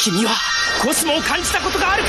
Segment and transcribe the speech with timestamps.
[0.00, 0.32] 君は
[0.82, 2.08] コスモを感じたことがあるか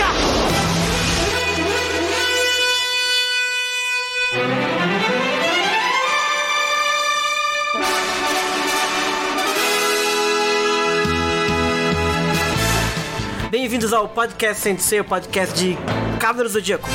[13.49, 15.77] Bem-vindos ao podcast Sensei, o podcast de
[16.19, 16.89] Cavaleiros do Zodíaco.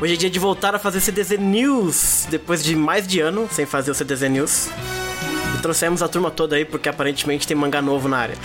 [0.00, 3.66] Hoje é dia de voltar a fazer CDZ News, depois de mais de ano sem
[3.66, 4.68] fazer o CDZ News.
[5.63, 8.35] Trouxemos a turma toda aí porque aparentemente tem mangá novo na área.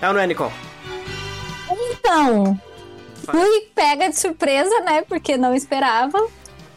[0.00, 0.50] é ou não é, Nicole?
[1.70, 2.58] Então,
[3.26, 5.02] fui pega de surpresa, né?
[5.02, 6.18] Porque não esperava.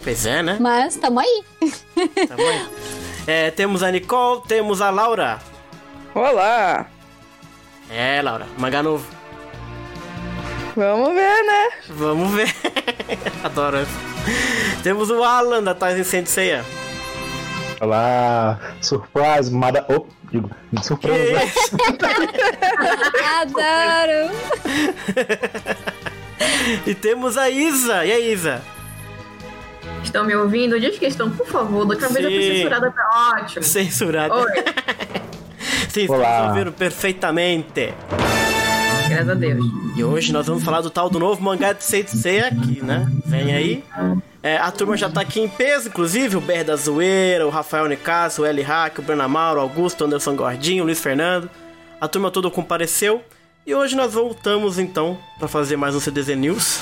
[0.04, 0.58] Pois é, né?
[0.60, 1.44] Mas tamo aí.
[2.28, 2.70] Tamo aí.
[3.26, 5.40] É, temos a Nicole, temos a Laura.
[6.14, 6.88] Olá!
[7.90, 9.08] É, Laura, mangá novo.
[10.76, 11.70] Vamos ver, né?
[11.88, 12.54] Vamos ver.
[13.46, 14.84] Adoro essa.
[14.84, 16.66] Temos o Alan da Tyson Senseiya.
[17.82, 19.86] Olá, surprise, mada.
[19.90, 20.50] Oh, digo,
[20.82, 21.40] surpresa.
[23.42, 24.32] Adoro!
[26.88, 28.06] e temos a Isa.
[28.06, 28.62] E a Isa?
[30.04, 30.80] Estão me ouvindo?
[30.80, 31.86] Diz que estão, por favor.
[31.86, 32.54] Da outra vez eu fui Sim.
[32.58, 33.64] censurada, tá ótimo.
[33.64, 34.34] Censurado.
[34.36, 34.52] Oi,
[35.90, 36.48] Sim, Olá.
[36.50, 37.94] ouvindo perfeitamente.
[39.10, 39.66] graças a Deus.
[39.96, 43.08] E hoje nós vamos falar do tal do novo mangá de Senseiya aqui, né?
[43.26, 43.84] Vem aí.
[44.46, 47.88] É, a turma já tá aqui em peso, inclusive o Ber da Zoeira, o Rafael
[47.88, 51.50] Nicasso, o Eli Hack, o Bruno Amaro, o Augusto, o Anderson Gordinho, o Luiz Fernando.
[52.00, 53.24] A turma toda compareceu.
[53.66, 56.80] E hoje nós voltamos então pra fazer mais um CDZ News.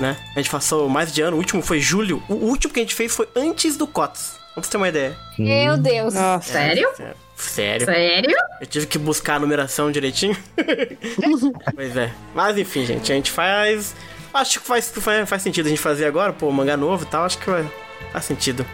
[0.00, 0.16] Né?
[0.34, 2.20] A gente passou mais de ano, o último foi julho.
[2.28, 4.36] O último que a gente fez foi antes do COTS.
[4.52, 5.16] Pra você ter uma ideia.
[5.38, 6.14] Meu Deus.
[6.14, 6.90] Nossa, Sério?
[6.96, 7.16] Sério.
[7.36, 7.86] Sério.
[7.86, 8.36] Sério?
[8.60, 10.36] Eu tive que buscar a numeração direitinho.
[11.72, 12.10] pois é.
[12.34, 13.94] Mas enfim, gente, a gente faz.
[14.32, 14.92] Acho que faz,
[15.26, 17.68] faz, sentido a gente fazer agora, pô, mangá novo e tal, acho que vai,
[18.12, 18.64] faz sentido.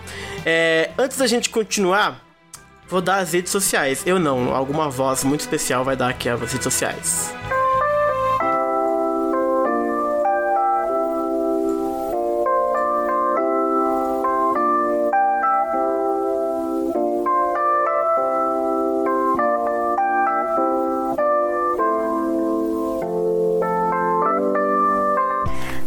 [0.44, 2.22] É, antes da gente continuar,
[2.88, 4.02] vou dar as redes sociais.
[4.06, 7.32] Eu não, alguma voz muito especial vai dar aqui as redes sociais.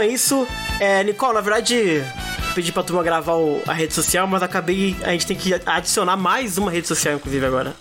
[0.03, 0.47] é isso.
[0.81, 2.03] É, Nicole, na verdade,
[2.55, 4.97] pedi pra turma gravar o- a rede social, mas acabei.
[5.05, 7.75] A gente tem que adicionar mais uma rede social, inclusive, agora.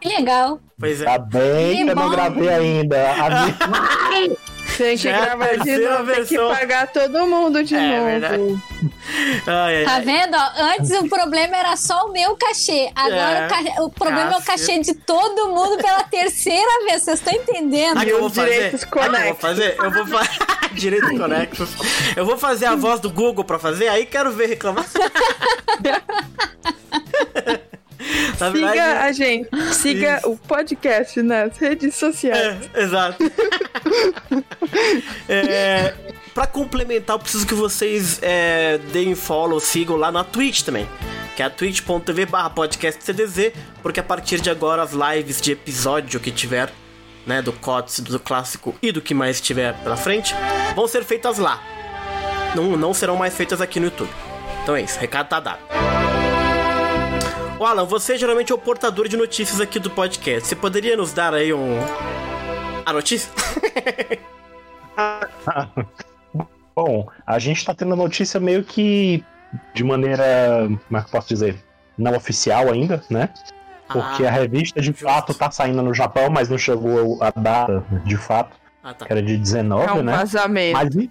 [0.00, 0.60] Que legal.
[0.78, 1.04] Pois é.
[1.04, 3.10] Tá bem Que que eu não gravei ainda.
[3.12, 3.30] A
[4.20, 4.36] minha-
[4.76, 6.48] tem que é a gravar de novo, tem que versão.
[6.54, 8.04] pagar todo mundo de É, novo.
[8.06, 8.62] verdade.
[9.46, 10.36] Ai, ai, Tá vendo?
[10.36, 10.50] ó?
[10.76, 12.90] Antes o problema era só o meu cachê.
[12.94, 13.46] Agora É.
[13.46, 14.66] o, ca- o problema é o Cacete.
[14.66, 17.02] cachê de todo mundo pela terceira vez.
[17.02, 18.00] Vocês estão entendendo?
[18.00, 18.78] Que eu vou fazer?
[18.78, 19.76] que eu vou fazer?
[19.78, 20.38] Eu vou fazer.
[20.76, 21.70] direitos conexos.
[22.16, 25.00] Eu vou fazer a voz do Google pra fazer, aí quero ver reclamação.
[28.38, 30.30] Na Siga verdade, a gente, siga Isso.
[30.30, 32.68] o podcast nas redes sociais.
[32.74, 33.24] É, exato.
[35.28, 35.94] é,
[36.36, 40.86] pra complementar, eu preciso que vocês é, deem follow, sigam lá na Twitch também.
[41.34, 43.52] Que é a twitch.tv barra podcast CDZ,
[43.82, 46.70] porque a partir de agora as lives de episódio que tiver,
[47.26, 50.34] né, do COTS, do clássico e do que mais tiver pela frente,
[50.74, 51.58] vão ser feitas lá.
[52.54, 54.10] Não, não serão mais feitas aqui no YouTube.
[54.62, 55.60] Então é isso, recado tá dado.
[57.58, 60.48] Ô Alan, você geralmente é o portador de notícias aqui do podcast.
[60.48, 61.78] Você poderia nos dar aí um.
[62.84, 63.32] A notícia?
[66.76, 69.24] Bom, a gente tá tendo a notícia meio que
[69.72, 70.24] de maneira,
[70.86, 71.56] como é que eu posso dizer,
[71.96, 73.30] não oficial ainda, né?
[73.88, 75.04] Porque Ah, a revista de justo.
[75.04, 79.06] fato tá saindo no Japão, mas não chegou a data de fato, Ah, tá.
[79.06, 80.16] que era de 19, É um né?
[80.18, 80.72] vazamento.
[80.76, 81.10] Mas e-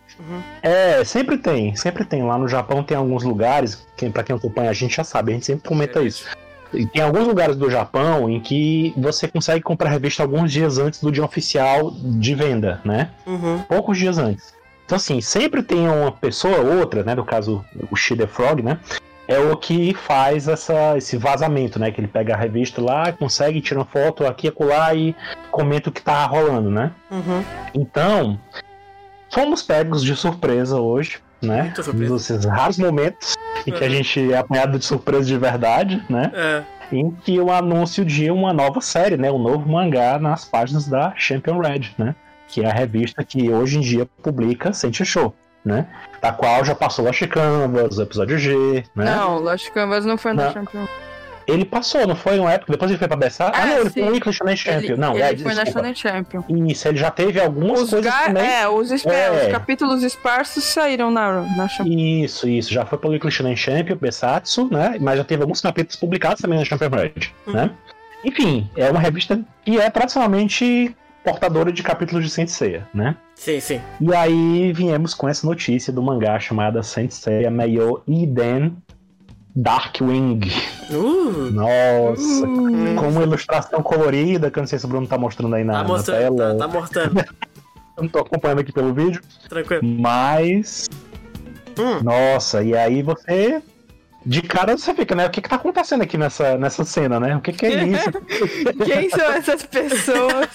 [0.62, 2.22] é, sempre tem, sempre tem.
[2.24, 5.34] Lá no Japão tem alguns lugares, quem, pra quem acompanha a gente já sabe, a
[5.34, 6.26] gente sempre comenta isso.
[6.74, 10.78] E tem alguns lugares do Japão em que você consegue comprar a revista alguns dias
[10.78, 13.10] antes do dia oficial de venda, né?
[13.26, 13.64] Uhum.
[13.68, 14.54] Poucos dias antes.
[14.86, 17.16] Então, assim, sempre tem uma pessoa, outra, né?
[17.16, 18.80] No caso, o Shida Frog, né?
[19.28, 21.90] É o que faz essa, esse vazamento, né?
[21.92, 25.16] Que ele pega a revista lá, consegue, tira uma foto aqui e acolá e
[25.50, 26.92] comenta o que tá rolando, né?
[27.10, 27.44] Uhum.
[27.74, 28.40] Então,
[29.32, 31.64] fomos pegos de surpresa hoje, né?
[31.64, 32.36] Muita surpresa.
[32.36, 33.34] Nos raros momentos
[33.66, 33.94] em que a Uhum.
[33.94, 36.32] gente é apanhado de surpresa de verdade, né?
[36.34, 36.64] É.
[36.92, 39.32] Em que o anúncio de uma nova série, né?
[39.32, 42.14] Um novo mangá nas páginas da Champion Red, né?
[42.56, 45.36] Que é a revista que hoje em dia publica Sente Show,
[45.66, 45.86] né?
[46.22, 49.04] Da qual já passou Lost Canvas, episódio G, né?
[49.14, 50.54] Não, Lost Canvas não foi na.
[50.54, 50.88] Champions.
[51.46, 53.52] Ele passou, não foi uma época, depois ele foi pra Bessar?
[53.54, 54.08] Ah, Ah, não, ele sim.
[54.08, 54.96] foi no Shonen Champion.
[54.96, 55.66] Não, ele é, foi desculpa.
[55.70, 56.44] Shonen Champion.
[56.70, 58.48] Isso, ele já teve algumas Os, coisas também.
[58.48, 59.46] é, os, É.
[59.46, 61.94] os capítulos esparsos saíram na, na Champions.
[62.00, 62.74] Isso, isso.
[62.74, 64.96] Já foi pelo Shonen Champion, Besatsu, né?
[65.02, 67.12] Mas já teve alguns capítulos publicados também na Champion Red,
[67.48, 67.70] né?
[68.24, 73.18] Enfim, é uma revista que é tradicionalmente portadora de capítulos de Saint Seiya, né?
[73.34, 73.82] Sim, sim.
[74.00, 78.78] E aí viemos com essa notícia do mangá chamada Saint Seiya Meio Iden
[79.56, 80.42] Darkwing.
[80.92, 85.56] Uh, Nossa, com uma ilustração colorida, que eu não sei se o Bruno tá mostrando
[85.56, 86.56] aí na, tá na mostrando, tela.
[86.56, 87.26] tá, tá mostrando.
[87.98, 89.22] Eu não tô acompanhando aqui pelo vídeo.
[89.48, 89.82] Tranquilo.
[89.82, 90.90] Mas.
[91.80, 92.04] Hum.
[92.04, 93.64] Nossa, e aí você.
[94.26, 95.28] De cara você fica, né?
[95.28, 97.36] O que que tá acontecendo aqui nessa, nessa cena, né?
[97.36, 98.12] O que que é isso?
[98.84, 100.50] Quem são essas pessoas?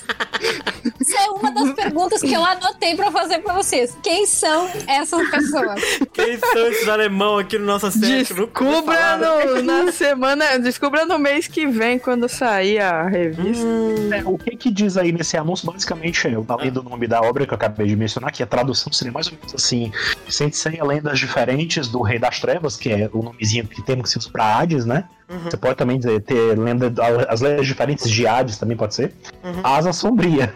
[1.10, 3.98] Isso é uma das perguntas que eu anotei pra fazer pra vocês.
[4.00, 5.80] Quem são essas pessoas?
[6.12, 8.32] Quem são esses alemão aqui no nosso set?
[8.32, 10.56] Descubra no, na semana.
[10.60, 13.66] Descubra no mês que vem, quando sair a revista.
[14.12, 15.66] É, o que que diz aí nesse anúncio?
[15.66, 18.46] Basicamente, eu tava lendo o nome da obra que eu acabei de mencionar, que a
[18.46, 19.90] tradução seria mais ou menos assim:
[20.28, 20.52] 100
[20.86, 24.30] lendas diferentes do Rei das Trevas, que é o nomezinho que temos que se usa
[24.30, 25.08] pra Hades, né?
[25.44, 26.92] Você pode também dizer, ter lenda,
[27.28, 29.14] as lendas diferentes de Hades também pode ser.
[29.62, 30.54] Asa Sombria.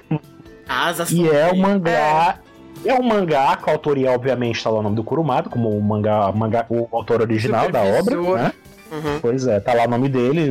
[0.69, 2.39] Asas E é um mangá.
[2.85, 2.95] É.
[2.95, 6.31] um mangá com a autoria, obviamente, está lá o nome do Kurumada, como o mangá,
[6.33, 8.53] mangá o autor original da obra, né?
[8.93, 9.19] Uhum.
[9.21, 10.51] Pois é, tá lá o nome dele,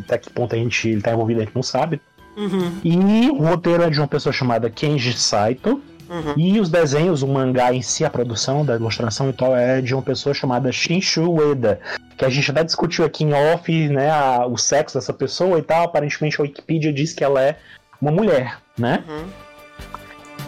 [0.00, 2.00] até que ponto a gente ele tá envolvido a gente não sabe.
[2.36, 2.72] Uhum.
[2.84, 5.82] E o roteiro é de uma pessoa chamada Kenji Saito.
[6.10, 6.34] Uhum.
[6.36, 9.94] E os desenhos, o mangá em si, a produção da ilustração e tal, é de
[9.94, 11.80] uma pessoa chamada Shinshu Ueda.
[12.18, 15.62] Que a gente até discutiu aqui em off, né, a- o sexo dessa pessoa e
[15.62, 15.84] tal.
[15.84, 17.56] Aparentemente a Wikipedia diz que ela é
[18.00, 19.02] uma mulher, né?
[19.08, 19.24] Uhum.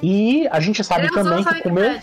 [0.03, 2.01] E a gente sabe também que comer.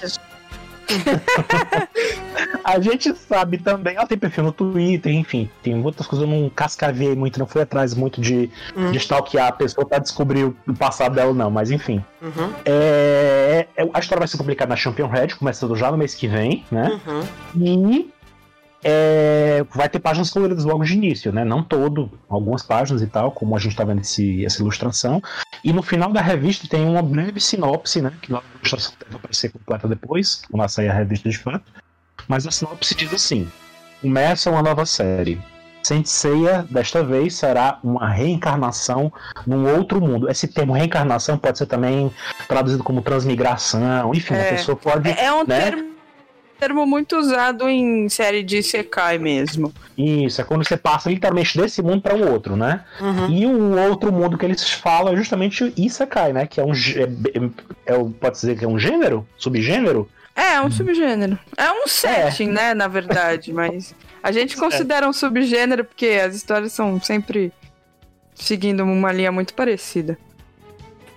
[2.66, 6.50] A gente sabe também, ela tem perfil no Twitter, enfim, tem outras coisas, eu não
[6.50, 8.92] cascavei muito, não fui atrás muito de, Uhum.
[8.92, 12.04] de stalkear a pessoa pra descobrir o o passado dela, não, mas enfim.
[12.22, 12.52] Uhum.
[12.66, 16.28] É, é- a história vai ser publicada na Champion Red, começando já no mês que
[16.28, 17.00] vem, né?
[17.08, 17.24] Uhum.
[17.56, 18.10] E
[18.84, 21.44] é, vai ter páginas coloridas logo de início, né?
[21.46, 25.22] Não todo, algumas páginas e tal, como a gente tá vendo esse, essa ilustração.
[25.64, 28.12] E no final da revista tem uma breve sinopse, né?
[28.22, 31.66] Que a ilustração deve aparecer completa depois, quando sair a revista de fato.
[32.28, 33.48] Mas a sinopse diz assim:
[34.02, 35.40] começa uma nova série.
[35.84, 39.12] Saint Seiya, desta vez, será uma reencarnação
[39.48, 40.30] num outro mundo.
[40.30, 42.12] Esse termo reencarnação pode ser também
[42.48, 44.52] traduzido como transmigração, enfim, a É.
[44.52, 45.10] pessoa pode.
[45.10, 45.72] É um né?
[45.72, 45.91] termo,
[46.62, 49.74] termo muito usado em série de Sekai mesmo.
[49.98, 52.86] Isso, é quando você passa literalmente desse mundo para o outro, né?
[53.00, 53.30] Uhum.
[53.32, 56.46] E o outro mundo que eles falam é justamente o Isekai, né?
[56.46, 56.72] Que é um.
[56.72, 59.28] É, é, é, pode dizer que é um gênero?
[59.38, 60.08] Subgênero?
[60.36, 61.38] É, é um subgênero.
[61.58, 66.74] É um setting, né, na verdade, mas a gente considera um subgênero porque as histórias
[66.74, 67.52] são sempre
[68.36, 70.16] seguindo uma linha muito parecida.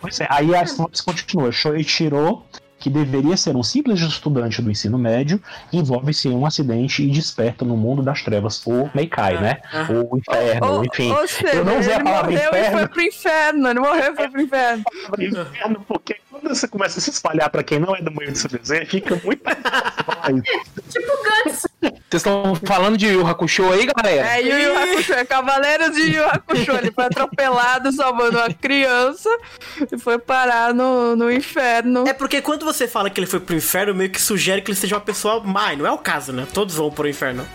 [0.01, 1.53] Pois é, aí a sinopse continua.
[1.53, 2.43] Shoichiro,
[2.85, 5.41] que deveria ser um simples estudante do ensino médio,
[5.73, 9.57] envolve-se em um acidente e desperta no mundo das trevas, ou Meikai, né?
[9.73, 9.87] Ah.
[9.91, 11.11] Ou inferno, Ou- enfim.
[11.11, 13.69] ou seja, eu não usei a ele palavra morreu e foi pro inferno.
[13.69, 14.85] Ele morreu e foi pro inferno.
[15.19, 18.49] inferno, porque quando você começa a se espalhar pra quem não é do meio desse
[18.49, 20.43] desenho, fica muito falar isso.
[20.91, 21.67] Tipo Guts.
[21.83, 24.27] Vocês estão falando de Yu Hakusho aí, galera?
[24.37, 26.73] É, Yu Yu Hakusho, é Cavaleiros de Yu Hakusho.
[26.73, 29.29] Ele foi atropelado salvando uma criança
[29.93, 32.07] e foi parar no, no inferno.
[32.07, 34.79] É porque quando você fala que ele foi pro inferno, meio que sugere que ele
[34.79, 36.47] seja uma pessoa má, e não é o caso, né?
[36.53, 37.47] Todos vão pro inferno.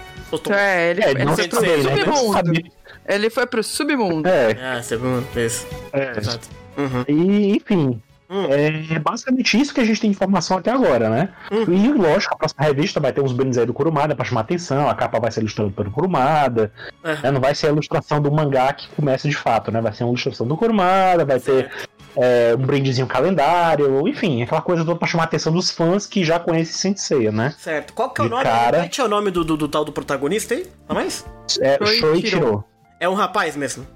[0.44, 1.68] Tô- É, ele, É, ele não foi pro né?
[1.82, 2.34] Submundo.
[2.34, 2.72] sabe-
[3.08, 4.28] Ele foi pro submundo.
[4.30, 5.66] É, Ah, segundo, isso.
[5.92, 6.18] é.
[6.18, 6.48] Exato.
[6.78, 7.04] Uhum.
[7.08, 11.30] E, enfim, É basicamente isso que a gente tem de informação até agora, né?
[11.52, 14.88] E lógico, a próxima revista vai ter uns brindes aí do Kurumada pra chamar atenção,
[14.88, 16.72] a capa vai ser ilustrada pelo Kurumada,
[17.04, 17.16] É.
[17.24, 17.32] né?
[17.32, 19.82] não vai ser a ilustração do mangá que começa de fato, né?
[19.82, 21.72] Vai ser uma ilustração do Kurumada, vai ter
[22.16, 26.24] é, um brindezinho calendário, enfim, aquela coisa toda pra chamar a atenção dos fãs que
[26.24, 27.56] já conhecem Sensei, né?
[27.58, 27.94] Certo.
[27.94, 28.44] Qual que é o De nome?
[28.44, 28.78] cara.
[28.78, 30.68] Repete o nome do, do, do tal do protagonista aí?
[30.88, 31.26] Tá mais?
[31.62, 32.08] É, Shoichiro.
[32.12, 32.64] Shoichiro.
[33.00, 33.88] É um rapaz mesmo.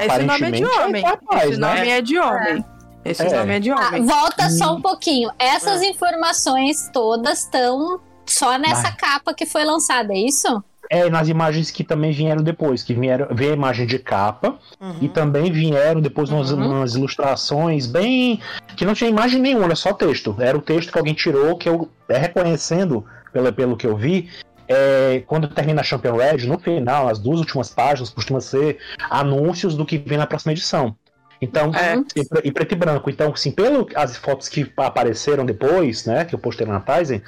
[0.00, 1.04] Esse nome é de homem.
[1.04, 1.68] rapaz, Esse né?
[1.74, 2.64] nome é de homem.
[3.04, 3.38] Esse É.
[3.38, 4.06] nome é de Ah, homem.
[4.06, 5.30] volta só um pouquinho.
[5.38, 8.96] Essas informações todas estão só nessa Vai.
[8.96, 10.62] capa que foi lançada, é isso?
[10.90, 14.96] É, nas imagens que também vieram depois, que vieram, veio a imagem de capa Uhum.
[15.00, 16.66] e também vieram depois umas, Uhum.
[16.66, 18.40] umas ilustrações bem.
[18.76, 20.36] que não tinha imagem nenhuma, era só texto.
[20.38, 24.28] Era o texto que alguém tirou, que eu é, reconhecendo, pelo, pelo que eu vi.
[24.68, 28.78] é, quando termina a Champion Red, no final, as duas últimas páginas costumam ser
[29.10, 30.96] anúncios do que vem na próxima edição.
[31.42, 31.96] Então, É.
[32.16, 33.10] e, e preto e branco.
[33.10, 37.20] Então, assim, pelo as fotos que apareceram depois, né, que eu postei na Tizen,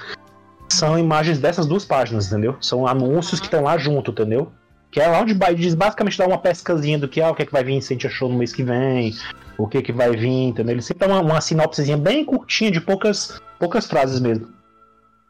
[0.69, 2.57] são imagens dessas duas páginas, entendeu?
[2.61, 4.53] São anúncios que estão lá junto, entendeu?
[4.91, 7.47] Que é lá onde diz basicamente dá uma pescazinha do que, ah, o que, é
[7.47, 9.13] que vai vir em Sentia Show no mês que vem,
[9.59, 10.75] o que, é que vai vir, entendeu?
[10.75, 14.47] Ele sempre dá uma, uma sinopsezinha bem curtinha, de poucas, poucas frases mesmo.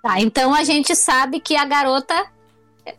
[0.03, 2.27] Tá, então a gente sabe que a garota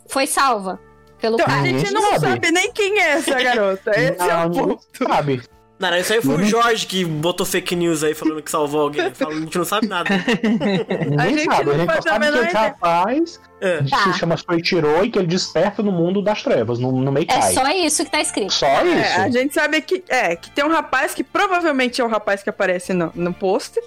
[0.08, 0.80] foi salva
[1.22, 1.68] pelo Então, a cara.
[1.68, 2.20] Gente não sabe.
[2.20, 3.92] sabe nem quem é essa garota.
[3.96, 4.84] Esse é Não, o ninguém ponto.
[5.08, 5.42] Sabe?
[5.77, 6.46] Não, não, isso aí foi o.
[6.46, 9.12] Jorge que botou fake news aí falando que salvou alguém.
[9.13, 10.10] Falando, a gente não sabe nada.
[11.10, 11.65] Ninguém gente sabe.
[11.65, 12.67] não A gente só a sabe que esse ideia.
[12.67, 13.84] rapaz É.
[13.84, 13.98] Tá.
[14.13, 17.53] se chama Soichiro e que ele desperta no mundo das trevas, no, no É Meikai.
[17.53, 18.53] só isso que tá escrito.
[18.53, 19.20] Só É, isso.
[19.22, 22.50] a gente sabe que, é, que tem um rapaz que provavelmente é o rapaz que
[22.50, 23.84] aparece no, no pôster,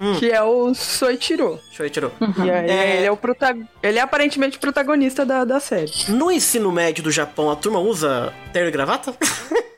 [0.00, 0.14] Hum.
[0.16, 1.58] que é o Soichiro.
[1.76, 2.12] Eu tirou.
[2.44, 2.96] E aí, É.
[2.98, 3.56] ele é o prota...
[3.82, 5.90] ele é aparentemente o protagonista da, da série.
[6.08, 9.12] No ensino médio do Japão, a turma usa terno e gravata?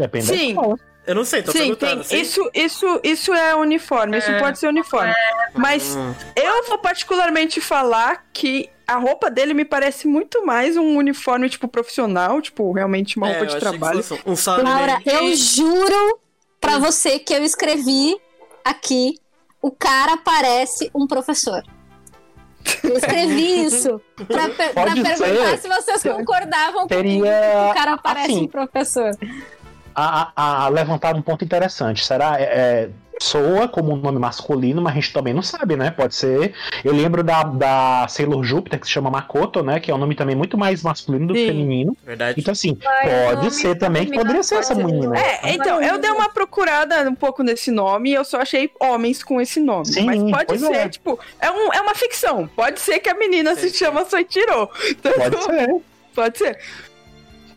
[0.00, 0.48] Depende da Sim.
[0.50, 0.76] escola.
[1.06, 2.04] Eu não sei, tô Sim, perguntando.
[2.04, 2.20] tem.
[2.20, 5.12] Isso, isso, isso é uniforme, isso pode ser uniforme.
[5.54, 6.14] Mas Hum.
[6.36, 11.66] eu vou particularmente falar que a roupa dele me parece muito mais um uniforme, tipo,
[11.66, 14.04] profissional, tipo, realmente uma É, roupa de trabalho.
[14.26, 16.20] Um salário Laura, eu juro
[16.60, 18.16] pra você que eu escrevi
[18.64, 19.14] aqui,
[19.62, 21.62] o cara parece um professor.
[22.84, 25.58] Eu escrevi isso pra, per- pra perguntar ser.
[25.58, 29.10] se vocês concordavam comigo Teria, que o cara parece assim, um professor.
[29.94, 32.04] A, a, levantar um ponto interessante.
[32.04, 35.90] Será é, é, soa como um nome masculino, mas a gente também não sabe, né?
[35.90, 36.54] Pode ser.
[36.84, 39.78] Eu lembro da, da Sailor Júpiter, que se chama Makoto, né?
[39.78, 41.46] Que é um nome também muito mais masculino do que Sim.
[41.48, 41.96] feminino.
[42.04, 42.40] Verdade.
[42.40, 45.16] Então, assim, Mas pode ser também que poderia ser essa menina.
[45.18, 49.22] É, então, eu dei uma procurada um pouco nesse nome e eu só achei homens
[49.22, 49.86] com esse nome.
[49.86, 50.88] Sim, Mas pode ser, é.
[50.88, 52.48] tipo, é, um, é uma ficção.
[52.56, 54.68] Pode ser que a menina se chama Soichiro.
[55.02, 55.82] Pode ser.
[56.14, 56.58] Pode ser.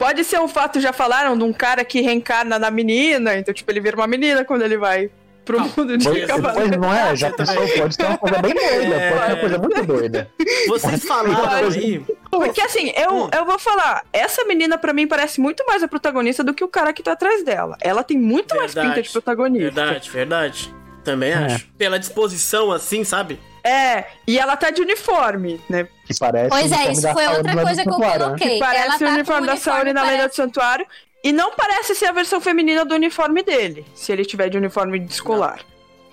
[0.03, 3.71] Pode ser um fato, já falaram, de um cara que reencarna na menina, então, tipo,
[3.71, 5.09] ele vira uma menina quando ele vai
[5.45, 7.15] pro mundo de Pois, não é?
[7.15, 7.55] Já pensou?
[7.77, 8.99] Pode ser uma coisa bem doida.
[9.09, 10.29] Pode ser uma coisa muito doida.
[10.67, 12.05] Vocês falaram aí.
[12.29, 13.29] Porque assim, eu, Hum.
[13.33, 16.67] eu vou falar, essa menina pra mim parece muito mais a protagonista do que o
[16.67, 17.77] cara que tá atrás dela.
[17.81, 18.95] Ela tem muito mais Verdade.
[18.95, 19.63] pinta de protagonista.
[19.71, 20.75] Verdade, verdade.
[21.03, 21.35] Também É.
[21.35, 21.67] acho.
[21.77, 23.39] Pela disposição, assim, sabe?
[23.63, 25.87] É, e ela tá de uniforme, né?
[26.05, 28.17] Que parece Pois o é, isso foi outra coisa que eu né?
[28.19, 28.59] coloquei.
[28.59, 30.85] Parece Ela o tá com uniforme da Saori na Lenda parece- do Santuário.
[31.23, 34.99] E não parece ser a versão feminina do uniforme dele, se ele tiver de uniforme
[34.99, 35.61] de escolar.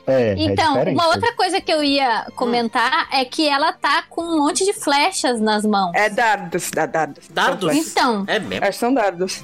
[0.06, 0.94] É, é Então, diferente.
[0.94, 4.72] uma outra coisa que eu ia comentar é que ela tá com um monte de
[4.72, 5.90] flechas nas mãos.
[5.96, 7.26] É dardos, da dardos.
[7.28, 7.74] Dardos?
[7.74, 8.64] Então, É mesmo.
[8.64, 9.42] é, são dardos.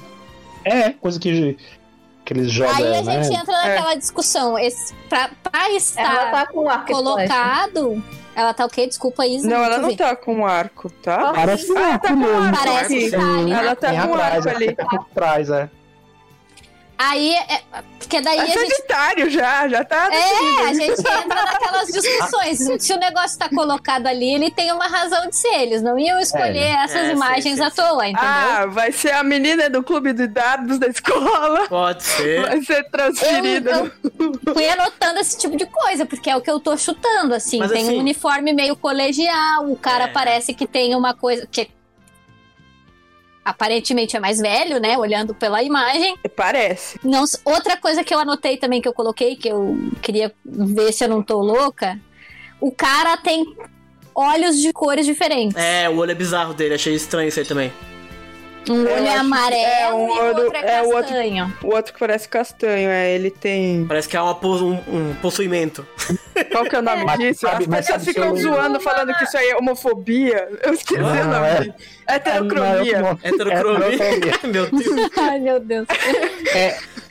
[0.63, 1.57] É, coisa que,
[2.27, 3.23] que eles jogam, aí a né?
[3.23, 4.59] gente entra naquela discussão.
[4.59, 8.03] Esse, pra, pra estar Ela tá com arco colocado.
[8.35, 8.85] Ela tá o quê?
[8.85, 9.47] Desculpa, Isa.
[9.47, 9.95] Não, ela não ver.
[9.95, 11.31] tá com arco, tá?
[11.33, 12.43] Parece Ah, arco tá com mesmo.
[12.43, 12.57] arco.
[12.57, 13.51] Parece que tá ali.
[13.51, 14.75] Ela tá com atrás, arco é, ali.
[14.75, 15.69] Tá por trás, é.
[16.97, 17.61] Aí, é,
[17.99, 22.81] porque daí É a gente Sagitário já, já tá É, a gente entra naquelas discussões.
[22.81, 25.61] Se o negócio tá colocado ali, ele tem uma razão de ser.
[25.61, 26.83] Eles não iam escolher É.
[26.83, 27.75] essas É, imagens sim, à sim.
[27.75, 28.27] toa, entendeu?
[28.29, 31.67] Ah, vai ser a menina do clube de dardos da escola.
[31.67, 32.41] Pode ser.
[32.41, 33.69] Vai ser transferida.
[33.71, 33.91] Eu,
[34.47, 37.59] eu fui anotando esse tipo de coisa, porque é o que eu tô chutando, assim.
[37.59, 40.07] Mas, tem assim- um uniforme meio colegial, o cara É.
[40.07, 41.69] parece que tem uma coisa que
[43.49, 44.97] aparentemente é mais velho, né?
[44.97, 46.15] Olhando pela imagem.
[46.35, 46.99] Parece.
[47.03, 51.03] Não, outra coisa que eu anotei também que eu coloquei, que eu queria ver se
[51.03, 51.99] eu não tô louca.
[52.59, 53.45] O cara tem
[54.13, 55.55] olhos de cores diferentes.
[55.57, 57.71] É, o olho é bizarro dele, achei estranho isso aí também.
[58.69, 61.01] Um Eu olho é amarelo é, um e o olho- outro é é, o outro-
[61.03, 61.57] castanho.
[61.63, 63.85] O outro que parece castanho, é, ele tem.
[63.87, 65.87] Parece que é uma um, um possuimento.
[66.45, 67.41] Qual que é o nome Mas disso?
[67.41, 70.47] sabe- As pessoas ficam zoando, falando que isso aí é homofobia.
[70.63, 71.73] Eu esqueci Não, o nome é- disso.
[72.07, 73.01] Heterocromia.
[73.01, 73.87] Não, Heterocromia.
[73.93, 74.39] heterocromia.
[74.47, 75.11] Meu Deus.
[75.17, 75.87] Ai, meu Deus.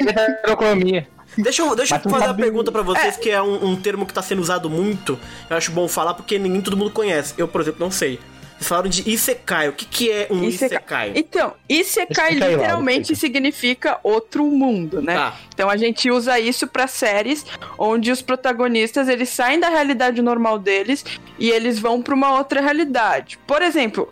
[0.00, 1.06] Heterocromia.
[1.38, 4.14] Deixa eu, deixa eu fazer uma pergunta pra vocês, que é um, um termo que
[4.14, 5.18] tá sendo usado muito.
[5.50, 7.34] Eu acho bom falar porque ninguém todo mundo conhece.
[7.36, 8.18] Eu, por exemplo, não sei.
[8.58, 9.68] Vocês falaram de Isekai.
[9.68, 11.12] O que, que é um Isekai?
[11.14, 13.20] Então, Isekai aí, Laura, literalmente explica.
[13.38, 15.14] significa outro mundo, né?
[15.14, 15.36] Tá.
[15.54, 17.44] Então a gente usa isso pra séries
[17.78, 21.04] onde os protagonistas eles saem da realidade normal deles
[21.38, 23.38] e eles vão pra uma outra realidade.
[23.46, 24.10] Por exemplo,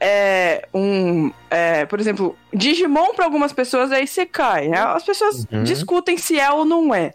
[0.00, 4.68] é um, é, por exemplo, Digimon pra algumas pessoas é Isekai.
[4.68, 4.78] né?
[4.78, 5.62] As pessoas Uhum.
[5.62, 7.12] discutem se é ou não é.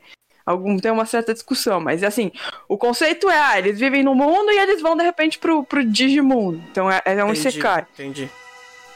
[0.49, 2.31] Algum, tem uma certa discussão, mas assim,
[2.67, 5.85] o conceito é, ah, eles vivem no mundo e eles vão de repente pro, pro
[5.85, 6.55] Digimon.
[6.71, 7.85] Então é, é um Entendi, Isekai.
[7.93, 8.29] Entendi.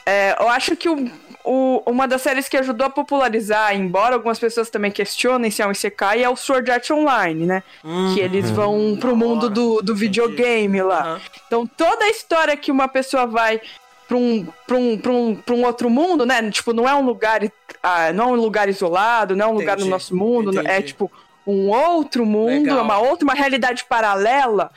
[0.05, 1.10] É, eu acho que o,
[1.45, 5.67] o- uma das séries que ajudou a popularizar, embora algumas pessoas também questionem se é
[5.67, 7.63] um Isekai, é o Sword Art Online, né?
[7.86, 9.53] Hum, que eles vão pro mundo hora.
[9.53, 11.01] do, do videogame lá.
[11.01, 11.22] aham.
[11.48, 13.62] Então toda a história que uma pessoa vai
[14.07, 16.50] pra um, pra um, pra um, pra um outro mundo, né?
[16.51, 17.39] Tipo, não é um lugar,
[17.81, 20.63] ah, não é um lugar isolado, não é um lugar Entendi, no nosso mundo, é
[20.63, 20.88] entendi.
[20.88, 21.10] tipo
[21.45, 22.79] um outro mundo, Legal.
[22.79, 24.71] é uma outra, uma realidade paralela.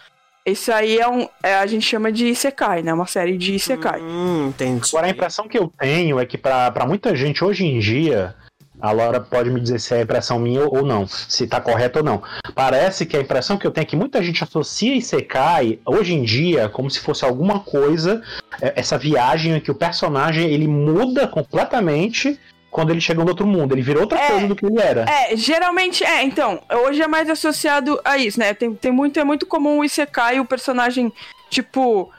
[0.44, 1.28] Isso aí é um.
[1.42, 2.94] é, a gente chama de Isekai, né?
[2.94, 4.00] Uma série de Isekai.
[4.00, 4.88] Hum, entendi.
[4.92, 8.32] Agora, a impressão que eu tenho é que pra pra muita gente hoje em dia,
[8.80, 12.04] a Laura pode me dizer se é impressão minha ou não, se tá correto ou
[12.04, 12.23] não.
[12.54, 16.23] Parece que a impressão que eu tenho é que muita gente associa Isekai hoje em
[16.23, 18.23] dia como se fosse alguma coisa,
[18.61, 22.38] é, essa viagem em que o personagem ele muda completamente
[22.76, 24.28] quando ele chega no outro mundo, ele vira outra É.
[24.33, 25.06] coisa do que ele era.
[25.09, 28.52] É, geralmente, é, então, hoje é mais associado a isso, né?
[28.52, 31.11] Tem, tem muito, é muito comum o Isekai, o personagem,
[31.49, 32.12] tipo,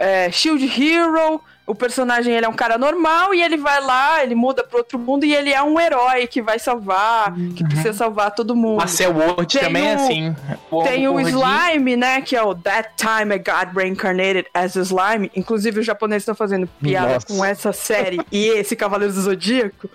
[0.00, 1.40] é, Shield Hero,
[1.70, 4.98] o personagem ele é um cara normal e ele vai lá, ele muda pro outro
[4.98, 8.82] mundo e ele é um herói que vai salvar, que precisa salvar todo mundo.
[8.82, 10.36] A Cell World Tem também é o- assim.
[10.84, 12.20] Tem o World- Slime, né?
[12.20, 15.30] Que é o That Time I Got Reincarnated as a Slime.
[15.36, 17.26] Inclusive, os japoneses estão fazendo piada Nossa.
[17.26, 19.88] com essa série e esse Cavaleiro do Zodíaco.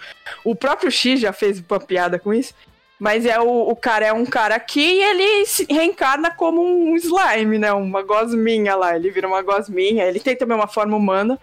[0.44, 2.53] O próprio X já fez uma piada com isso.
[2.98, 6.96] Mas é o, o cara é um cara aqui e ele se reencarna como um
[6.96, 7.74] slime, né?
[7.74, 8.96] Uma gosminha lá.
[8.96, 10.05] Ele vira uma gosminha.
[10.05, 11.38] Ele tem também uma forma humana.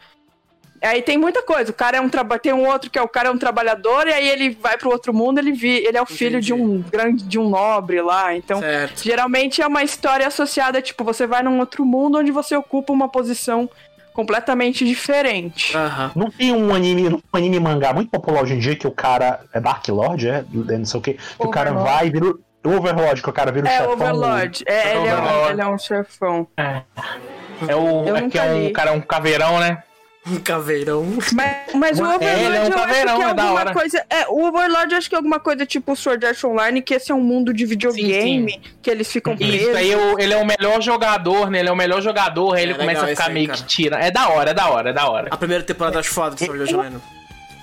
[0.83, 1.71] Aí tem muita coisa.
[1.71, 2.39] O cara é um traba...
[2.39, 4.91] tem um outro que é o cara é um trabalhador e aí ele vai pro
[4.91, 5.69] outro mundo, ele vi...
[5.85, 8.35] ele é o filho de um grande de um nobre lá.
[8.35, 9.03] Então, Certo.
[9.03, 13.09] Geralmente é uma história associada, tipo, você vai num outro mundo onde você ocupa uma
[13.09, 13.68] posição
[14.12, 15.77] completamente diferente.
[15.77, 16.12] Aham.
[16.14, 19.40] Não tem um anime, um anime mangá muito popular hoje em dia que o cara.
[19.53, 20.45] É Dark Lord, é?
[20.53, 21.14] Não sei o que.
[21.14, 21.90] Que o cara Overlord.
[21.97, 22.27] vai e vira.
[22.27, 23.92] o- O Overlord, que o cara vira o É, chefão.
[23.95, 24.62] Overlord.
[24.66, 25.53] É, ele, é um, Overlord.
[25.53, 26.47] ele é um chefão.
[26.57, 28.05] É o.
[28.07, 28.71] Eu É que é um li.
[28.73, 29.83] cara, é um caveirão, né?
[30.24, 31.04] Um caveirão.
[31.32, 33.42] Mas, mas o É, Overlord ele é um eu acho caveirão, que é é da
[33.42, 33.72] alguma hora.
[33.72, 34.06] coisa.
[34.08, 37.11] É, o Overlord eu acho que é alguma coisa tipo Sword Art Online, que esse
[37.11, 39.56] é um mundo de videogame, que eles ficam presos.
[39.68, 41.58] Isso aí, o- ele é o melhor jogador, né?
[41.58, 43.58] Ele é o melhor jogador, aí ele É começa a ficar aí, meio cara.
[43.58, 43.96] que tira.
[43.98, 45.28] É da hora, é da hora, é da hora.
[45.30, 46.96] A primeira temporada acho foda de Sword Art Online.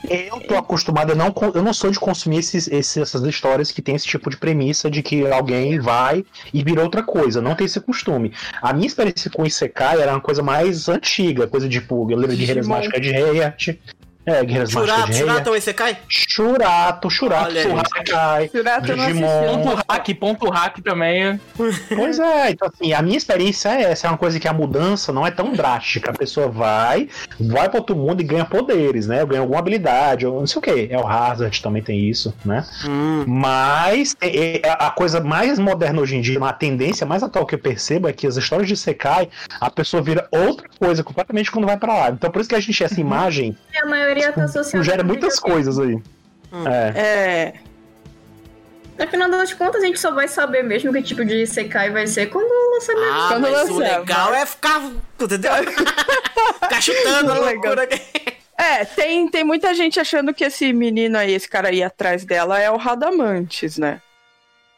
[0.07, 3.81] Eu tô acostumado, eu não, eu não sou de consumir esses, esses- essas histórias que
[3.81, 7.41] tem esse tipo de premissa de que alguém vai e vira outra coisa.
[7.41, 8.31] Não tem esse costume.
[8.61, 12.45] A minha experiência com Isekai era uma coisa mais antiga, coisa tipo, eu lembro de
[12.45, 12.67] Digimon.
[12.75, 13.67] Mágicas de Heart.
[14.25, 15.97] É, Guerreiras Mágicas Churato, de Churato é um Isekai?
[16.07, 17.51] Churato, Churato.
[17.51, 18.51] Isekai.
[18.53, 19.63] Não Digimon.
[19.63, 21.39] Ponto hack, ponto hack também.
[21.55, 25.11] Pois é, então assim, a minha experiência é essa, é uma coisa que a mudança
[25.11, 26.11] não é tão drástica.
[26.11, 29.25] A pessoa vai, vai para outro mundo e ganha poderes, né?
[29.25, 30.87] Ganha alguma habilidade, ou não sei o que.
[30.91, 32.65] É o Hazard também tem isso, né?
[32.85, 33.23] Hum.
[33.27, 37.55] Mas é, é, a coisa mais moderna hoje em dia, uma tendência mais atual que
[37.55, 39.29] eu percebo é que as histórias de Sekai,
[39.59, 42.09] a pessoa vira outra coisa completamente quando vai para lá.
[42.09, 45.35] Então por isso que a gente, essa imagem, A maioria tá associada gera com muitas
[45.35, 45.63] videogame.
[45.63, 46.01] coisas aí.
[46.65, 46.99] É.
[46.99, 47.53] É.
[48.97, 52.05] No final das contas, a gente só vai saber mesmo que tipo de Sekai vai
[52.05, 53.11] ser quando lançar mesmo.
[53.13, 54.81] Ah, Quando mas o lançar, legal é ficar.
[55.19, 55.51] Entendeu?
[56.61, 57.87] ficar chutando a loucura.
[58.57, 62.59] É, tem, tem muita gente achando que esse menino aí, esse cara aí atrás dela
[62.59, 64.01] é o Radamantes, né?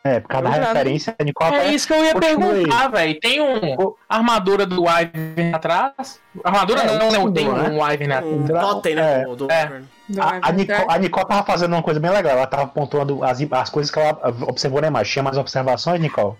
[0.03, 2.87] É, por causa da Eu já- referência, a Nicole É isso que eu ia perguntar,
[2.89, 3.19] velho.
[3.19, 6.19] Tem um armadura do Ivan atrás?
[6.43, 7.69] Armadura É, não, não, símbolo, tem né?
[7.69, 8.25] um Ivan atrás.
[8.25, 9.21] Um totem, né?
[9.21, 9.81] É, do- é.
[10.19, 13.39] A, a, Nico, a Nicole tava fazendo uma coisa bem legal, ela tava pontuando as,
[13.51, 15.13] as coisas que ela observou na imagem.
[15.13, 16.35] Tinha mais observações, Nicole?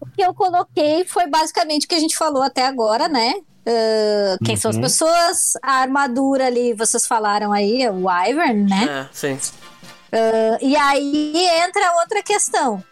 [0.00, 3.34] O que eu coloquei foi basicamente o que a gente falou até agora, né?
[3.66, 4.82] Ah, quem são as Uhum.
[4.82, 9.06] pessoas, a armadura ali, vocês falaram aí, é o Wyvern, né?
[9.06, 9.38] É, sim.
[10.12, 12.82] Ah, e aí entra outra questão.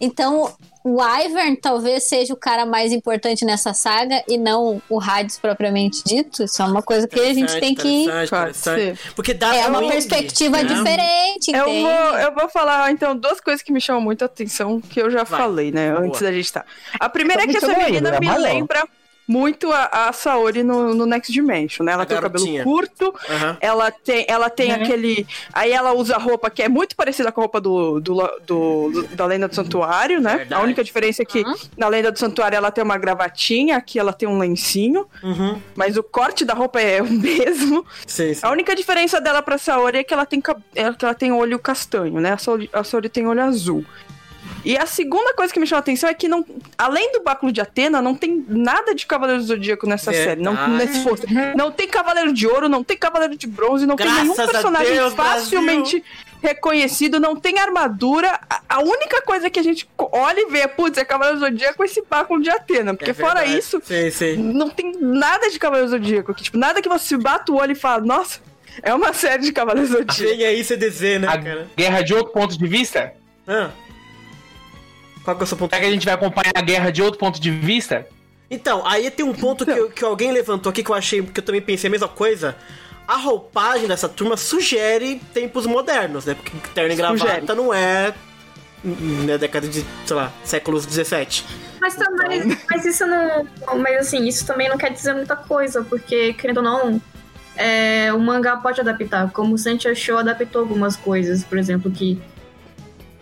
[0.00, 0.52] Então,
[0.84, 6.02] o Wyvern talvez seja o cara mais importante nessa saga e não o Hades propriamente
[6.04, 6.42] dito.
[6.42, 8.04] Isso é uma coisa que a gente tem que.
[8.06, 8.98] Interessante.
[9.14, 10.64] Porque dá É uma Wing, perspectiva né?
[10.64, 11.82] diferente, Eu entende?
[11.82, 15.22] vou, eu vou falar, então, duas coisas que me chamam muita atenção, que eu já
[15.22, 15.40] Vai.
[15.40, 16.04] falei, né, Boa.
[16.04, 16.66] antes da gente estar.
[16.98, 18.84] A primeira é Tô que essa menina me é lembra
[19.32, 21.92] muito a, a Saori no, no Next Dimension, né?
[21.92, 22.62] Ela A tem garotinha.
[22.62, 23.56] o cabelo curto, Aham.
[23.60, 25.26] ela tem, ela tem aquele.
[25.52, 28.14] Aí ela usa roupa que é muito parecida com a roupa do, do,
[28.46, 30.36] do- do- da Lenda do Santuário, né?
[30.38, 30.60] Verdade.
[30.60, 31.42] A única diferença é que
[31.76, 35.60] na Lenda do Santuário ela tem uma gravatinha, aqui ela tem um lencinho, Uhum.
[35.74, 37.84] mas o corte da roupa é o mesmo.
[38.06, 38.40] Sim, sim.
[38.46, 40.42] A única diferença dela pra Saori é que ela tem,
[40.74, 42.32] é que ela tem olho castanho, né?
[42.32, 43.84] A Saori, a Saori tem olho azul.
[44.64, 46.44] E a segunda coisa que me chama a atenção é que, não,
[46.78, 50.28] além do báculo de Atena, não tem nada de Cavaleiro do Zodíaco nessa Verdade.
[50.30, 50.42] série.
[50.42, 51.24] Não, nesse fosse.
[51.56, 54.94] não tem Cavaleiro de Ouro, não tem Cavaleiro de Bronze, não tem nenhum Graças personagem
[54.94, 56.04] Deus, facilmente
[56.40, 58.38] reconhecido, não tem armadura.
[58.50, 61.82] A, a única coisa que a gente olha e vê, putz, é Cavaleiro do Zodíaco
[61.84, 62.94] esse báculo de Atena.
[62.94, 64.36] Porque É fora isso, Sim, sim.
[64.36, 66.34] não tem nada de Cavaleiro Zodíaco.
[66.34, 68.40] Que, tipo, nada que você bata o olho e fala, nossa,
[68.82, 70.36] é uma série de Cavaleiro Zodíaco.
[70.36, 71.68] Vem aí CDZ, né, A cara?
[71.76, 73.12] guerra de outro ponto de vista?
[73.46, 73.70] Ah.
[75.24, 75.70] Qual que é o seu ponto?
[75.70, 78.06] Será que a gente vai acompanhar a guerra de outro ponto de vista?
[78.50, 81.40] Então, aí tem um ponto que, eu- que alguém levantou aqui que eu achei, que
[81.40, 82.56] eu também pensei a mesma coisa.
[83.06, 86.34] A roupagem dessa turma sugere tempos modernos, né?
[86.34, 87.46] Porque terno e gravata Sugere.
[87.54, 88.12] não é
[88.84, 91.44] na década de, sei lá, séculos 17.
[91.80, 93.46] Mas também, mas isso não.
[93.78, 97.00] Mas assim, isso também não quer dizer muita coisa, porque, querendo ou não,
[97.56, 99.30] é, o mangá pode adaptar.
[99.32, 102.20] Como o Santia Show adaptou algumas coisas, por exemplo, que.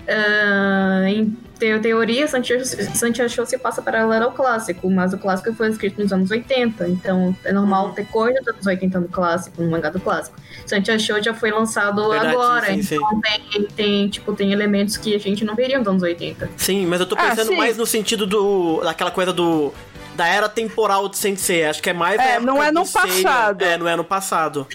[0.08, 5.52] ah, em te- teoria, Santia Santia Show se passa paralelo ao clássico, mas o clássico
[5.54, 9.62] foi escrito nos anos 80, então é normal ter coisa dos anos 80 no clássico,
[9.62, 10.36] no mangá do clássico.
[10.66, 14.96] Santia Show já foi lançado Verdade, agora, sim, sim, então Tem, tem, tipo, tem elementos
[14.96, 16.48] que a gente não veria nos anos 80.
[16.56, 17.56] Sim, mas eu tô Ah, pensando sim.
[17.56, 18.80] mais no sentido do.
[18.82, 19.72] daquela coisa do.
[20.16, 21.64] Da era temporal de Sensei.
[21.64, 22.20] Acho que é mais.
[22.20, 23.62] É, não é no passado.
[23.62, 24.66] É, não é no passado.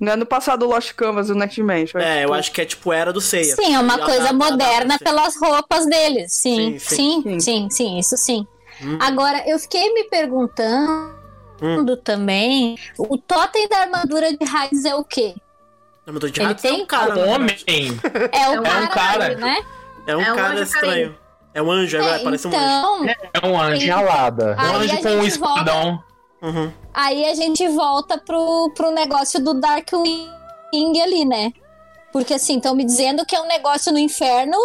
[0.00, 2.00] Não é no passado Lost Canvas do Next Dimension.
[2.00, 3.54] É, eu tipo, acho que é tipo era do Seiya.
[3.54, 6.32] Sim, é uma coisa moderna pelas roupas deles.
[6.32, 6.96] Sim, Sim, sim.
[6.96, 7.40] sim, Sim.
[7.40, 8.46] sim, sim, isso sim.
[8.82, 8.98] Hum.
[9.00, 11.14] Agora, eu fiquei me perguntando
[11.62, 11.96] Hum.
[12.02, 15.34] também, o totem da armadura de Hades é o quê?
[16.06, 17.14] Armador de Ele ratos é tem um cara.
[17.14, 17.24] né?
[17.24, 17.56] Homem!
[18.32, 19.36] É o É um cara, cara.
[19.36, 19.56] né?
[20.06, 21.16] É um É um cara estranho.
[21.54, 22.58] É um anjo, é, É, parece um anjo.
[22.58, 23.92] então, É um anjo.
[23.92, 24.56] Alada.
[24.58, 26.02] Um a anjo com um gente volta- espadão.
[26.44, 26.70] Uhum.
[26.92, 30.28] aí a gente volta pro, pro negócio do Darkwing
[31.02, 31.52] ali, né?
[32.12, 34.56] Porque assim, estão me dizendo que é um negócio no inferno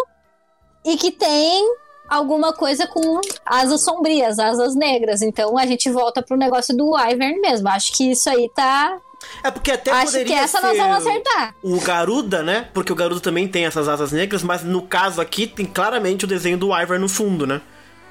[0.86, 1.66] e que tem
[2.10, 5.22] alguma coisa com asas sombrias, asas negras.
[5.22, 7.70] Então a gente volta pro negócio do Wyvern mesmo.
[7.70, 9.00] Acho que isso aí tá.
[9.44, 11.56] É porque até Acho poderia que essa nós ser vamos acertar.
[11.62, 12.68] o Garuda, né?
[12.74, 16.28] Porque o Garuda também tem essas asas negras, mas no caso aqui tem claramente o
[16.28, 17.62] desenho do Ivor no fundo, né?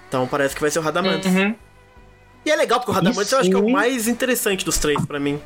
[0.09, 1.31] Então parece que vai ser o Radamantes.
[1.33, 1.54] Uhum.
[2.48, 5.04] E é legal porque o Radamantes eu acho que é o mais interessante dos três
[5.04, 5.38] pra mim.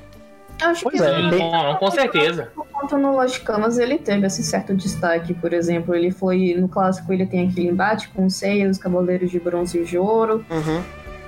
[0.60, 2.52] Eu acho Pois que é, tem- Não, com certeza.
[2.56, 7.12] Enquanto no Lost Canvas ele teve esse certo destaque, por exemplo, ele foi no clássico
[7.12, 8.40] ele tem aquele embate com os
[8.80, 10.46] Cavaleiros de Bronze e de Ouro.
[10.48, 10.80] Uhum.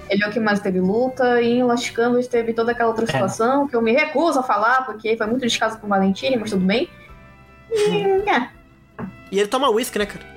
[0.08, 3.04] Ele é o que mais teve luta e em Lost Canvas teve toda aquela outra
[3.06, 6.50] situação que eu me recuso a falar porque foi muito descaso com o Valentine, mas
[6.50, 6.88] tudo bem.
[7.72, 8.48] E, é.
[9.32, 10.33] E ele toma whisky, né, cara?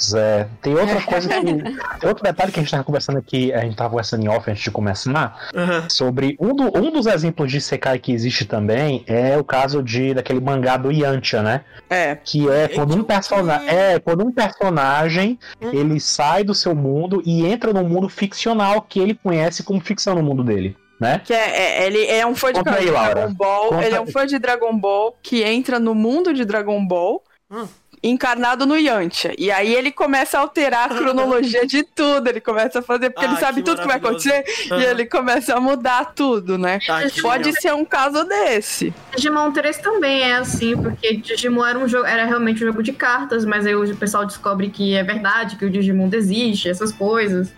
[0.00, 0.48] Pois é.
[0.62, 1.44] Tem outra coisa que.
[1.44, 4.50] Tem outro detalhe que a gente tava conversando aqui, a gente tava conversando em off
[4.50, 5.88] antes de começar, Uhum.
[5.90, 10.14] sobre um, do- um dos exemplos de Sekai que existe também é o caso de
[10.14, 11.60] daquele mangá do Yantia, né?
[11.88, 12.16] É.
[12.16, 13.68] Que é quando um personagem.
[13.68, 18.98] É, quando um personagem ele sai do seu mundo e entra no mundo ficcional que
[19.00, 20.76] ele conhece como ficção no mundo dele.
[21.00, 21.20] Né?
[21.24, 23.14] Que é, é- ele é um fã de aí, Laura.
[23.14, 23.68] Dragon Ball.
[23.70, 27.22] Conta Ele é um fã de Dragon Ball que entra no mundo de Dragon Ball.
[27.50, 27.66] Hum.
[28.02, 29.34] Encarnado no Yantia.
[29.36, 32.28] E aí ele começa a alterar a cronologia de tudo.
[32.28, 34.42] Ele começa a fazer, porque Ah, ele sabe que tudo que vai acontecer.
[34.70, 36.78] E ele começa a mudar tudo, né?
[36.88, 38.94] Ah, Pode ser um caso desse.
[39.14, 42.92] Digimon 3 também é assim, porque Digimon era, um jogo, era realmente um jogo de
[42.92, 47.52] cartas, mas aí o pessoal descobre que é verdade, que o Digimon desiste, essas coisas.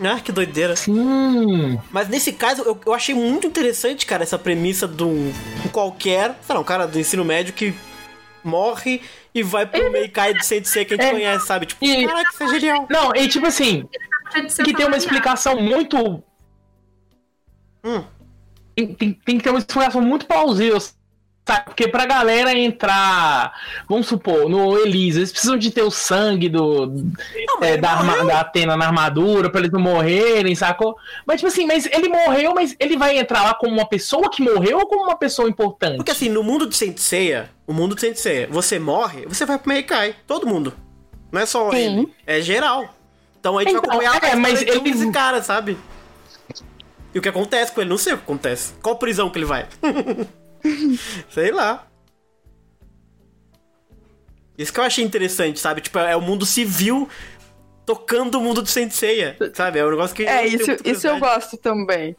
[0.00, 0.76] Ah, que doideira.
[0.76, 1.80] Sim.
[1.90, 5.32] Mas nesse caso, eu, eu achei muito interessante, cara, essa premissa de um,
[5.64, 7.74] um qualquer, sei lá, um cara do ensino médio que
[8.44, 9.00] morre
[9.38, 11.10] e vai pro Meikai de Sensei que a gente É.
[11.10, 11.66] conhece, sabe?
[11.66, 12.86] Tipo, E- caraca, isso é genial.
[12.90, 13.88] Não, e tipo assim,
[14.32, 16.22] tem que ter uma explicação muito.
[17.84, 18.04] Hum.
[18.74, 20.78] Tem, tem- tem que ter uma explicação muito plausível,
[21.48, 21.64] sabe?
[21.64, 23.52] Porque pra galera entrar,
[23.88, 26.92] vamos supor, no Elisa, eles precisam de ter o sangue do,
[27.62, 30.96] é, da, arma- da Atena na armadura pra eles não morrerem, sacou?
[31.26, 34.42] Mas tipo assim, mas ele morreu, mas ele vai entrar lá como uma pessoa que
[34.42, 35.96] morreu ou como uma pessoa importante?
[35.96, 39.72] Porque assim, no mundo de Senseiya, o mundo de Senseiya, você morre, você vai pro
[39.72, 40.14] Meikai.
[40.26, 40.74] Todo mundo.
[41.32, 41.76] Não é só Sim.
[41.76, 42.14] ele.
[42.26, 42.94] É geral.
[43.40, 45.76] Então a gente vai Então, acompanhar é, a mas ele- esse cara, sabe?
[47.14, 47.88] E o que acontece com ele?
[47.90, 48.74] Não sei o que acontece.
[48.82, 49.66] Qual prisão que ele vai?
[51.30, 51.86] sei lá.
[54.56, 55.80] Isso que eu achei interessante, sabe?
[55.80, 57.08] Tipo, é o mundo civil
[57.86, 59.78] tocando o mundo do Senseiya, sabe?
[59.78, 60.24] É um negócio que.
[60.26, 62.16] É, isso, isso eu gosto também.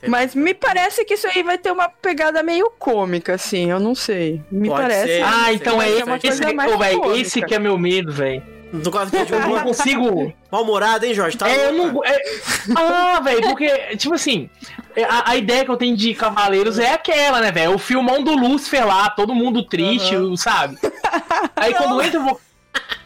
[0.00, 0.08] É.
[0.08, 3.94] Mas me parece que isso aí vai ter uma pegada meio cômica, assim, eu não
[3.94, 4.40] sei.
[4.50, 5.06] Me Pode parece.
[5.14, 5.22] ser.
[5.24, 7.20] Ah, então é ser esse, que- mais ô, véi, cômica.
[7.20, 8.53] esse que é meu medo, velho.
[8.82, 10.32] Não gosta de Eu não consigo.
[10.50, 11.36] Mal-humorado, hein, Jorge?
[11.36, 12.04] Tá É, eu louco, não.
[12.04, 12.20] é-
[12.76, 14.50] Ah, velho, porque, tipo assim,
[14.96, 17.74] é, a, a ideia que eu tenho de Cavaleiros é aquela, né, velho?
[17.74, 20.76] O filmão do Lúcifer lá, todo mundo triste, sabe?
[21.54, 22.36] Aí quando entra um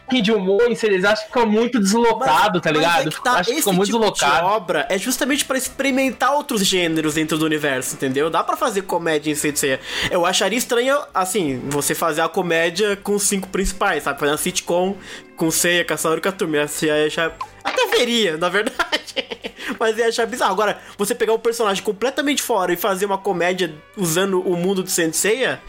[0.09, 3.07] pouquinho de humor em eles acham que fica muito deslocado, tá Mas ligado?
[3.07, 4.45] é que tá, Acho que ficou muito tipo de deslocado.
[4.47, 8.29] obra é justamente pra experimentar outros gêneros dentro do universo, entendeu?
[8.29, 9.79] Dá pra fazer comédia em Senseiya.
[10.09, 14.19] Eu acharia estranho, assim, você fazer a comédia com os cinco principais, sabe?
[14.19, 14.95] Fazer uma sitcom
[15.35, 16.59] com Seiya, Kasauro e.
[16.59, 17.37] Assim, ia achar...
[17.63, 19.15] Até veria, na verdade.
[19.79, 20.51] Mas ia achar bizarro.
[20.51, 24.89] Agora, você pegar um personagem completamente fora e fazer uma comédia usando o mundo do
[24.89, 25.61] Senseiya...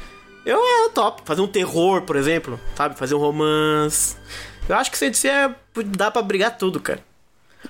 [0.44, 1.22] Eu é top.
[1.24, 2.98] Fazer um terror, por exemplo, sabe?
[2.98, 4.16] Fazer um romance.
[4.68, 5.54] Eu acho que Senseiya
[5.86, 7.00] dá pra brigar tudo, cara.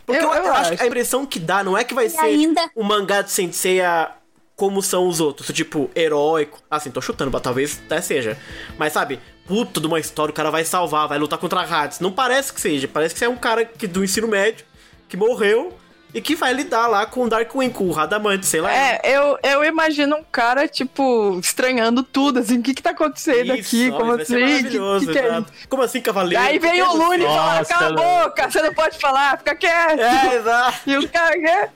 [0.06, 0.76] Porque eu, Eu- eu acho acho.
[0.76, 3.30] que a impressão que dá não é que vai E ser ainda- um mangá de
[3.30, 4.10] Senseiya
[4.54, 6.58] como são os outros, tipo, heróico.
[6.70, 8.38] Assim, tô chutando, mas talvez até seja.
[8.78, 11.98] Mas sabe, puta de uma história, o cara vai salvar, vai lutar contra Hades.
[11.98, 14.64] Não parece que seja, parece que é um cara que, do ensino médio
[15.08, 15.76] que morreu
[16.12, 18.72] e que vai lidar lá com o Darkwing, com o Radamante, sei lá.
[18.72, 23.54] É, eu, eu imagino um cara, tipo, estranhando tudo, assim, o que que tá acontecendo
[23.54, 23.90] Isso, aqui?
[23.90, 24.34] ó, Como assim?
[24.34, 24.62] Que
[25.06, 25.44] que, que é.
[25.68, 26.42] Como assim, cavaleiro?
[26.42, 28.02] Daí vem o Lune e fala, cala a Lune.
[28.24, 30.00] boca, você não pode falar, fica quieto.
[30.00, 30.78] É, exato.
[30.86, 31.70] E o cara,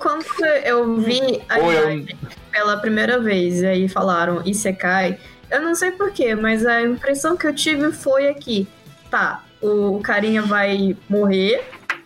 [0.00, 0.24] Quando
[0.64, 2.06] eu vi a Ou eu-
[2.50, 5.18] pela primeira vez e aí falaram Isekai,
[5.50, 8.66] eu não sei porquê, mas a impressão que eu tive foi aqui,
[9.10, 11.62] tá, o carinha vai morrer,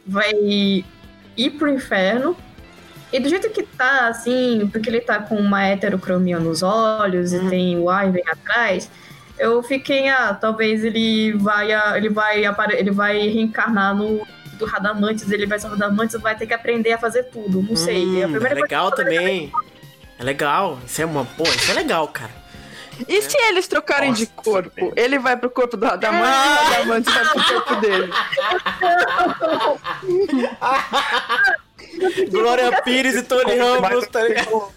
[0.06, 0.84] vai
[1.46, 2.36] ir pro inferno,
[3.12, 7.40] e do jeito que tá, assim, porque ele tá com uma heterocromia nos olhos e
[7.48, 8.90] tem o Ivan atrás,
[9.38, 12.44] eu fiquei, ah, talvez ele vai, ele vai,
[12.76, 14.26] ele vai reencarnar no
[14.60, 17.74] do Radamantes, ele vai ser o Radamantes vai ter que aprender a fazer tudo, não
[17.74, 18.04] sei.
[18.26, 19.50] Hum, É legal também.
[20.18, 20.78] É legal.
[20.86, 21.24] Isso é uma.
[21.24, 22.30] Pô, isso é legal, cara.
[23.08, 24.92] E se eles trocarem de corpo?
[24.96, 28.12] Ele vai pro corpo do Adamante e o Adamante vai pro corpo dele.
[32.30, 34.68] Glória Pires e Tony Ramos, tá ligado?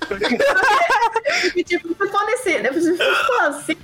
[1.55, 3.75] E, tipo, se for nesse, né, se for assim,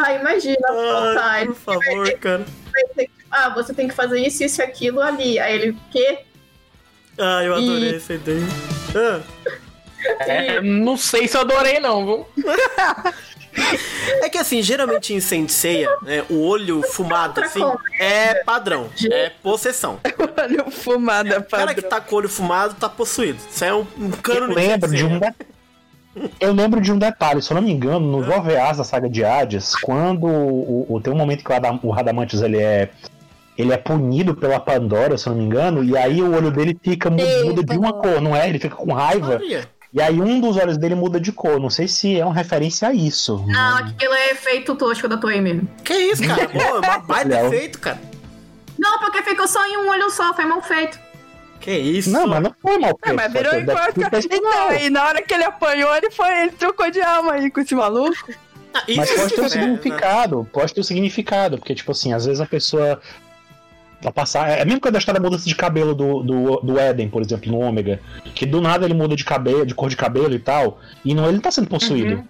[0.00, 2.44] lá, imagina, tá, Ai, ele por favor, cara.
[3.30, 5.38] ah, você tem que fazer isso, isso e aquilo ali.
[5.38, 6.20] Aí ele, o quê?
[7.18, 8.42] Ah, eu adorei E- essa ideia.
[8.94, 9.20] Ah,
[10.20, 12.28] É, não sei se eu adorei, não, viu?
[14.22, 17.62] É que assim, geralmente em Senseiya, né, o olho fumado assim
[17.98, 19.98] é padrão, é possessão.
[20.66, 21.90] O fumada O cara que padrão.
[21.90, 23.38] tá com o olho fumado tá possuído.
[23.50, 25.34] Isso é um, um cano Eu lembro de um de-
[26.40, 29.24] Eu lembro de um detalhe, se eu não me engano, no OVAs da saga de
[29.24, 32.88] Hades, quando o, o- tem um momento que o, Adam, o Radamantes ele é
[33.56, 36.78] ele é punido pela Pandora, se eu não me engano, e aí o olho dele
[36.80, 38.48] fica muda de uma cor, não é?
[38.48, 39.68] Ele fica com raiva, Olha.
[39.92, 41.58] E aí um dos olhos dele muda de cor.
[41.60, 43.44] Não sei se é uma referência a isso.
[43.46, 45.68] Não, aquilo é efeito tosco da Toei mesmo.
[45.84, 46.48] Que isso, cara?
[46.48, 48.00] Pô, é uma baita efeito, cara.
[48.78, 50.98] Não, porque ficou só em um olho só, foi mal feito.
[51.60, 52.10] Que isso?
[52.10, 53.16] Não, mas não foi mal É, feito.
[53.16, 57.00] mas virou sido Então, aí na hora que ele apanhou, ele foi, ele trocou de
[57.00, 58.14] alma aí com esse maluco.
[58.72, 62.12] Ah, isso Mas pode ter um é, significado, pode ter um significado, porque, tipo assim,
[62.12, 63.00] às vezes a pessoa.
[64.00, 64.48] Vai passar.
[64.50, 67.20] É a mesma coisa da história da mudança de cabelo do, do, do Eden, por
[67.22, 68.00] exemplo, no Ômega.
[68.34, 70.78] Que do nada ele muda de cabelo, de cor de cabelo e tal.
[71.04, 72.22] E não, ele não tá sendo possuído.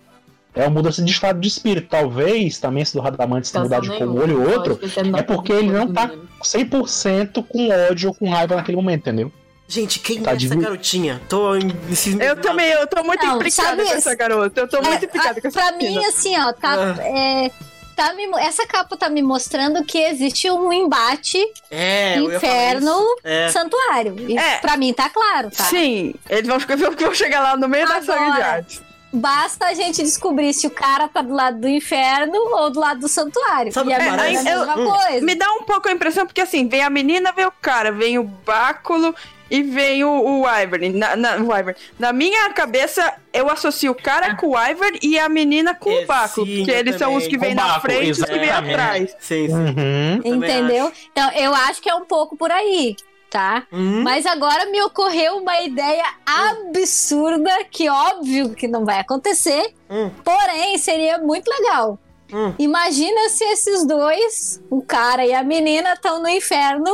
[0.55, 1.89] É uma mudança de estado de espírito.
[1.91, 4.81] Talvez também esse do Radamantes ter mudado de cor um olho e outro.
[5.17, 6.11] É porque ele não tá
[6.43, 9.31] 100% com ódio ou com raiva naquele momento, entendeu?
[9.71, 11.21] Gente, quem Tá é essa de- garotinha?
[11.29, 11.71] Tô em...
[12.19, 14.61] Eu também, eu tô muito Não, implicada com essa garota.
[14.63, 16.01] Eu tô muito É, implicada a- com essa Pra menina.
[16.01, 16.97] mim, assim, ó, tá.
[17.05, 17.51] é,
[17.99, 23.17] tá me essa capa tá me mostrando que existe um embate É, eu inferno isso.
[23.25, 23.49] É.
[23.51, 24.15] santuário.
[24.21, 24.59] E É.
[24.59, 25.65] Pra mim tá claro, tá?
[25.65, 26.59] Sim, eles vão,
[26.97, 28.47] vão chegar lá no meio da saga de Agora.
[28.53, 28.81] arte.
[29.13, 33.01] Basta a gente descobrir se o cara tá do lado do inferno ou do lado
[33.01, 33.73] do santuário.
[33.73, 34.47] Sabe e o a que minha parece?
[34.49, 34.91] é a mesma Hum.
[34.91, 35.25] coisa.
[35.27, 38.19] Me dá um pouco a impressão, porque assim, vem a menina, vem o cara, vem
[38.19, 39.15] o báculo
[39.51, 40.43] e vem o, o.
[40.95, 41.49] Na, na, o.
[41.99, 46.03] Na minha cabeça, eu associo o cara com o Ivory e a menina com É,
[46.05, 46.47] o báculo.
[46.47, 47.49] sim, porque eles são os que também.
[47.49, 49.17] vêm na frente e os que vêm atrás.
[49.21, 49.53] Sim, sim.
[49.55, 50.21] Uhum.
[50.23, 50.93] também Entendeu?
[51.13, 52.95] Então, eu acho que é um pouco por aí,
[53.31, 53.67] tá?
[53.73, 54.03] Hum?
[54.03, 60.11] Mas agora me ocorreu uma ideia absurda que óbvio que não vai acontecer, Hum.
[60.25, 61.99] porém seria muito legal.
[62.33, 62.53] Hum.
[62.59, 66.93] Imagina se esses dois, o cara e a menina, estão no inferno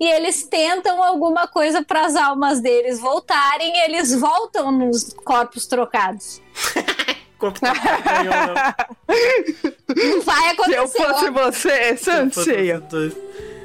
[0.00, 5.66] e eles tentam alguma coisa para as almas deles voltarem, e eles voltam nos corpos
[5.66, 6.40] trocados.
[7.38, 10.22] Corpo tá ganhou, não.
[10.22, 11.04] Vai Se eu acontecer.
[11.06, 11.30] fosse ó.
[11.32, 12.80] você, Sanseia.
[12.80, 13.16] Dois.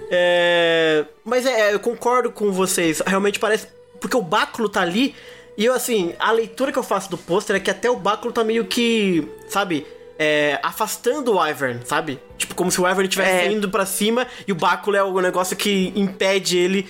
[0.09, 3.01] É, Mas é, eu concordo com vocês.
[3.05, 3.67] Realmente parece.
[3.99, 5.13] Porque o báculo tá ali.
[5.57, 8.31] E eu, assim, a leitura que eu faço do pôster é que até o báculo
[8.31, 9.27] tá meio que.
[9.49, 9.85] Sabe?
[10.17, 12.19] É, afastando o Ivern, sabe?
[12.37, 13.51] Tipo, como se o Ivern estivesse É.
[13.51, 16.87] indo pra cima e o báculo é o negócio que impede ele,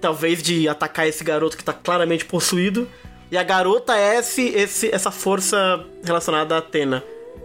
[0.00, 2.86] talvez, de atacar esse garoto que tá claramente possuído.
[3.30, 7.02] E a garota é esse, esse, essa força relacionada a Atena.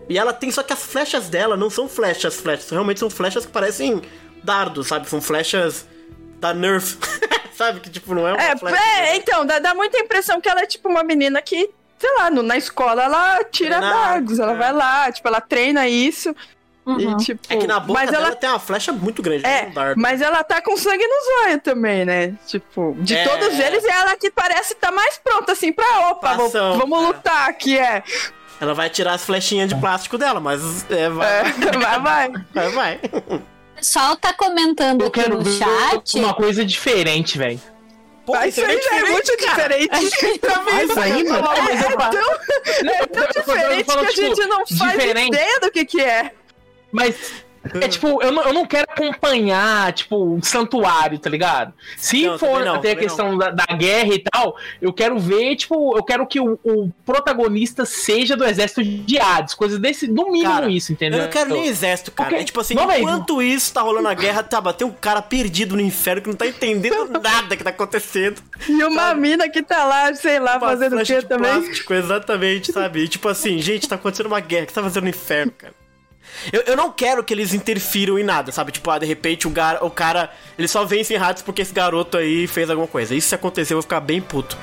[0.09, 2.69] E ela tem, só que as flechas dela não são flechas, flechas.
[2.69, 4.01] Realmente são flechas que parecem
[4.43, 5.09] dardos, sabe?
[5.09, 5.85] São flechas
[6.39, 6.97] da Nerf.
[7.55, 7.79] sabe?
[7.79, 8.77] Que tipo, não é uma É, flecha.
[8.77, 11.69] é, então, dá, dá muita impressão que ela é tipo uma menina que,
[12.03, 15.87] sei lá, no- na escola ela tira dardos, ela arco, vai lá, tipo, ela treina
[15.87, 16.35] isso.
[16.85, 16.99] Uhum.
[16.99, 17.41] E tipo.
[17.49, 20.01] É que na boca mas dela ela tem uma flecha muito grande, É, um dardo.
[20.01, 22.33] mas ela tá com sangue no zóio também, né?
[22.45, 23.23] Tipo, de É.
[23.25, 27.01] todos eles, é ela que parece estar mais pronta, assim, pra opa, vamos, Ação, vamos
[27.01, 27.07] é.
[27.07, 28.03] lutar aqui, é.
[28.59, 31.43] Ela vai tirar as flechinhas de plástico dela, mas é, vai, É,
[31.79, 32.31] vai, vai.
[32.53, 32.99] vai, vai.
[33.31, 36.19] O pessoal tá comentando Eu aqui quero no ver chat.
[36.19, 37.61] uma coisa diferente, velho.
[38.25, 40.39] Pô, Mas isso aí já é muito diferente.
[40.39, 44.65] Também Mas ainda- é, Mas eu- é tão, é tão diferente que a gente não
[44.65, 45.27] faz diferente.
[45.27, 46.31] ideia do que que é.
[46.91, 47.15] Mas
[47.81, 51.73] é tipo, eu não, eu não quero acompanhar, tipo, um santuário, tá ligado?
[51.97, 55.55] Se Não, for não, até a questão da, da guerra e tal, eu quero ver,
[55.55, 60.29] tipo, eu quero que o, o protagonista seja do exército de Hades, coisa desse, no
[60.29, 61.19] mínimo Cara, isso, entendeu?
[61.19, 62.29] Eu não quero nem exército, cara.
[62.29, 62.39] Ok.
[62.39, 65.81] É tipo assim, enquanto isso tá rolando a guerra, tá, tem um cara perdido no
[65.81, 68.41] inferno que não tá entendendo nada que tá acontecendo.
[68.67, 71.61] E uma mina que tá lá, sei lá, Uma fazendo o quê também.
[71.61, 73.03] Plástico, exatamente, sabe?
[73.03, 75.53] E tipo assim, gente, tá acontecendo uma guerra, o que você tá fazendo no inferno,
[75.57, 75.82] cara?
[76.51, 78.71] Eu, eu não quero que eles interfiram em nada, sabe?
[78.71, 81.73] Tipo, ah, de repente o, gar, o cara, ele só vence em ratos porque esse
[81.73, 83.15] garoto aí fez alguma coisa.
[83.15, 84.57] Isso se acontecer, eu vou ficar bem puto.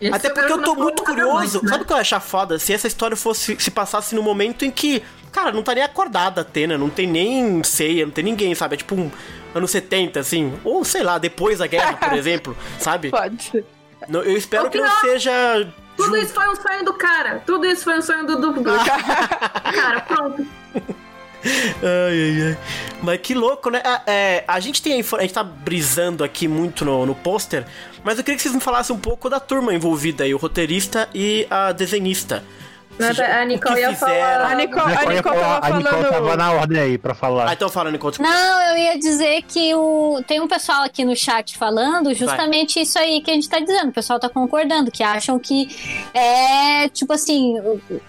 [0.00, 1.62] Esse Até é o porque eu tô muito curioso.
[1.62, 1.68] né?
[1.70, 2.58] Sabe o que eu ia achar foda?
[2.58, 6.40] Se essa história fosse se passasse no momento em que, cara, não tá nem acordada
[6.40, 8.74] a Atena, não tem nem ceia, não tem ninguém, sabe?
[8.74, 9.10] É tipo um
[9.54, 10.52] anos 70, assim.
[10.64, 13.10] Ou sei lá, depois da guerra, por exemplo, sabe?
[13.10, 13.64] Pode ser.
[14.08, 15.68] Eu espero que não seja.
[16.04, 17.42] Tudo isso foi um sonho do cara.
[17.46, 20.00] Tudo isso foi um sonho do, do cara.
[20.06, 20.46] Pronto.
[21.42, 22.58] Ai, ai, ai.
[23.02, 23.80] Mas que louco, né?
[23.84, 27.66] Ah, é, a gente tem a gente tá brisando aqui muito no, no pôster,
[28.04, 31.08] mas eu queria que vocês me falassem um pouco da turma envolvida aí, o roteirista
[31.14, 32.44] e a desenhista.
[33.04, 34.50] A Nicole ia falar.
[34.50, 36.36] A Nicole, a Nicole tava a Nicole tava falando.
[36.38, 37.52] na ordem aí pra Ah, falar.
[37.52, 38.16] então fala, Nicole.
[38.20, 40.22] Não, eu ia dizer que o...
[40.26, 43.88] tem um pessoal aqui no chat falando justamente isso aí que a gente tá dizendo.
[43.88, 45.68] O pessoal tá concordando, que acham que
[46.14, 47.56] é tipo assim,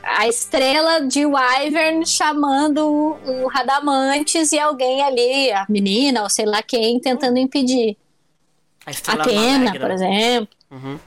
[0.03, 2.87] a estrela de Wyvern chamando
[3.25, 7.97] o Radamantes e alguém ali, a menina ou sei lá quem, tentando impedir.
[9.07, 9.79] A Maligna.
[9.79, 10.47] por exemplo.
[10.71, 10.99] Uhum.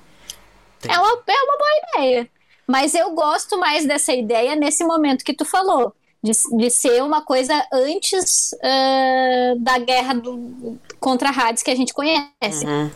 [0.87, 2.29] É uma, é uma boa ideia.
[2.67, 5.93] Mas eu gosto mais dessa ideia nesse momento que tu falou.
[6.23, 11.93] De, de ser uma coisa antes ah, da guerra do- contra Hades que a gente
[11.93, 12.65] conhece.
[12.65, 12.91] Uhum.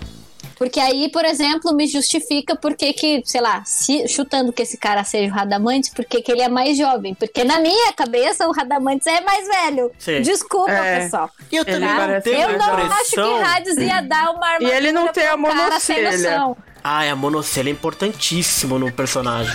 [0.57, 5.04] Porque aí, por exemplo, me justifica porque que, sei lá, se- chutando que esse cara
[5.04, 7.14] seja o Radamantes, porque que ele é mais jovem.
[7.14, 9.92] Porque na minha cabeça o Radamantes é mais velho.
[9.98, 10.22] Sim.
[10.22, 11.00] Desculpa, É.
[11.00, 11.31] pessoal.
[11.52, 13.37] E eu também não parece tenho Eu a não acho impressão...
[13.38, 16.57] que Hades ia dar uma armadura ele não tem a um monocelha.
[16.90, 19.55] Ah, a monocelha é importantíssimo no personagem.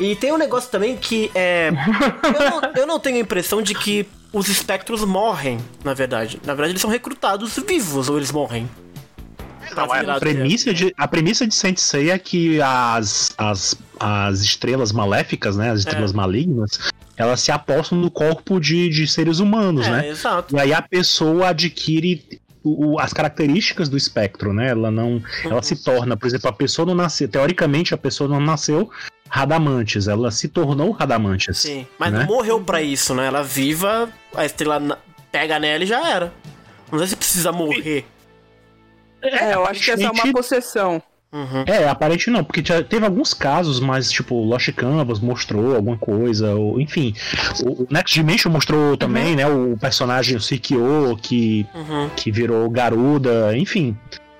[0.00, 1.68] E tem um negócio também que é.
[1.70, 6.40] Eu não, eu não tenho a impressão de que os espectros morrem, na verdade.
[6.44, 8.68] Na verdade, eles são recrutados vivos ou eles morrem.
[9.72, 14.40] Pra virar A premissa de, a premissa de Saint Seiya é que as, as, as
[14.40, 15.70] estrelas maléficas, né?
[15.70, 16.16] As estrelas É.
[16.16, 16.78] malignas,
[17.16, 20.08] elas se apostam no corpo de, de seres humanos, É, né?
[20.08, 20.54] exato.
[20.56, 24.70] E aí a pessoa adquire o- as características do espectro, né?
[24.70, 25.22] Ela não.
[25.44, 27.28] Ela se torna, por exemplo, a pessoa não nasceu.
[27.28, 28.90] Teoricamente, a pessoa não nasceu
[29.28, 31.58] Radamantes, ela se tornou Radamantes.
[31.58, 31.86] Sim.
[31.98, 32.20] Mas né?
[32.20, 33.26] não morreu pra isso, né?
[33.26, 34.98] Ela viva, a estrela
[35.30, 36.32] pega nela e já era.
[36.90, 38.06] Não sei se precisa morrer.
[39.22, 41.02] É, eu acho que essa é uma possessão.
[41.34, 41.64] Uhum.
[41.66, 46.54] É, aparente não, porque já teve alguns casos, mas tipo, Lost Canvas mostrou alguma coisa,
[46.54, 47.12] ou enfim.
[47.66, 49.44] O Next Dimension mostrou também, né?
[49.48, 52.08] O personagem o Sikyo, que, Uhum.
[52.16, 53.98] que virou Garuda, enfim.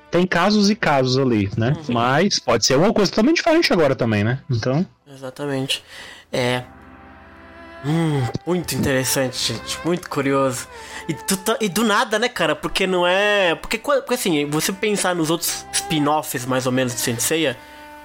[0.09, 1.77] Tem casos e casos ali, né?
[1.89, 4.39] Mas pode ser uma coisa totalmente diferente agora também, né?
[4.49, 4.87] Então.
[5.13, 5.83] Exatamente.
[6.33, 6.63] É.
[7.87, 9.79] Hum, muito interessante, gente.
[9.85, 10.67] Muito curioso.
[11.09, 12.57] E, tá- e do nada, né, cara?
[12.57, 13.55] Porque não é.
[13.57, 17.57] Porque, porque assim, você pensar nos outros spin-offs, mais ou menos, de Senseiya,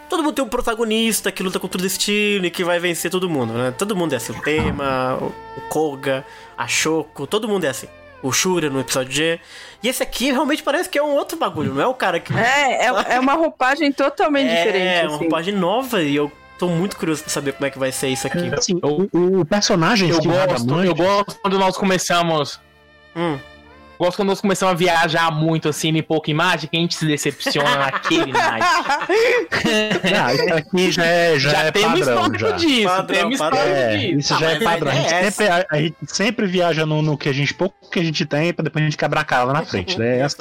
[0.09, 3.29] todo mundo tem um protagonista que luta contra o destino e que vai vencer todo
[3.29, 3.73] mundo, né?
[3.77, 4.33] Todo mundo é assim.
[4.33, 5.27] O Tema, o,
[5.57, 6.25] o Koga,
[6.57, 7.87] a Shoko, todo mundo é assim.
[8.21, 9.39] O Shura no episódio G.
[9.81, 12.33] E esse aqui realmente parece que é um outro bagulho, não é o cara que.
[12.37, 15.05] É, é, é uma roupagem totalmente É, diferente.
[15.05, 15.17] uma assim.
[15.23, 18.27] roupagem nova e eu tô muito curioso pra saber como é que vai ser isso
[18.27, 18.53] aqui.
[18.53, 22.59] Assim, o, o personagem Eu de gosto, eu gosto quando nós começamos.
[23.15, 23.37] Hum.
[23.97, 27.05] gosto quando nós começamos a viajar muito assim em pouca imagem, que a gente se
[27.05, 28.65] decepciona naquele night.
[30.21, 32.15] Ah, isso aqui já é, já Já, é temos padrão.
[32.15, 32.55] histórico Já.
[32.57, 33.59] disso, Padrão, temos padrão.
[33.59, 34.19] histórico É, disso.
[34.19, 34.91] isso Ah, já é padrão.
[34.91, 37.75] A gente, é sempre, a, a gente sempre viaja no, no que a gente, pouco
[37.91, 40.19] que a gente tem, pra depois a gente quebrar a cara lá na frente, né?
[40.19, 40.37] É assim.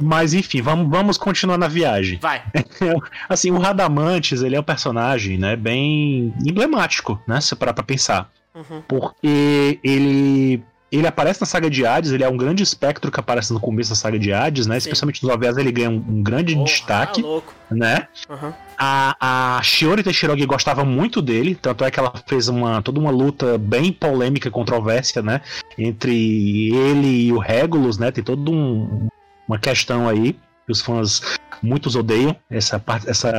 [0.00, 2.18] Mas enfim, vamos, vamos continuar na viagem.
[2.20, 2.42] Vai.
[3.28, 8.30] Assim, o Radamantes, ele é um personagem, né, bem emblemático, né, se parar pra pensar.
[8.54, 8.82] Uhum.
[8.86, 10.62] Porque ele
[10.92, 13.90] ele aparece na saga de Hades, ele é um grande espectro que aparece no começo
[13.90, 14.90] da saga de Hades, né, Sim.
[14.90, 17.52] especialmente nos OVAs ele ganha um, um grande Porra, destaque, Tá louco.
[17.68, 18.06] né.
[18.30, 18.52] Uhum.
[18.78, 23.10] A, a Shiori Teixerogi gostava muito dele, tanto é que ela fez uma, toda uma
[23.10, 25.40] luta bem polêmica e controvérsia, né?
[25.76, 28.12] Entre ele e o Regulus, né?
[28.12, 29.08] Tem toda um,
[29.48, 30.32] uma questão aí
[30.64, 33.32] que os fãs muitos odeiam essa parte, essa,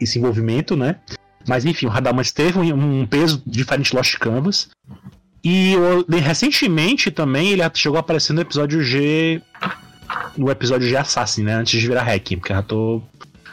[0.00, 0.96] esse envolvimento, né?
[1.46, 4.68] Mas enfim, o Radamantes teve um, peso diferente de Lost Canvas.
[5.44, 5.74] E
[6.20, 9.40] recentemente também ele chegou a aparecer no episódio G.
[10.36, 11.54] No episódio G Assassin, né?
[11.54, 13.02] Antes de virar Hacking, porque eu já tô.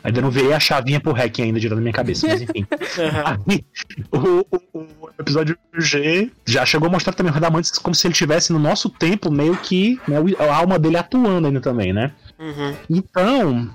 [0.03, 2.65] Ainda não veio a chavinha pro Hacking ainda direto na minha cabeça, mas enfim.
[3.47, 3.63] Aí,
[4.11, 8.11] o, o- o episódio G já chegou a mostrar também o Radamantes como se ele
[8.13, 12.11] estivesse no nosso tempo, meio que né, a alma dele atuando ainda também, né?
[12.39, 12.75] Uhum.
[12.89, 13.69] Então,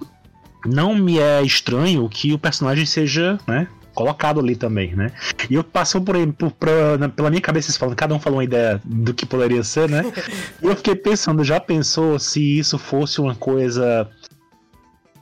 [0.67, 3.67] não me é estranho que o personagem seja, né?
[3.95, 5.11] Colocado ali também, né?
[5.51, 8.45] E eu passou por, por pra- na- pela minha cabeça falando, cada um falou uma
[8.45, 10.03] ideia do que poderia ser, né?
[10.63, 14.09] e eu fiquei pensando, já pensou se isso fosse uma coisa.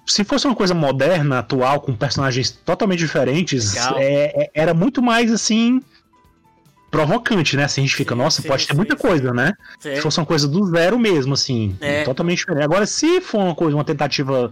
[0.07, 5.31] Se fosse uma coisa moderna, atual, com personagens totalmente diferentes, é- é- era muito mais
[5.33, 5.83] assim.
[6.89, 7.65] provocante, né?
[7.65, 9.03] Assim, a gente fica, Sim, nossa, sim, pode ter sim, muita sim.
[9.03, 9.53] coisa, né?
[9.81, 11.77] Se fosse uma coisa do zero mesmo, assim.
[11.81, 12.05] É.
[12.05, 12.65] Totalmente diferente.
[12.65, 14.51] Agora, se for uma coisa, uma tentativa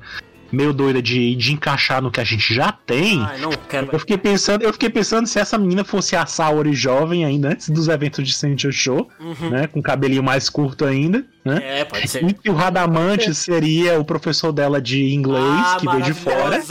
[0.55, 3.22] meio doida de, de encaixar no que a gente já tem.
[3.22, 3.88] Ai, não quero.
[3.92, 7.68] Eu fiquei pensando, eu fiquei pensando se essa menina fosse a Saori jovem ainda, antes
[7.68, 9.50] dos eventos de Sentinel Show, Uhum.
[9.50, 9.66] né?
[9.66, 11.80] Com cabelinho mais curto ainda, né?
[11.80, 12.24] É, pode ser.
[12.24, 16.62] E que o Radamante seria o professor dela de inglês, Ah, que veio de fora,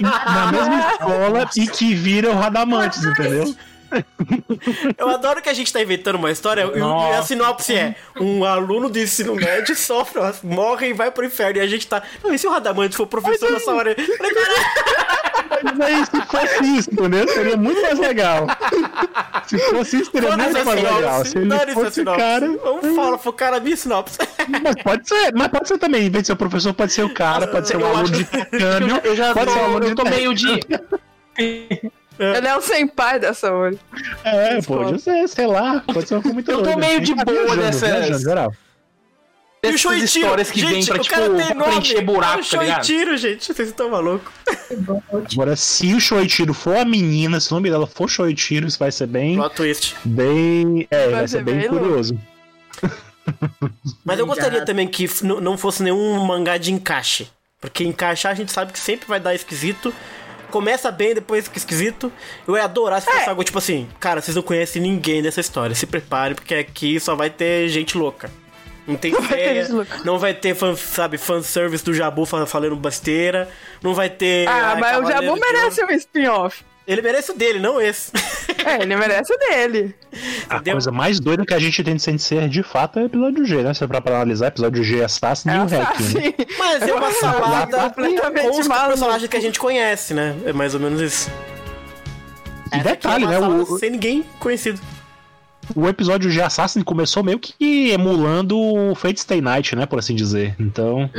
[0.00, 3.54] na mesma escola, e que vira o Radamantes, entendeu?
[4.96, 7.28] Eu adoro que a gente tá inventando uma história e- e a Nossa.
[7.28, 11.58] sinopse é: um aluno do ensino médio sofre, morre e vai pro inferno.
[11.58, 12.02] E a gente tá.
[12.22, 13.94] Não, e se o Radamante for professor nessa hora?
[13.98, 17.28] Eu falei, "Caralho, Mas aí, se fosse isso, entendeu?
[17.28, 18.46] Seria muito mais legal.
[19.46, 21.24] Se fosse isso, seria muito mais legal.
[21.24, 22.46] sinopse, Se ele a fosse o cara.
[22.62, 24.18] Vamos falar, focar na minha sinopse.
[24.62, 26.06] Mas pode ser, mas pode ser também.
[26.06, 28.24] Em vez de ser o professor, pode ser o cara, pode ser Eu aluno de
[28.24, 29.00] câmbio.
[29.04, 30.60] Eu já Pode ser tô, aluno eu tô de meio de.
[32.20, 33.74] Ele é o senpai dessa hora.
[34.24, 35.80] É, pode ser, sei lá.
[35.80, 38.52] Pode ser uma coisa muito Eu tô meio de Tá boa viajando, geral.
[39.62, 41.70] E o Dessas Shoichiro, histórias que vêm gente, pra, o tipo, cara tem nome.
[41.72, 42.86] preencher buraco, é o tá ligado?
[42.86, 43.52] Shoichiro, gente.
[43.54, 44.32] Vocês estão malucos.
[45.32, 48.90] Agora, se o Shoichiro for a menina, se o nome dela for Shoichiro, isso vai
[48.90, 49.36] ser bem.
[49.36, 49.96] Plot twist.
[50.04, 50.86] Bem.
[50.90, 51.84] É, Vai vai, ser ser bem, bem louco.
[51.84, 52.18] curioso.
[54.04, 54.66] Mas eu gostaria Obrigado.
[54.66, 57.28] também que f- n- não fosse nenhum mangá de encaixe.
[57.60, 59.92] Porque encaixar a gente sabe que sempre vai dar esquisito.
[60.50, 62.12] Começa bem, depois fica esquisito.
[62.46, 65.74] Eu ia adorar se fosse algo tipo assim: Cara, vocês não conhecem ninguém dessa história.
[65.74, 68.30] Se preparem, porque aqui só vai ter gente louca.
[68.86, 69.98] Não tem vai ter ideia, gente louca.
[70.04, 73.48] não vai ter, fan, sabe, fanservice do Jabu fa- falando besteira.
[73.82, 74.48] Não vai ter.
[74.48, 76.64] Ah, ai, mas o Jabu merece um spin-off.
[76.90, 78.10] Ele merece o dele, não esse.
[78.62, 79.94] É, ele merece o dele.
[80.50, 80.74] A Entendeu?
[80.74, 83.62] coisa mais doida que a gente tem de Sensei de fato é o episódio G,
[83.62, 83.72] né?
[83.72, 86.34] Se é pra analisar, episódio G é Assassin e É o um Hack, né?
[86.58, 90.36] Mas é uma salada completamente com os personagens que a gente conhece, né?
[90.44, 91.30] É mais ou menos isso.
[92.74, 93.64] E detalhe, é uma né?
[93.66, 94.78] O, Sem ninguém conhecido.
[95.74, 99.86] O episódio de Assassin começou meio que emulando o Fate Stay Night, né?
[99.86, 100.54] Por assim dizer.
[100.58, 101.10] Então,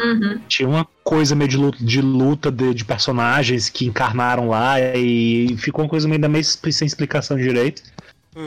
[0.48, 5.56] tinha uma coisa meio de luta de, luta de, de personagens que encarnaram lá e
[5.58, 7.82] ficou uma coisa meio, ainda meio sem explicação direito.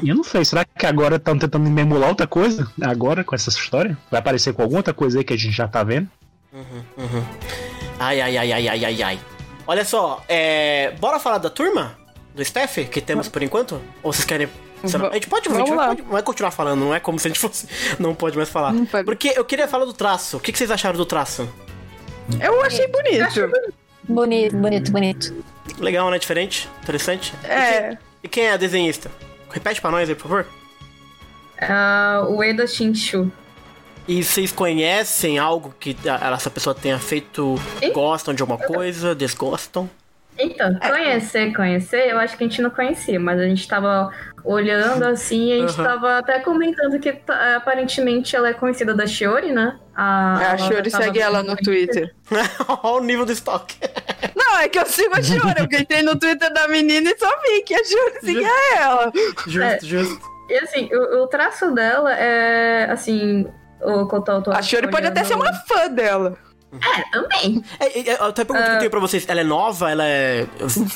[0.03, 2.71] E eu não sei, será que agora estão tentando emular outra coisa?
[2.81, 3.99] Agora, com essa história?
[4.11, 6.09] Vai aparecer com alguma outra coisa aí que a gente já tá vendo?
[7.99, 9.21] Ai, ai, ai, ai, ai, ai, ai.
[9.67, 10.95] Olha só, é...
[11.01, 11.97] bora falar da turma?
[12.35, 13.81] Do staff que temos por enquanto?
[14.03, 14.49] Ou vocês querem...
[14.87, 17.27] Va- A gente pode, a gente vai, pode- vai continuar falando, não é como se
[17.27, 17.67] a gente fosse.
[17.99, 18.73] Não pode mais falar.
[18.91, 19.05] Pode.
[19.05, 20.37] Porque eu queria falar do traço.
[20.37, 21.49] O que que vocês acharam do traço?
[22.41, 23.51] Eu achei bonito.
[24.09, 25.45] Bonito, bonito, bonito.
[25.79, 26.19] Legal, né?
[26.19, 26.69] Diferente?
[26.83, 27.33] Interessante?
[27.45, 27.97] É.
[28.23, 29.11] E quem é a desenhista?
[29.51, 30.47] Repete pra nós aí, por favor.
[31.61, 33.31] Ah, o Eda Shinshu.
[34.07, 35.97] E vocês conhecem algo que
[36.35, 37.59] essa pessoa tenha feito?
[37.81, 37.91] Ih.
[37.91, 39.15] Gostam de alguma coisa?
[39.15, 39.89] Desgostam?
[40.39, 44.11] Então, conhecer, conhecer, eu acho que a gente não conhecia, mas a gente tava
[44.45, 45.85] olhando assim e a gente Aham.
[45.89, 49.79] tava até comentando que tá- aparentemente ela é conhecida da Shiori, né?
[49.97, 52.15] A, A Shiori segue ela no Twitter.
[52.83, 53.77] Olha o nível do estoque.
[54.37, 55.55] Não, é que eu sigo a Shiori.
[55.71, 59.13] Eu entrei no Twitter da menina e só vi que a Shiori seguia ela.
[59.47, 59.79] Justo, É.
[59.83, 60.35] justo.
[60.51, 63.47] E assim, o, o traço dela é, assim,
[63.81, 66.37] O Kotal A Shiori pode até ser uma fã dela.
[66.83, 67.65] É, também.
[67.79, 69.91] É, é, até pergunta que eu tenho pra vocês, ela é nova?
[69.91, 70.47] Ela é,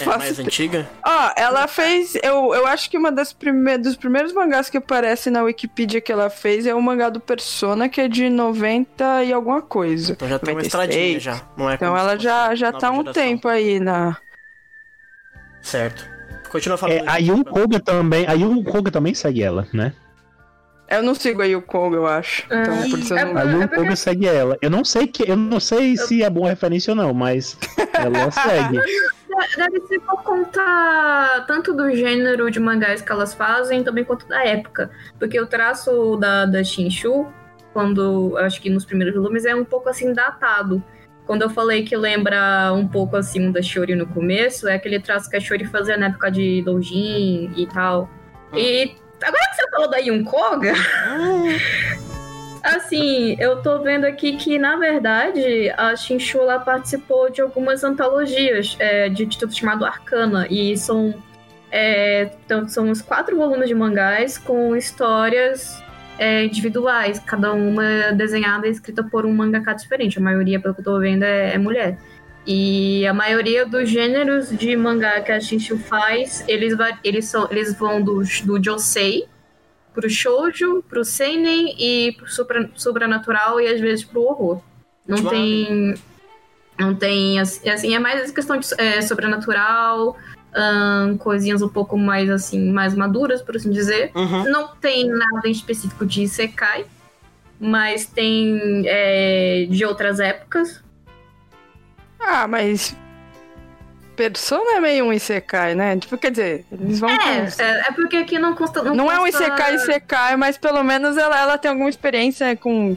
[0.01, 0.89] é mais antiga?
[1.05, 2.15] Ó, ela fez.
[2.17, 6.11] Eu, eu acho que uma das prime dos primeiros mangás que aparece na Wikipedia que
[6.11, 10.13] ela fez é o mangá do Persona, que é de 90 e alguma coisa.
[10.13, 10.67] Então já tem uma 96.
[10.67, 11.43] estradinha já.
[11.57, 13.13] Não é Então ela já, já tá um geração.
[13.13, 14.17] tempo aí na.
[15.63, 16.05] Certo.
[16.51, 16.97] Continua falando.
[16.97, 18.27] É, a Yun Koga também.
[18.27, 19.93] A Yun Koga também segue ela, né?
[20.91, 22.45] Eu não sigo aí o Koga, eu acho.
[22.47, 23.37] Então, Ah, por isso eu é não...
[23.37, 24.57] A É Yun porque- Koga segue ela.
[24.63, 27.59] Eu não sei que, eu não sei se é boa referência ou não, mas
[27.93, 28.79] ela segue.
[29.57, 34.45] Deve ser por conta tanto do gênero de mangás que elas fazem, também quanto da
[34.45, 34.91] época.
[35.19, 37.27] Porque o traço da, da Shinshu,
[37.73, 40.83] quando acho que nos primeiros volumes, é um pouco assim datado.
[41.27, 45.29] Quando eu falei que lembra um pouco assim da Shiori no começo, é aquele traço
[45.29, 48.09] que a Shiori fazia na época de Doujin e tal.
[48.55, 50.73] E agora que você falou da Yun Koga,
[52.63, 58.77] Assim, eu tô vendo aqui que, na verdade, a Shinshu ela participou de algumas antologias
[58.79, 60.47] é, de título chamado Arcana.
[60.51, 61.15] E são,
[61.71, 65.83] é, então, são uns quatro volumes de mangás com histórias
[66.19, 70.19] é, individuais, cada uma desenhada e escrita por um mangaka diferente.
[70.19, 71.97] A maioria, pelo que eu tô vendo, é, é mulher.
[72.51, 76.75] E a maioria dos gêneros de mangá que a Shinshu faz, eles,
[77.05, 79.27] eles, são, eles vão do, do Josei,
[79.93, 84.63] pro shoujo, pro seinen e pro supra- sobrenatural e às vezes pro horror.
[85.07, 85.95] Não Tipo, tem
[86.79, 90.17] não tem assim, é mais essa questão de é, sobrenatural,
[91.19, 94.11] coisinhas um pouco mais assim, mais maduras, por assim dizer.
[94.15, 94.45] Uhum.
[94.51, 96.87] Não tem nada em específico de Isekai,
[97.61, 100.83] mas tem é, de outras épocas.
[102.21, 102.95] Ah, mas.
[104.17, 105.97] Persona é meio um Isekai, né?
[105.97, 107.09] Tipo, quer dizer, eles vão.
[107.09, 108.83] É, com- é, é porque aqui não consta.
[108.83, 112.97] Não, Não é um Isekai Isekai, mas pelo menos ela, ela tem alguma experiência com,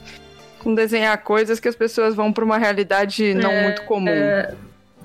[0.60, 4.10] com desenhar coisas que as pessoas vão pra uma realidade não É, muito comum.
[4.10, 4.56] É,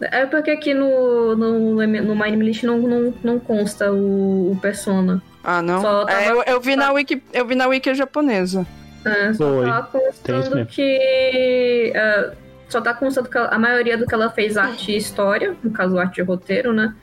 [0.01, 5.23] é porque aqui no, no, no My List não, não, não consta o, o Persona.
[5.45, 5.83] Ah, não?
[5.83, 8.67] Só tava- É, eu, eu vi na Wiki, eu vi na Wiki japonesa.
[9.05, 11.93] É, só tá Tem isso constando que.
[11.95, 12.33] é,
[12.69, 15.99] só tá constando que a maioria do que ela fez arte e história, no caso
[15.99, 16.95] arte e roteiro, né?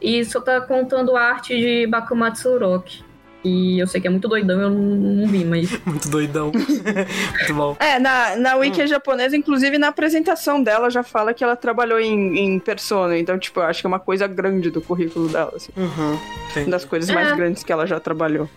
[0.00, 3.04] E só tá contando a arte de Bakumatsu Uroki.
[3.44, 5.70] E eu sei que é muito doidão, eu não, não vi, mas.
[5.86, 6.50] Muito doidão.
[7.38, 7.76] Muito bom.
[7.78, 8.86] É, na, na Wiki Hum.
[8.88, 13.16] japonesa, inclusive na apresentação dela já fala que ela trabalhou em, em Persona.
[13.16, 15.70] Então, tipo, eu acho que é uma coisa grande do currículo dela, assim.
[15.76, 16.18] Uhum.
[16.56, 17.36] Uma das coisas mais É.
[17.36, 18.50] grandes que ela já trabalhou.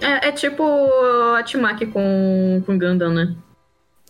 [0.00, 0.62] É, é tipo
[1.36, 3.34] a Timaki com, com Gundam, né?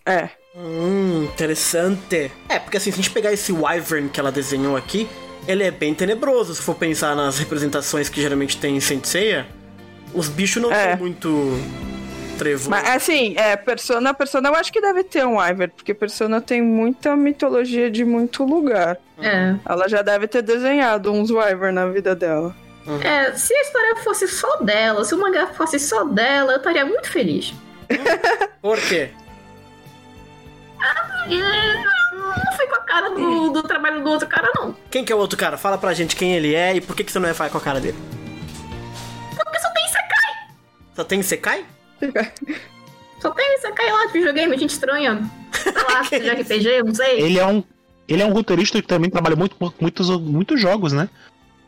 [0.05, 0.29] É.
[0.61, 2.33] Hum, interessante.
[2.49, 5.09] É, porque assim, se a gente pegar esse Wyvern que ela desenhou aqui,
[5.47, 6.55] ele é bem tenebroso.
[6.55, 9.47] Se for pensar nas representações que geralmente tem em Senseiya,
[10.13, 10.91] os bichos não É.
[10.91, 11.59] são muito
[12.39, 12.69] trevosos.
[12.69, 16.61] Mas assim, é, Persona, Persona eu acho que deve ter um Iver, porque Persona tem
[16.61, 18.99] muita mitologia de muito lugar.
[19.21, 19.55] É.
[19.65, 22.55] Ela já deve ter desenhado uns Wyvern na vida dela.
[23.05, 26.87] É, se a história fosse só dela, se o mangá fosse só dela, eu estaria
[26.87, 27.53] muito feliz.
[28.63, 29.11] Por quê?
[31.29, 34.75] Não foi com a cara do, do trabalho do outro cara, não.
[34.91, 35.57] Quem que é o outro cara?
[35.57, 37.61] Fala pra gente quem ele é e por que, que você não é com a
[37.61, 37.99] cara dele.
[39.37, 40.35] Porque só tem Isekai.
[40.95, 41.65] Só tem Sekai?
[43.21, 45.31] Só tem Isekai lá de videogame, gente estranha.
[45.53, 45.73] Sei
[46.27, 47.21] lá, de RPG, não sei.
[47.21, 47.63] Ele é um.
[48.07, 51.11] Ele é um roteirista que também trabalha muito com muitos, muitos jogos, né?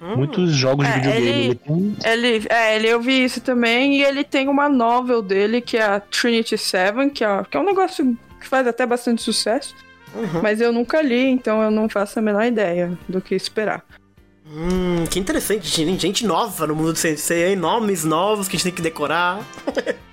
[0.02, 1.26] Hum, Muitos jogos de É, videogame.
[1.28, 5.20] ele- Ele tem- Ele, é, ele, eu vi isso também, e ele tem uma novel
[5.20, 8.86] dele, que é a Trinity Seven, que é, que é um negócio que faz até
[8.86, 9.74] bastante sucesso.
[10.14, 10.40] Uhum.
[10.42, 13.84] Mas eu nunca li, então eu não faço a menor ideia do que esperar.
[14.52, 15.68] Hum, que interessante.
[15.68, 17.56] Gente, gente nova no mundo do Sensei, hein?
[17.56, 19.38] Nomes novos que a gente tem que decorar.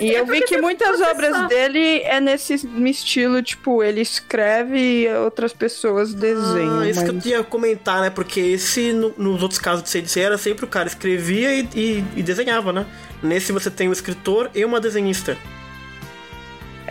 [0.00, 2.54] E eu vi que muitas obras só- dele é nesse
[2.86, 6.80] estilo, tipo, ele escreve e outras pessoas desenham.
[6.80, 8.10] Ah, isso que eu mas- ia comentar, né?
[8.10, 12.04] Porque esse, no- nos outros casos de Sensei, era sempre o cara escrevia e, e-
[12.16, 12.86] e desenhava, né?
[13.22, 15.36] Nesse você tem um escritor e uma desenhista.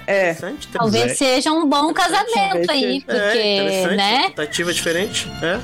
[0.05, 0.35] É.
[0.71, 1.15] Talvez É.
[1.15, 3.95] seja um bom casamento aí, É, porque, interessante.
[3.95, 4.23] né?
[4.27, 5.27] Tentativa diferente.
[5.41, 5.59] É.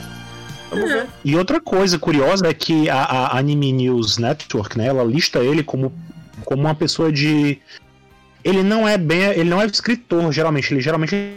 [0.70, 1.08] Vamos ver.
[1.26, 5.64] E outra coisa curiosa é que a, a Anime News Network, né, ela lista ele
[5.64, 5.92] como,
[6.50, 7.60] como uma pessoa de.
[8.44, 9.22] Ele não é bem.
[9.22, 10.74] Ele não é escritor, geralmente.
[10.74, 11.34] Ele geralmente é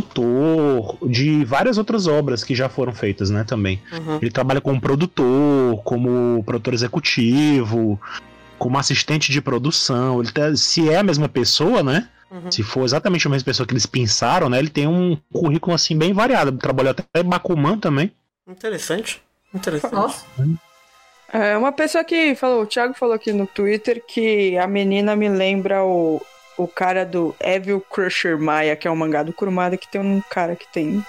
[0.00, 3.82] autor de várias outras obras que já foram feitas, né, também.
[3.92, 4.18] Uhum.
[4.22, 8.00] Ele trabalha como produtor, como produtor executivo,
[8.58, 10.22] como assistente de produção.
[10.22, 12.08] Ele tá- se é a mesma pessoa, né?
[12.30, 12.50] Uhum.
[12.50, 14.58] Se for exatamente a mesma pessoa que eles pensaram, né?
[14.58, 16.52] Ele tem um currículo assim bem variado.
[16.56, 18.10] Trabalhou até Bakuman também.
[18.48, 19.20] Interessante.
[19.54, 19.94] Interessante.
[19.94, 20.24] Nossa.
[21.32, 25.28] É uma pessoa que falou, o Thiago falou aqui no Twitter que a menina me
[25.28, 26.20] lembra o
[26.56, 30.22] o cara do Evil Crusher Maya, que é um mangá do Kurumada, que tem um
[30.30, 31.04] cara que tem.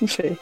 [0.00, 0.36] Não sei.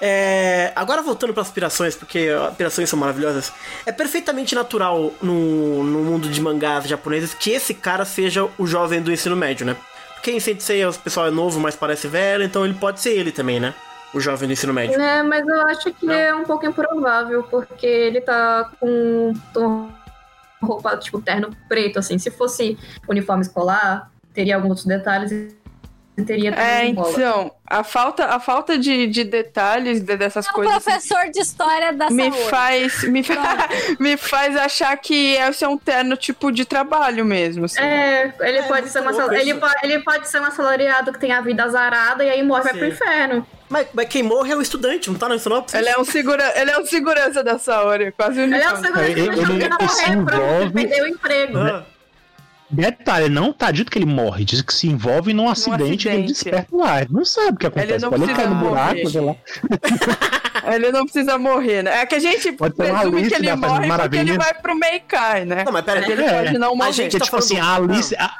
[0.00, 3.52] É, agora voltando para aspirações, porque aspirações são maravilhosas.
[3.86, 9.00] É perfeitamente natural no, no mundo de mangás japoneses que esse cara seja o jovem
[9.00, 9.76] do ensino médio, né?
[10.14, 13.32] Porque em Sensei o pessoal é novo, mas parece velho, então ele pode ser ele
[13.32, 13.74] também, né?
[14.14, 15.00] O jovem do ensino médio.
[15.00, 16.14] É, mas eu acho que Não.
[16.14, 19.90] é um pouco improvável, porque ele tá com tom-
[20.62, 22.18] roupa, tipo, terno preto, assim.
[22.18, 22.78] Se fosse
[23.08, 29.06] uniforme escolar, teria alguns outros detalhes e teria É, então, a falta, a falta de,
[29.06, 32.48] de detalhes de- dessas É um coisas professor de história da me saúde.
[32.48, 33.68] faz, me, fa-
[34.00, 37.66] me faz achar que esse é um terno tipo de trabalho mesmo.
[37.66, 37.80] assim.
[37.80, 39.60] É, ele, É, pode ser uma, ele, isso.
[39.60, 42.64] po- ele pode ser um assalariado que tem a vida azarada e aí morre e
[42.64, 43.46] vai pro inferno.
[43.68, 45.76] Mas, mas quem morre é o estudante, não tá na sinopse?
[45.76, 48.76] Ele é um segura, ele é um segurança da Saori, quase um Ele é o
[48.76, 48.86] uniforme.
[48.86, 51.58] segundo Ele- que ele- não ele se ele envolve- perdeu o emprego.
[51.58, 51.84] Ah,
[52.68, 56.24] Detalhe, não tá dito que ele morre, diz que se envolve num acidente, e ele
[56.24, 56.32] acidente.
[56.32, 57.00] desperta lá.
[57.00, 58.02] Ele não sabe o que acontece.
[58.02, 59.10] não Pode ele precisa cai no buraco, morrer.
[59.10, 59.34] sei lá.
[60.74, 62.00] Ele não precisa morrer, né?
[62.00, 64.54] É que a gente Pode presume Alice que ele da Fazenda morre porque ele vai
[64.54, 65.62] pro Meikai, né?
[65.64, 66.32] Não, mas pera Ele É.
[66.42, 66.92] pode não A morrer.
[66.92, 68.16] gente Porque, tá tipo assim, a falando- Alice.
[68.16, 68.30] A,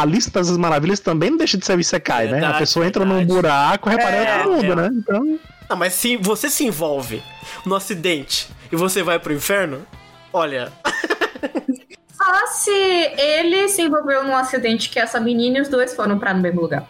[0.00, 2.32] a lista das maravilhas também não deixa de ser Isekai, né?
[2.32, 3.34] Verdade, A pessoa entra num verdade.
[3.34, 4.74] buraco, repara É, todo mundo, é.
[4.76, 4.90] né?
[4.92, 5.38] Então.
[5.68, 7.22] Não, mas se você se envolve
[7.64, 9.84] no acidente e você vai pro inferno,
[10.32, 10.72] olha.
[12.16, 16.32] Só se ele se envolveu num acidente que essa menina e os dois foram pra
[16.34, 16.86] no mesmo lugar.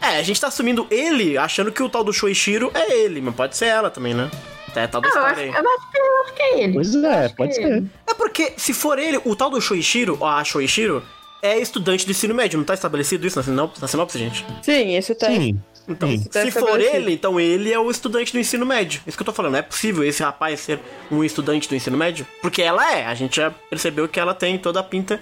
[0.00, 3.34] É, a gente tá assumindo ele, achando que o tal do Shoichiro é ele, mas
[3.34, 4.30] pode ser ela também, né?
[4.74, 5.48] É tal da Ah, eu, acho, aí.
[5.48, 6.72] eu, acho que, eu acho que é ele.
[6.72, 7.84] Pois é, pode que ser.
[8.08, 11.04] É porque, se for ele, o tal do Shoichiro, ó, a Shoichiro,
[11.42, 14.46] é estudante do ensino médio, não tá estabelecido isso na sinopse, na sinopse gente?
[14.62, 15.26] Sim, isso tá.
[15.26, 15.60] Sim.
[15.88, 16.18] Então, Sim.
[16.22, 16.96] se Tá for estabelecido.
[16.96, 19.00] ele, então ele é o estudante do ensino médio.
[19.04, 20.78] Isso que eu tô falando, não é possível esse rapaz ser
[21.10, 22.24] um estudante do ensino médio?
[22.40, 25.20] Porque ela é, a gente já percebeu que ela tem toda a pinta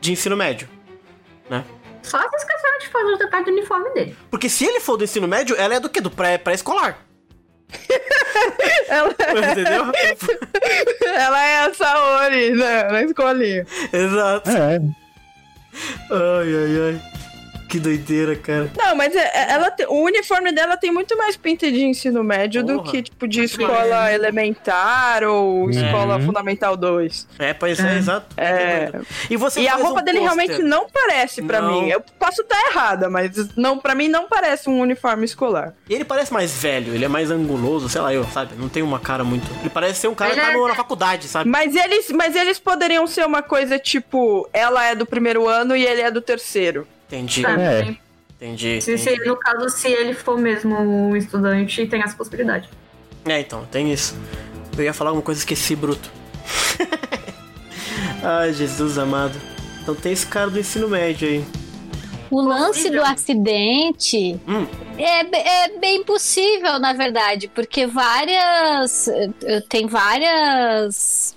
[0.00, 0.68] de ensino médio,
[1.50, 1.64] né?
[2.04, 4.16] Só se esqueceram de fazer o detalhe do uniforme dele.
[4.30, 6.00] Porque se ele for do ensino médio, ela é do quê?
[6.00, 6.98] Do pré- pré-escolar.
[8.88, 9.10] Ela,
[9.50, 9.84] Entendeu?
[11.04, 12.84] ela é a Saori, né?
[12.84, 13.66] Na escolinha.
[13.92, 14.50] Exato.
[14.50, 14.78] É.
[16.10, 17.15] Ai, ai, ai.
[17.76, 18.70] Que doideira, cara.
[18.76, 22.24] Não, mas é- é- ela te- o uniforme dela tem muito mais pinta de ensino
[22.24, 22.90] médio do Porra.
[22.90, 26.22] que, tipo, de escola elementar ou escola Uhum.
[26.26, 27.26] fundamental 2.
[27.38, 28.34] É, pois é, exato.
[28.36, 28.90] É.
[29.28, 30.36] E você E a roupa um dele pôster.
[30.36, 31.82] realmente não parece pra Não.
[31.82, 31.88] mim.
[31.90, 35.74] Eu posso estar errada, mas não, pra mim não parece um uniforme escolar.
[35.88, 38.54] E ele parece mais velho, ele é mais anguloso, sei lá, eu, sabe?
[38.56, 39.46] Não tem uma cara muito.
[39.60, 41.48] Ele parece ser um cara que tá é- na faculdade, sabe?
[41.50, 45.84] Mas eles, mas eles poderiam ser uma coisa tipo, ela é do primeiro ano e
[45.84, 46.86] ele é do terceiro.
[47.06, 47.62] Entendi, Sabe?
[47.62, 47.82] É.
[47.82, 48.00] Tem-
[48.36, 48.80] entendi.
[48.80, 49.16] Se, entendi.
[49.22, 52.68] se- no caso, se ele for mesmo um estudante, tem essa possibilidade.
[53.24, 54.16] É, então, tem isso.
[54.76, 56.10] Eu ia falar alguma coisa e esqueci, bruto.
[58.22, 59.40] Ai, Jesus amado.
[59.82, 61.44] Então tem esse cara do ensino médio aí.
[62.28, 64.66] O lance do acidente Hum.
[64.98, 69.06] é, é bem possível, na verdade, porque várias.
[69.08, 71.35] eh, Tem várias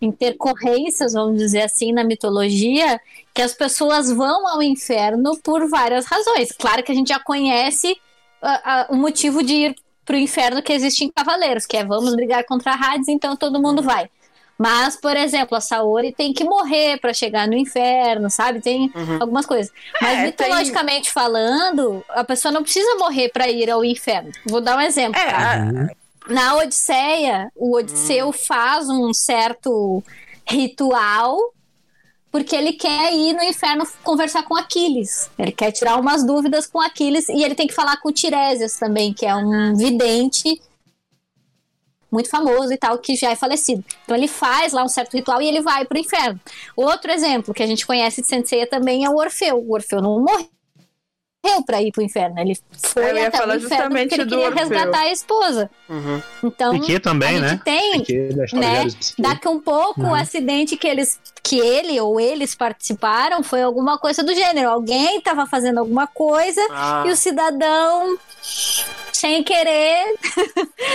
[0.00, 3.00] intercorrências, vamos dizer assim, na mitologia,
[3.34, 6.50] que as pessoas vão ao inferno por várias razões.
[6.58, 7.96] Claro que a gente já conhece
[8.42, 12.14] ah, ah, o motivo de ir pro inferno que existe em Cavaleiros, que é vamos
[12.14, 14.08] brigar contra a Hades, então todo mundo vai.
[14.58, 18.60] Mas, por exemplo, a Saori tem que morrer pra chegar no inferno, sabe?
[18.60, 19.18] Tem Uhum.
[19.20, 19.70] algumas coisas.
[20.00, 24.30] Mas É, tem- mitologicamente falando, a pessoa não precisa morrer pra ir ao inferno.
[24.46, 25.20] Vou dar um exemplo.
[25.20, 25.88] É, a-
[26.28, 30.02] Na Odisseia, o Odisseu faz um certo
[30.46, 31.38] ritual
[32.30, 35.30] porque ele quer ir no inferno conversar com Aquiles.
[35.38, 39.14] Ele quer tirar umas dúvidas com Aquiles e ele tem que falar com Tiresias também,
[39.14, 40.60] que é um vidente
[42.10, 43.82] muito famoso e tal, que já é falecido.
[44.04, 46.38] Então ele faz lá um certo ritual e ele vai pro inferno.
[46.76, 49.58] Outro exemplo que a gente conhece de Senseiya também é o Orfeu.
[49.58, 50.55] O Orfeu não morreu
[51.64, 52.38] pra ir pro inferno.
[52.38, 54.68] Ele foi Eu ia até falar o inferno porque justamente ele do queria Orfeu.
[54.68, 55.70] resgatar a esposa.
[55.88, 56.22] Uhum.
[56.44, 57.48] Então, Piquet também, a né?
[57.50, 58.86] gente tem história né?
[59.18, 60.10] Daqui um pouco Uhum.
[60.10, 64.68] o acidente que eles que ele ou eles participaram foi alguma coisa do gênero.
[64.68, 68.18] Alguém estava fazendo alguma coisa Ah, e o cidadão
[69.12, 70.16] sem querer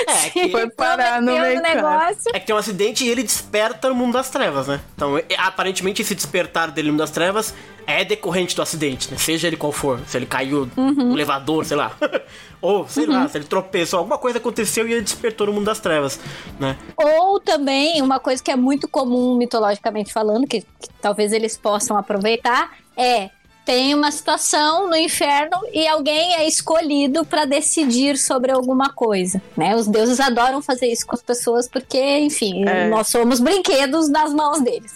[0.08, 2.32] é, que, Foi parar no negócio.
[2.34, 4.80] é que tem um acidente e ele desperta no mundo das trevas, né?
[4.96, 7.54] Então, é- aparentemente, esse despertar dele no mundo das trevas
[7.88, 9.18] é decorrente do acidente, né?
[9.18, 10.00] Seja ele qual for.
[10.08, 10.94] Se ele caiu Uhum.
[10.94, 11.96] no elevador, sei lá.
[12.62, 15.80] Ou, sei lá, se ele tropeçou, alguma coisa aconteceu e ele despertou no mundo das
[15.80, 16.20] trevas,
[16.60, 16.78] né?
[16.96, 21.98] Ou também uma coisa que é muito comum mitologicamente falando, que, que talvez eles possam
[21.98, 23.30] aproveitar, é
[23.72, 29.74] tem uma situação no inferno e alguém é escolhido para decidir sobre alguma coisa, né?
[29.74, 32.90] Os deuses adoram fazer isso com as pessoas porque, enfim, É.
[32.90, 34.92] nós somos brinquedos nas mãos deles.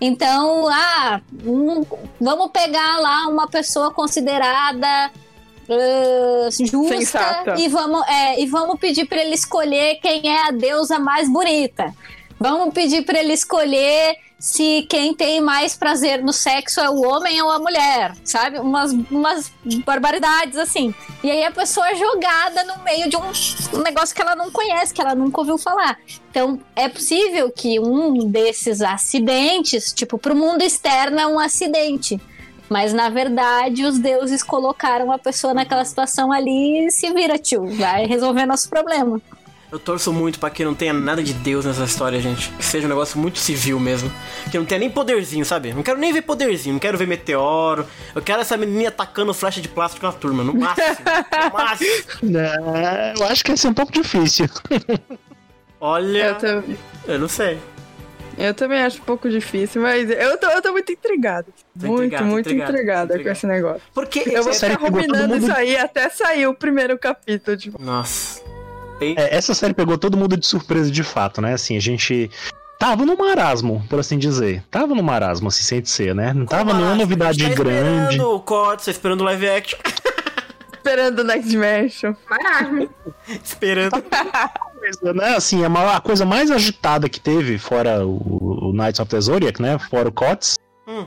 [0.00, 1.84] Então, ah, hum,
[2.20, 4.88] vamos pegar lá uma pessoa considerada
[5.70, 7.54] ah, justa Sensata.
[7.60, 11.94] e vamos, é, e vamos pedir para ele escolher quem é a deusa mais bonita.
[12.38, 17.40] Vamos pedir para ele escolher se quem tem mais prazer no sexo é o homem
[17.40, 18.58] ou a mulher, sabe?
[18.58, 19.50] Umas, umas
[19.84, 20.94] barbaridades assim.
[21.24, 24.92] E aí a pessoa é jogada no meio de um, negócio que ela não conhece,
[24.92, 25.98] que ela nunca ouviu falar.
[26.30, 32.20] Então é possível que um desses acidentes, tipo, pro mundo externo é um acidente.
[32.68, 37.66] Mas na verdade os deuses colocaram a pessoa naquela situação ali e se vira, tio.
[37.76, 39.20] Vai resolver nosso problema.
[39.70, 42.50] Eu torço muito pra que não tenha nada de Deus nessa história, gente.
[42.52, 44.10] Que seja um negócio muito civil mesmo.
[44.50, 45.72] Que não tenha nem poderzinho, sabe?
[45.74, 47.84] Não quero nem ver poderzinho, não quero ver meteoro.
[48.14, 50.86] Eu quero essa menininha atacando flecha de plástico na turma, no máximo.
[51.44, 52.38] no máximo.
[52.38, 54.46] É, eu acho que ia ser um pouco difícil.
[55.80, 56.64] Olha, Eu, tam-
[57.06, 57.58] eu não sei.
[58.38, 60.86] eu também acho um pouco difícil, mas eu tô, eu tô muito.
[60.96, 61.08] Tô
[61.88, 63.24] Muito, intrigado, muito intrigado, intrigada intrigado.
[63.24, 63.82] com esse negócio.
[63.92, 67.56] Porque Eu vou ficar ruminando mundo- isso aí até sair o primeiro capítulo.
[67.56, 68.40] Tipo, Nossa.
[69.00, 71.52] É, essa série pegou todo mundo de surpresa de fato, né?
[71.54, 72.30] Assim, a gente
[72.78, 74.62] tava no marasmo, por assim dizer.
[74.70, 76.32] Tava no marasmo, assim, sem ser, né?
[76.32, 78.12] Não tava nenhuma novidade tá grande.
[78.14, 79.78] Esperando o corte, tá esperando o live action.
[80.72, 82.14] esperando o Next Dimension.
[82.30, 82.88] Marasmo.
[83.28, 84.02] esperando.
[84.78, 85.34] coisa, né?
[85.36, 89.20] Assim, a, maior- a coisa mais agitada que teve, fora o, o Knights of the
[89.20, 89.78] Zodiac, né?
[89.78, 90.56] Fora o COTS,
[90.88, 91.04] Hum.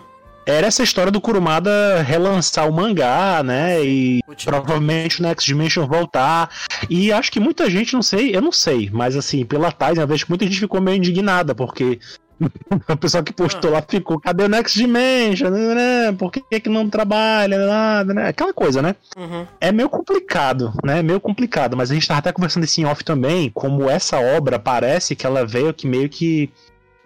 [0.51, 3.83] Era essa história do Kurumada relançar o mangá, né?
[3.83, 6.49] E provavelmente o Next Dimension voltar.
[6.89, 10.07] E acho que muita gente, não sei, eu não sei, mas assim, pela Tais, eu
[10.07, 11.99] vejo que muita gente ficou meio indignada, porque
[12.89, 15.49] o pessoal que postou lá ficou, cadê o Next Dimension?
[15.49, 16.11] Né?
[16.17, 17.65] Por que, que não trabalha?
[17.65, 18.27] Nada, né?
[18.29, 18.95] Aquela coisa, né?
[19.17, 19.45] Uhum.
[19.59, 21.01] É meio complicado, né?
[21.01, 24.57] Meio complicado, mas a gente tava até conversando isso em off também, como essa obra
[24.57, 26.49] parece que ela veio que meio que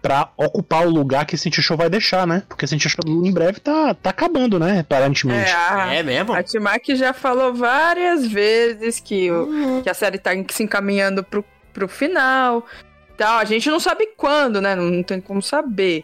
[0.04, 2.44] pra ocupar o lugar que Cintia Show vai deixar, né?
[2.48, 4.82] Porque Cintia Show em breve tá, tá acabando, né?
[4.82, 5.50] Aparentemente.
[5.50, 6.34] É, a, É mesmo?
[6.34, 11.44] a Timaki já falou várias vezes que, o- que a série tá se encaminhando pro,
[11.72, 12.66] pro final.
[13.18, 13.38] Tal.
[13.40, 14.76] A gente não sabe quando, né?
[14.76, 16.04] Não, não tem como saber.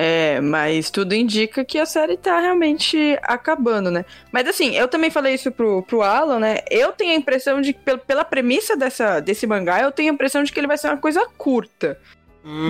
[0.00, 4.04] É, mas tudo indica que a série tá realmente acabando, né?
[4.30, 6.58] Mas assim, eu também falei isso pro, pro Alan, né?
[6.70, 10.14] Eu tenho a impressão de que, pel- pela premissa dessa, desse mangá, eu tenho a
[10.14, 11.98] impressão de que ele vai ser uma coisa curta.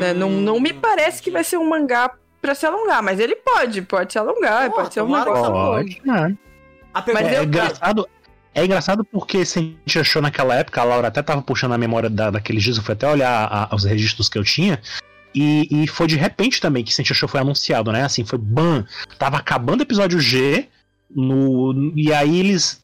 [0.01, 0.13] Né?
[0.13, 2.11] Não, não me parece que vai ser um mangá
[2.41, 5.67] pra se alongar, mas ele pode, pode se alongar, Pô, pode ser um negócio bom.
[5.75, 6.37] Pode, né?
[6.95, 8.09] A Mas É, eu- engraçado.
[8.55, 12.31] É engraçado porque Cintia Show naquela época, a Laura até tava puxando a memória da,
[12.31, 14.81] daqueles dias, eu fui até olhar a- os registros que eu tinha.
[15.35, 18.03] E, e foi de repente também que Cintia Show foi anunciado, né?
[18.03, 18.85] Assim, foi bam.
[19.19, 20.67] Tava acabando o episódio G,
[21.11, 22.81] no, e aí eles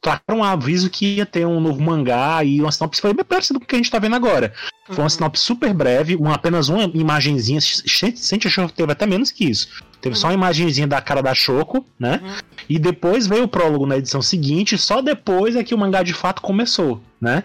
[0.00, 3.58] trocaram um aviso que ia ter um novo mangá e uma sinopse foi bem parecido
[3.58, 4.52] com o que a gente tá vendo agora.
[4.86, 7.60] Foi uma sinopse super breve, uma, apenas uma imagenzinha.
[7.60, 9.68] Cintia Show teve até menos que isso.
[10.00, 12.20] Teve só uma imagenzinha da cara da Choco, né?
[12.68, 16.12] E depois veio o prólogo na edição seguinte, só depois é que o mangá de
[16.12, 17.42] fato começou, né?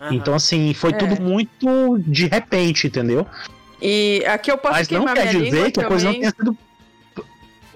[0.00, 0.14] Aham.
[0.14, 0.92] Então, assim, foi É.
[0.92, 3.26] tudo muito de repente, entendeu?
[3.82, 6.56] E aqui eu posso Mas não quer dizer que a coisa não tenha sido.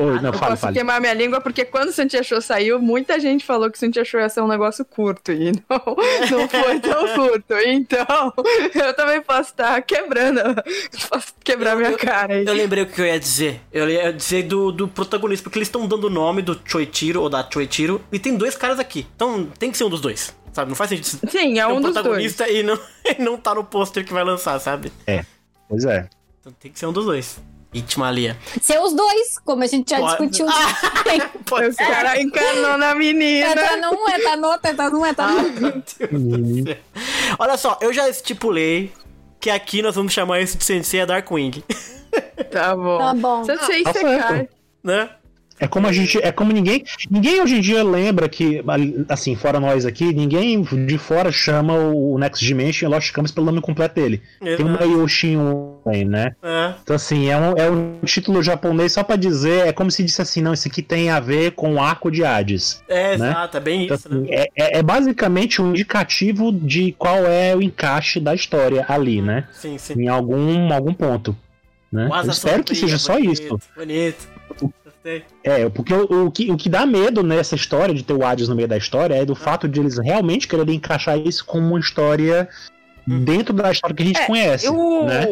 [0.00, 0.72] Oi, não, Eu fala, posso fala.
[0.72, 4.04] queimar minha língua porque quando o Santia Show saiu, muita gente falou que o Santia
[4.04, 7.54] Show ia ser um negócio curto e não, não foi tão curto.
[7.66, 8.32] Então,
[8.74, 10.40] eu também posso estar quebrando,
[11.10, 12.46] posso quebrar minha cara aí.
[12.46, 13.60] Eu lembrei o que eu ia dizer.
[13.72, 17.28] Eu ia dizer do, do protagonista, porque eles estão dando o nome do Choichiro ou
[17.28, 19.06] da Choichiro, e tem dois caras aqui.
[19.14, 20.70] Então tem que ser um dos dois, sabe?
[20.70, 21.94] Não faz sentido Sim, é um um dos dois.
[21.94, 24.90] protagonista e não, e não tá no pôster que vai lançar, sabe?
[25.68, 26.08] Pois é.
[26.40, 27.38] Então tem que ser um dos dois.
[27.72, 28.36] Itmalia.
[28.60, 30.26] Ser os dois, como a gente já Pode.
[30.28, 30.46] discutiu.
[31.46, 31.86] Pode O ser.
[31.86, 33.54] cara encarnou na É, menina.
[33.54, 35.42] tá num, é, tá no outro, é, tá num, é, tá no.
[35.42, 35.52] Meu
[36.38, 36.76] Deus do céu.
[37.38, 38.92] Olha só, eu já estipulei
[39.38, 41.62] que aqui nós vamos chamar esse de Sensei a Darkwing,
[42.50, 42.98] Tá bom.
[42.98, 43.44] Tá bom.
[43.44, 44.26] Você sei Tá você certo.
[44.28, 44.48] cai.
[44.82, 45.10] né?
[45.60, 46.18] É como a gente.
[46.22, 46.82] É como ninguém.
[47.10, 48.64] Ninguém hoje em dia lembra que,
[49.08, 53.46] assim, fora nós aqui, ninguém de fora chama o Next Dimension e Lost Campus pelo
[53.46, 54.22] nome completo dele.
[54.40, 54.84] Tem um Exato.
[54.84, 55.38] Yoshin
[55.84, 56.34] também, né?
[56.42, 56.72] É.
[56.82, 60.22] Então, assim, é um, é um título japonês só pra dizer, é como se disse
[60.22, 62.82] assim, não, isso aqui tem a ver com o arco de Hades.
[62.88, 63.28] É, Né?
[63.28, 64.46] exato, é bem Então, isso, assim, né?
[64.56, 69.44] é, é- basicamente um indicativo de qual é o encaixe da história ali, né?
[69.52, 69.94] Sim, sim.
[70.02, 71.36] Em algum, algum ponto.
[71.92, 72.08] Né?
[72.28, 73.58] Espero que seja só bonito, isso.
[73.76, 74.28] Bonito.
[75.42, 78.48] É, porque o, o que, o que dá medo nessa história de ter o Hades
[78.48, 81.80] no meio da história é do fato de eles realmente quererem encaixar isso como uma
[81.80, 82.48] história
[83.06, 84.68] dentro da história que a gente É, conhece.
[84.68, 85.26] O, né?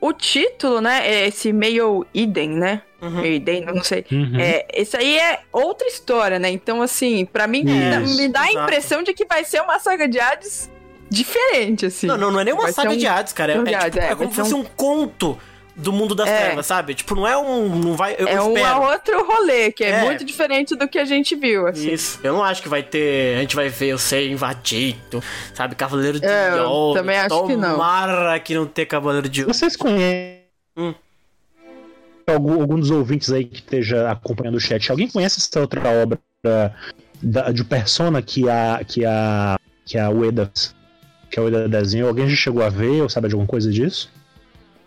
[0.00, 2.82] o título, né, é esse meio Eden, né?
[3.02, 3.20] Uhum.
[3.22, 4.04] Meiden, não sei.
[4.12, 4.38] Uhum.
[4.38, 6.50] É, esse aí é outra história, né?
[6.50, 8.62] Então, assim, pra mim, me dá- Isso, me dá a exato.
[8.64, 10.70] impressão de que vai ser uma saga de Hades
[11.08, 12.06] diferente, assim.
[12.06, 13.52] Não, não, não é nem uma Vai saga um- de Hades, cara.
[13.54, 15.38] É, um de é, Hades, tipo, é, é como se fosse um- um conto
[15.80, 16.46] do mundo das É.
[16.46, 16.94] trevas, sabe?
[16.94, 17.68] Tipo, não é um.
[17.68, 18.14] Não vai.
[18.18, 20.04] Eu, é eu um outro rolê, que é, É.
[20.04, 21.90] muito diferente do que a gente viu, assim.
[21.92, 22.20] Isso.
[22.22, 23.36] Eu não acho que vai ter.
[23.36, 25.22] A gente vai ver o ser invadido,
[25.54, 25.74] sabe?
[25.74, 27.00] Cavaleiro de É, eu ouro.
[27.00, 27.72] também acho que não.
[27.72, 29.54] Tomara que não ter Cavaleiro de ouro.
[29.54, 30.40] Vocês conhecem.
[30.76, 30.94] Hum.
[32.26, 36.18] Algum, algum dos ouvintes aí que esteja acompanhando o chat, alguém conhece essa outra obra
[37.22, 38.80] da, de Persona que a.
[38.86, 39.58] que a.
[39.84, 40.50] que a Ueda.
[41.30, 42.08] que a Ueda desenhou?
[42.08, 44.10] Alguém já chegou a ver ou sabe de alguma coisa disso?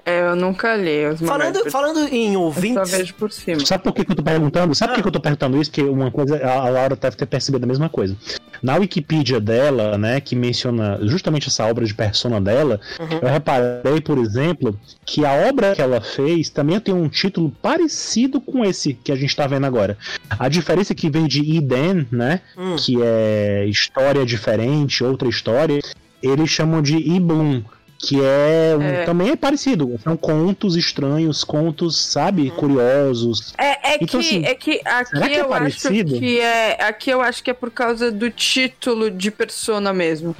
[0.06, 2.92] É, eu nunca li os Falando, mangás, falando em eu só ouvintes.
[2.92, 3.66] vejo por cima.
[3.66, 4.76] Sabe por que, que eu tô perguntando?
[4.76, 5.04] Sabe por que, Ah.
[5.04, 5.72] que eu tô perguntando isso?
[5.72, 8.14] Que uma coisa, a Laura deve ter percebido a mesma coisa.
[8.62, 13.20] Na Wikipedia dela, né, que menciona justamente essa obra de persona dela, Uhum.
[13.22, 18.42] eu reparei, por exemplo, que a obra que ela fez também tem um título parecido
[18.42, 19.98] com esse que a gente tá vendo agora.
[20.38, 22.76] A diferença é que vem de Eden, né, Hum.
[22.78, 25.80] que é história diferente, outra história,
[26.22, 27.62] eles chamam de Ibloom.
[28.06, 29.06] Que é, um- É.
[29.06, 29.98] também é parecido.
[30.04, 33.54] São contos estranhos, contos, sabe, curiosos.
[33.58, 36.12] É, é Então, que, assim, é que aqui que é eu parecido?
[36.12, 36.84] acho que é.
[36.84, 40.36] Aqui eu acho que é por causa do título de persona mesmo.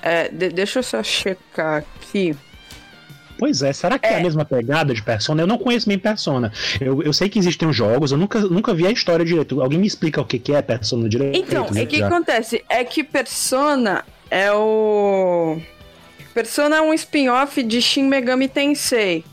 [0.00, 2.34] É, de- deixa eu só checar aqui.
[3.38, 4.12] Pois é, será que é.
[4.14, 4.18] É.
[4.18, 5.42] a mesma pegada de Persona?
[5.42, 6.52] Eu não conheço bem Persona.
[6.80, 9.60] Eu, eu sei que existem os jogos, eu nunca, nunca vi a história direito.
[9.60, 11.36] Alguém me explica o que, que é Persona direito?
[11.38, 12.06] Então, né, o que já?
[12.06, 12.64] acontece?
[12.68, 15.58] É que Persona é o.
[16.32, 19.24] Persona é um spin-off de Shin Megami Tensei.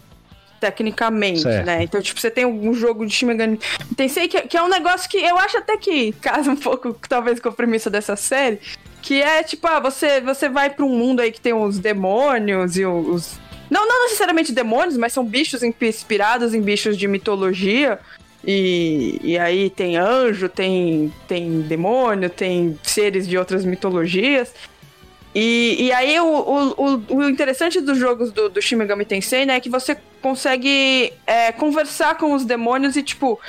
[0.60, 1.66] Tecnicamente, Certo.
[1.66, 1.84] né?
[1.84, 3.60] Então, tipo, você tem um jogo de Shin Megami
[3.96, 7.40] Tensei que, que é um negócio que eu acho até que casa um pouco, talvez,
[7.40, 8.60] com a premissa dessa série.
[9.02, 12.78] Que é, tipo, ah, você, você vai pra um mundo aí que tem os demônios
[12.78, 13.40] e os.
[13.70, 18.00] Não, não necessariamente demônios, mas são bichos inspirados em bichos de mitologia.
[18.46, 24.54] E, e aí tem anjo, tem, tem demônio, tem seres de outras mitologias.
[25.34, 29.58] E, e aí o, o, o- interessante dos jogos do, do Shin Megami Tensei, né,
[29.58, 33.40] é que você consegue é, conversar com os demônios e, tipo,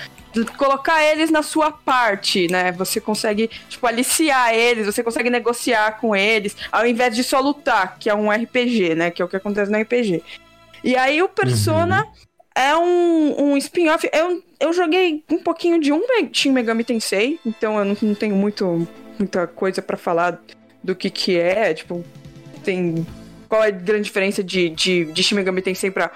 [0.57, 2.71] colocar eles na sua parte, né?
[2.73, 7.97] Você consegue, tipo, aliciar eles, você consegue negociar com eles, ao invés de só lutar,
[7.99, 9.11] que é um RPG, né?
[9.11, 10.23] Que é o que acontece no RPG.
[10.85, 12.07] E aí o Persona
[12.55, 14.09] é um, um spin-off.
[14.13, 16.01] Eu, eu joguei um pouquinho de um
[16.33, 18.87] Shin Megami Tensei, então eu não, não tenho muito,
[19.19, 20.41] muita coisa pra falar
[20.83, 22.05] do que que é, tipo,
[22.65, 23.07] tem
[23.49, 26.11] qual é a grande diferença de, de, de Shin Megami Tensei pra,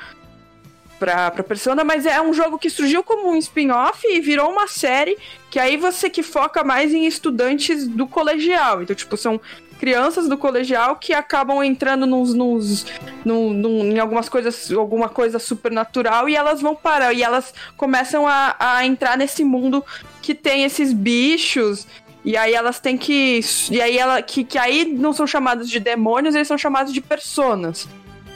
[0.99, 4.67] pra, pra Persona, mas é um jogo que surgiu como um spin-off e virou uma
[4.69, 5.19] série
[5.51, 8.83] que aí você que foca mais em estudantes do colegial.
[8.83, 9.41] Então, tipo, são
[9.79, 12.87] crianças do colegial que acabam entrando nos, nos,
[13.25, 18.27] num- num- em algumas coisas, alguma coisa supernatural e elas vão parar e elas começam
[18.27, 19.85] a, a entrar nesse mundo
[20.23, 21.87] que tem esses bichos
[22.25, 25.79] e aí elas têm que e aí ela que, que aí não são chamados de
[25.79, 27.89] demônios, eles são chamados de personas,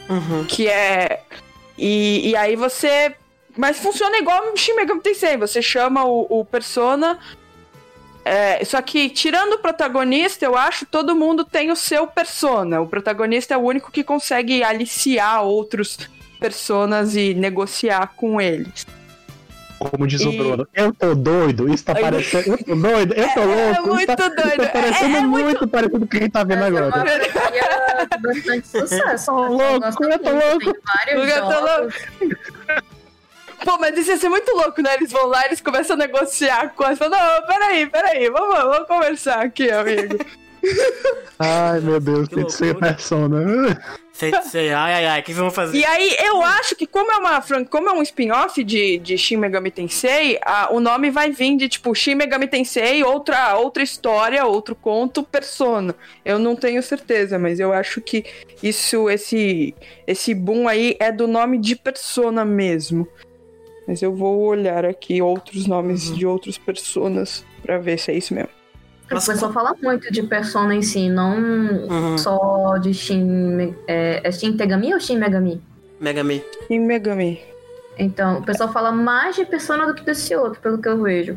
[0.09, 0.45] Uhum.
[0.47, 1.23] que é
[1.77, 3.15] e, e aí você
[3.57, 7.19] mas funciona igual Shin Megami Tensei, você chama o, o persona
[8.29, 12.79] é, só que, tirando o protagonista, eu acho todo mundo tem o seu persona.
[12.79, 15.99] O protagonista é o único que consegue aliciar outros
[16.39, 18.87] personas e negociar com eles.
[19.79, 22.51] Como diz o Bruno, eu tô doido, isso tá parecendo.
[22.51, 23.89] Eu tô doido, eu tô É- é louco.
[23.89, 26.33] muito isso tá, doido, tá parecendo é- é muito, parecido com o que a gente
[26.33, 27.05] tá vendo é agora.
[28.11, 29.27] de bastante sucesso.
[29.27, 30.79] Tô louco, eu tô muito, louco.
[31.09, 31.95] Eu tô jogos.
[33.65, 34.95] Pô, mas isso ia ser muito louco, né?
[34.95, 36.99] Eles vão lá, eles começam a negociar com as.
[36.99, 40.19] Não, peraí, peraí, vamos, vamos conversar aqui, amigo.
[41.39, 42.93] Ai, meu Deus, Que tem que ser loucura.
[42.95, 43.83] persona.
[44.13, 45.79] Sei, sei, ai, ai, ai, o que vocês vão fazer?
[45.79, 49.17] E aí, eu acho que como é uma fran- como é um spin-off de, de
[49.17, 53.81] Shin Megami Tensei, a- o nome vai vir de tipo Shin Megami Tensei, outra, outra
[53.81, 55.95] história, outro conto, Persona.
[56.25, 58.25] Eu não tenho certeza, mas eu acho que
[58.61, 59.73] isso, esse,
[60.05, 63.07] esse boom aí é do nome de Persona mesmo.
[63.87, 68.35] Mas eu vou olhar aqui outros nomes de outros personas pra ver se é isso
[68.35, 68.51] mesmo.
[69.11, 72.19] O pessoal fala muito de Persona em si, não Uhum.
[72.19, 73.75] só de Shin...
[73.87, 75.61] É, é Shin Tegami ou Shin Megami?
[76.01, 76.41] Mega Man.
[76.67, 77.41] Shin Megami.
[78.01, 81.37] Então, o pessoal fala mais de Persona do que desse outro, pelo que eu vejo.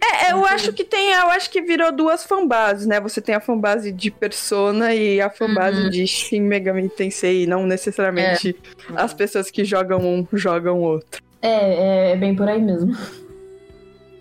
[0.00, 2.98] É, eu acho que tem, eu acho que virou duas fanbases, né?
[3.00, 5.90] Você tem a fanbase de Persona e a fanbase Uhum.
[5.90, 8.56] de Shin Megami Tensei, e não necessariamente
[8.96, 11.22] as pessoas que jogam um jogam outro.
[11.42, 12.96] É, é, é bem por aí mesmo.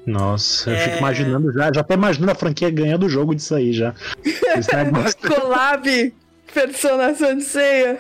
[0.06, 0.80] Nossa, eu É.
[0.80, 3.94] fico imaginando já, já tô imaginando a franquia ganhando o jogo disso aí já.
[5.28, 6.14] Collab
[6.54, 7.98] Persona Sensei.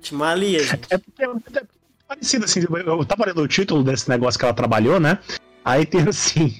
[0.00, 0.86] Timalia, gente.
[0.90, 1.62] É porque é
[2.08, 2.60] parecido, assim.
[2.68, 5.18] Eu, eu tava lendo o título desse negócio que ela trabalhou, né?
[5.64, 6.52] Aí tem assim.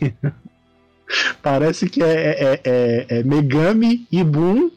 [1.42, 4.70] parece que é, é, é, é Megami Ibun.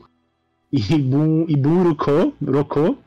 [0.74, 2.98] Ibun, Ibun Roko, Roko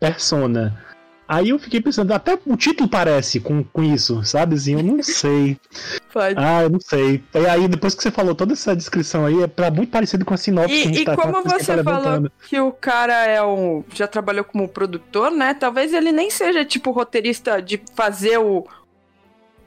[0.00, 0.82] Persona.
[1.28, 4.54] Aí eu fiquei pensando, até o título parece com, com isso, sabe?
[4.56, 5.60] Assim, eu não sei.
[6.12, 6.34] Pode.
[6.34, 7.22] Ah, eu não sei.
[7.34, 10.34] E aí, depois que você falou toda essa descrição aí, é pra muito parecido com
[10.34, 12.32] a sinopse que a E, gente e tá como tá você falou levantando.
[12.40, 13.84] que o cara é um.
[13.94, 15.54] já trabalhou como produtor, né?
[15.54, 18.66] Talvez ele nem seja tipo roteirista de fazer o.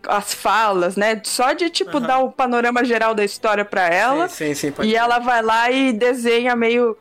[0.07, 1.21] as falas, né?
[1.23, 2.07] Só de tipo Aham.
[2.07, 4.27] dar o panorama geral da história pra ela.
[4.27, 4.97] Sim, sim, sim, pode E ser.
[4.97, 6.97] ela vai lá e desenha meio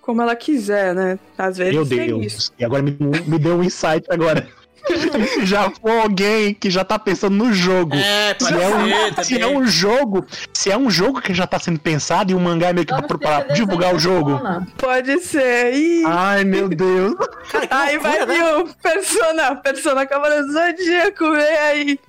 [0.00, 1.18] como ela quiser, né?
[1.36, 2.26] Às vezes Meu Deus.
[2.26, 2.52] isso.
[2.58, 2.96] E agora me,
[3.26, 4.46] me deu um insight agora.
[5.44, 7.94] já foi alguém que já tá pensando no jogo.
[7.94, 11.58] É, Se é, um, se é um jogo, se é um jogo que já tá
[11.58, 14.32] sendo pensado e o mangá é meio que Vamos pra, pra divulgar o jogo.
[14.38, 14.68] Persona.
[14.78, 15.74] Pode ser.
[15.74, 16.02] Ih.
[16.06, 17.14] Ai, meu Deus.
[17.50, 18.34] Cara, aí loucura, vai né?
[18.34, 22.00] vir o Persona, Persona Cavaleiro do Zodíaco, vem aí.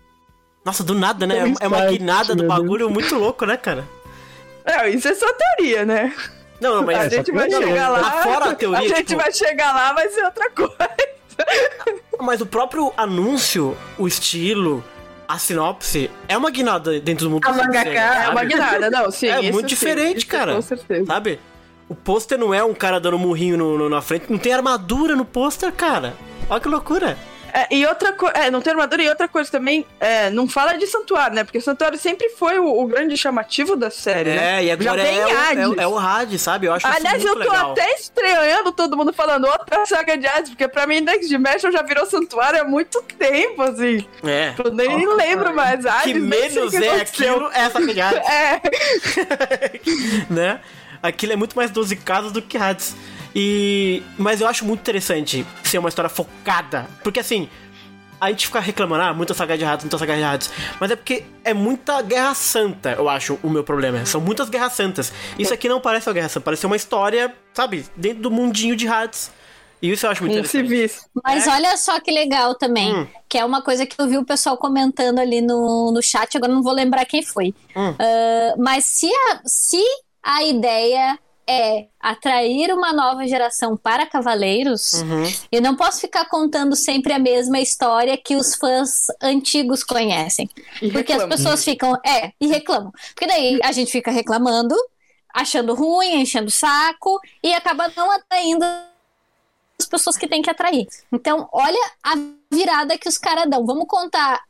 [0.63, 1.43] Nossa, do nada, né?
[1.43, 3.83] Tem É uma guinada do bagulho muito louco, né, cara?
[4.65, 6.13] Não, isso é só teoria, né?
[6.62, 8.12] Não, não, mas a gente vai chegar lá lá.
[8.24, 10.78] fora a teoria, gente tipo- vai chegar lá, vai ser outra coisa.
[12.20, 14.84] Mas o próprio anúncio, o estilo,
[15.28, 19.28] a sinopse, é uma guinada dentro do mundo A do É uma guinada, não, sim.
[19.28, 20.53] É isso muito sim, diferente, isso cara.
[20.55, 21.05] Com certeza.
[21.05, 21.39] Sabe?
[21.89, 25.16] O pôster não é um cara dando murrinho no, no- na frente, não tem armadura
[25.16, 26.14] no pôster, cara.
[26.49, 27.18] Olha que loucura.
[27.53, 30.73] É, e outra coisa, é, não tem armadura, e outra coisa também, é, não fala
[30.73, 31.43] de santuário, né?
[31.43, 34.59] Porque santuário sempre foi o, o grande chamativo da série, né?
[34.59, 35.67] É, e agora Já é, o, é, Hades.
[35.67, 36.67] o- é o Hades, sabe?
[36.67, 37.71] Eu acho Aliás, eu tô legal.
[37.71, 41.81] até estranhando todo mundo falando outra saga de Hades, porque pra mim Next Dimension já
[41.81, 44.05] virou santuário há muito tempo, assim.
[44.25, 44.53] É.
[44.63, 45.85] Eu nem lembro mais.
[45.85, 48.29] Hades, Que menos que é aquilo, é essa que é Hades.
[48.29, 48.61] É,
[50.29, 50.59] né?
[51.01, 52.95] Aquilo é muito mais 12 casas do que Hades.
[53.36, 57.47] E mas eu acho muito interessante ser uma história focada, porque assim,
[58.19, 60.95] a gente fica reclamando, ah, muita saga de Hades, muita saga de Hades, mas é
[60.95, 64.05] porque é muita guerra santa, eu acho, o meu problema.
[64.05, 65.11] São muitas guerras santas.
[65.39, 68.88] Isso aqui não parece uma guerra santa, parece uma história, sabe, dentro do mundinho de
[68.88, 69.32] Hades.
[69.82, 70.67] E isso eu acho muito um interessante.
[70.69, 71.09] civis.
[71.23, 73.07] Mas olha só que legal também, Hum.
[73.27, 76.53] que é uma coisa que eu vi o pessoal comentando ali no, no chat, agora
[76.53, 77.55] não vou lembrar quem foi.
[77.75, 77.95] Hum.
[77.97, 79.82] Ah, mas se a, se
[80.21, 81.17] a ideia
[81.51, 85.23] é atrair uma nova geração para Cavaleiros, Uhum.
[85.51, 90.49] eu não posso ficar contando sempre a mesma história que os fãs antigos conhecem.
[90.81, 92.91] E Porque as pessoas ficam, é, e reclamam.
[93.13, 94.75] Porque daí a gente fica reclamando,
[95.33, 98.65] achando ruim, enchendo o saco, e acaba não atraindo
[99.79, 100.87] as pessoas que tem que atrair.
[101.11, 102.13] Então, olha a
[102.51, 103.65] virada que os caras dão.
[103.65, 104.41] Vamos contar.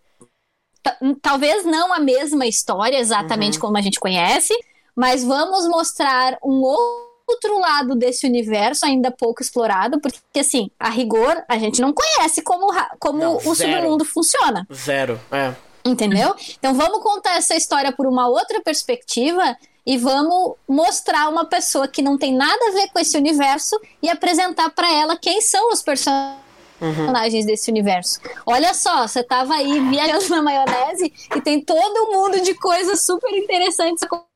[0.84, 4.54] ta- Talvez não a mesma história exatamente como a gente conhece,
[4.96, 6.62] mas vamos mostrar um
[7.32, 12.42] outro lado desse universo ainda pouco explorado, porque assim, a rigor, a gente não conhece
[12.42, 12.68] como,
[13.00, 14.68] como Não, o submundo funciona.
[14.74, 15.54] Zero, é.
[15.84, 16.36] Entendeu?
[16.60, 22.02] Então vamos contar essa história por uma outra perspectiva e vamos mostrar uma pessoa que
[22.02, 25.82] não tem nada a ver com esse universo e apresentar pra ela quem são os
[25.82, 28.20] personagens desse universo.
[28.46, 33.02] Olha só, você tava aí viajando na maionese e tem todo um mundo de coisas
[33.04, 34.31] super interessantes acontecendo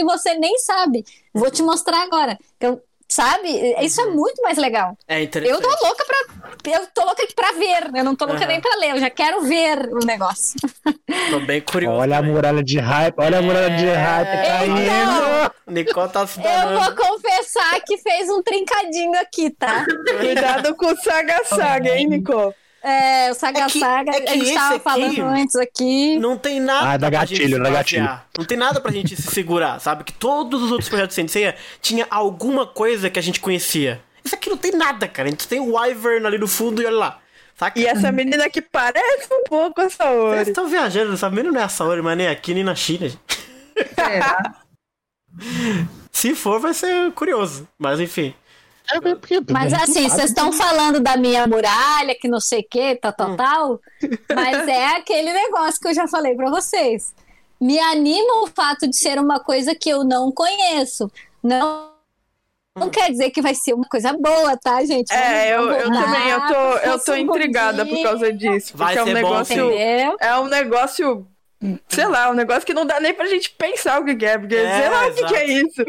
[0.00, 1.04] e você nem sabe.
[1.32, 2.38] Vou te mostrar agora.
[2.56, 3.48] Então, sabe?
[3.80, 4.96] Isso é muito mais legal.
[5.06, 5.62] É interessante.
[5.62, 6.18] Eu tô louca pra.
[6.72, 7.90] Eu tô louca pra ver.
[7.96, 8.48] Eu não tô louca Aham.
[8.48, 8.90] nem pra ler.
[8.90, 10.58] Eu já quero ver o negócio.
[11.30, 11.96] Tô bem curioso.
[11.98, 12.34] Olha a também.
[12.34, 14.80] muralha de hype, olha a muralha de hype caindo.
[14.80, 19.84] Então, Nicole tá se eu vou confessar que fez um trincadinho aqui, tá?
[20.18, 22.54] Cuidado com o Saga Saga, hein, Nico?
[22.88, 25.56] É, o Saga É que- Saga, é que a gente esse tava aqui- falando antes
[25.56, 26.18] aqui.
[26.18, 28.02] Não tem nada Ah, dá pra gatilho, gente se dá gatilho.
[28.02, 28.26] basear.
[28.38, 30.04] Não tem nada pra gente se segurar, sabe?
[30.04, 34.00] Que todos os outros projetos de Sensei tinha alguma coisa que a gente conhecia.
[34.24, 35.28] Isso aqui não tem nada, cara.
[35.28, 37.18] A gente tem o Wyvern ali no fundo e olha lá.
[37.56, 37.78] Saca?
[37.78, 40.42] E essa menina que parece um pouco a Vocês Saori.
[40.50, 43.08] estão viajando, essa menina não é a Saori, mas nem aqui nem na China.
[43.08, 43.18] gente.
[43.94, 44.54] Será?
[46.12, 47.66] Se for, vai ser curioso.
[47.78, 48.34] Mas enfim.
[48.92, 52.96] É, porque- Mas assim, vocês estão falando da minha muralha, que não sei o que,
[52.96, 53.14] tal, Hum.
[53.14, 53.80] tal, tal.
[54.34, 57.14] Mas é aquele negócio que eu já falei pra vocês.
[57.60, 61.10] Me anima o fato de ser uma coisa que eu não conheço.
[61.42, 61.88] Não,
[62.76, 62.80] Hum.
[62.80, 65.12] não quer dizer que vai ser uma coisa boa, tá, gente?
[65.12, 68.76] É, eu, eu também, eu tô, eu tô um intrigada por causa disso.
[68.76, 69.66] Vai Porque é um ser bom, negócio.
[69.74, 70.16] Entendeu?
[70.20, 71.26] É um negócio.
[71.88, 74.38] Sei lá, um negócio que não dá nem pra gente pensar o que que é,
[74.38, 75.84] porque É, sei lá o que, que é isso.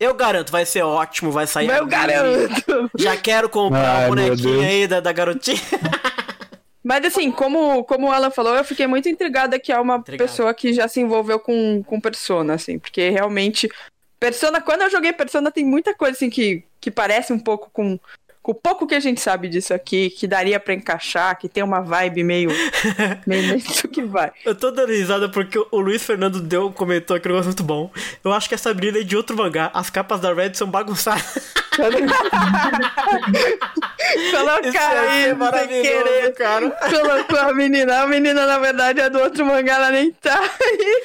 [0.00, 1.66] Eu garanto, vai ser ótimo, vai sair.
[1.66, 1.90] Meu anime.
[1.90, 2.90] garoto!
[2.96, 4.64] Já quero comprar Ai, o meu bonequinho Deus.
[4.64, 5.58] aí da, da garotinha.
[6.84, 10.28] Mas assim, como, como o Alan falou, eu fiquei muito intrigada que é uma Intrigado.
[10.30, 13.68] pessoa que já se envolveu com, com Persona, assim, porque realmente.
[14.20, 17.98] Persona, quando eu joguei Persona, tem muita coisa assim que, que parece um pouco com
[18.48, 21.82] o pouco que a gente sabe disso aqui, que daria pra encaixar, que tem uma
[21.82, 22.48] vibe meio.
[23.28, 23.60] meio
[23.92, 24.32] que vai.
[24.42, 27.90] Eu tô dando risada porque o Luiz Fernando deu, comentou aqui um negócio muito bom.
[28.24, 29.70] Eu acho que essa menina é de outro mangá.
[29.74, 31.58] As capas da Red são bagunçadas.
[34.30, 36.32] Colocar é aí, sem maravilhoso, querer.
[36.32, 36.70] cara.
[36.70, 38.00] Colocou a menina.
[38.00, 41.02] A menina, na verdade, é do outro mangá, ela nem tá aí.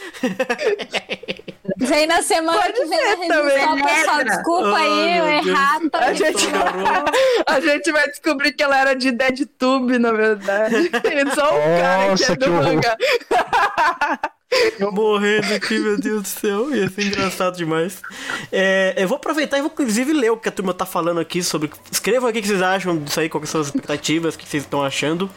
[1.78, 3.84] Vem na semana Pode que vem ser na também.
[3.84, 4.24] pessoal.
[4.24, 5.90] Desculpa aí, Ai, eu errado.
[5.94, 6.48] A gente,
[7.48, 10.92] a gente vai descobrir que ela era de DeadTube, na verdade.
[11.34, 12.82] Só o cara que é do que horror.
[14.80, 14.92] mangá.
[14.92, 16.76] Morrendo aqui, meu Deus do céu.
[16.76, 18.02] Ia ser engraçado demais.
[18.52, 21.42] É, eu vou aproveitar e vou inclusive ler o que a turma tá falando aqui
[21.44, 21.70] sobre.
[21.92, 24.64] Escrevam aqui o que vocês acham disso aí, quais são as expectativas, o que vocês
[24.64, 25.30] estão achando.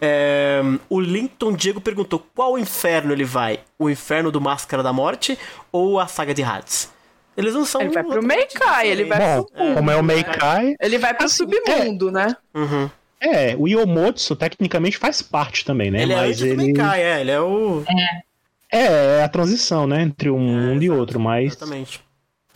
[0.00, 3.60] É, o Linton Diego perguntou: qual inferno ele vai?
[3.78, 5.38] O inferno do Máscara da Morte
[5.70, 6.92] ou a saga de Hades?
[7.36, 7.80] Eles não são.
[7.80, 11.26] Ele vai pro Meikai, ele vai Bom, pro como é o Meikai, Ele vai pro
[11.26, 12.36] Assim, submundo, né?
[12.54, 12.88] Uhum.
[13.20, 16.02] é, o Yomotsu tecnicamente faz parte também, né?
[16.02, 17.20] Ele é Mas antes do ele Meikai, é.
[17.20, 17.82] Ele é o.
[17.88, 18.22] é,
[18.76, 22.00] é a transição, né, entre um mundo e outro, mas Exatamente.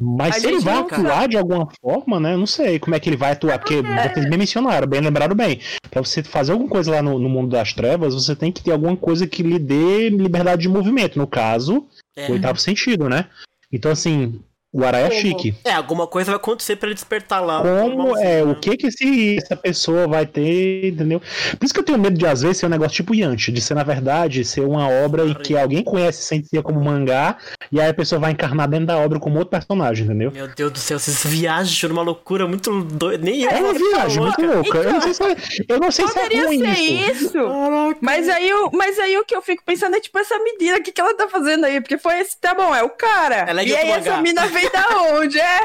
[0.01, 2.37] mas A se ele vai nunca- atuar de alguma forma, né?
[2.37, 5.61] Não sei como é que ele vai atuar, porque vocês bem mencionaram, bem lembraram bem.
[5.91, 8.73] Pra você fazer alguma coisa lá no, no mundo das trevas, você tem que ter
[8.73, 11.19] alguma coisa que lhe dê liberdade de movimento.
[11.19, 12.29] No caso, É.
[12.29, 13.27] o oitavo sentido, né?
[13.73, 14.41] Então, assim,
[14.73, 15.21] o Araya é Como?
[15.21, 15.55] chique.
[15.65, 17.63] É, alguma coisa vai acontecer pra ele despertar lá.
[17.63, 21.21] Como é, o que que esse, essa pessoa vai ter, entendeu?
[21.59, 23.61] Por isso que eu tenho medo de, às vezes, ser um negócio tipo Yanti, de
[23.61, 27.37] ser, na verdade, ser uma obra em que alguém conhece Sensei como mangá,
[27.73, 30.31] e aí a pessoa vai encarnar dentro da obra como outro personagem, entendeu?
[30.31, 33.25] Meu Deus do céu, vocês viajam numa loucura muito doida.
[33.25, 34.55] Nem eu É uma viagem muito louca.
[34.57, 34.79] louca.
[34.79, 35.37] Eu não sei se é,
[35.69, 37.25] eu não sei se é Poderia ruim ser isso.
[37.25, 37.33] isso.
[37.33, 37.99] Caraca.
[38.03, 40.83] Mas aí, o, mas aí o que eu fico pensando é, tipo, essa menina, o
[40.83, 41.81] que, que ela tá fazendo aí?
[41.81, 43.47] Porque foi esse, tá bom, é o cara.
[43.49, 45.39] Ela é de e aí essa mina veio da onde?
[45.39, 45.61] É,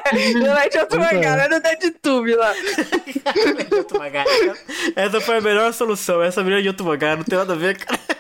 [0.46, 1.14] ela é de outro é.
[1.14, 2.54] mangá, ela é do DeadTube lá.
[4.96, 6.22] Essa foi a melhor solução.
[6.22, 8.00] Essa menina de outro mangá, não tem nada a ver, cara.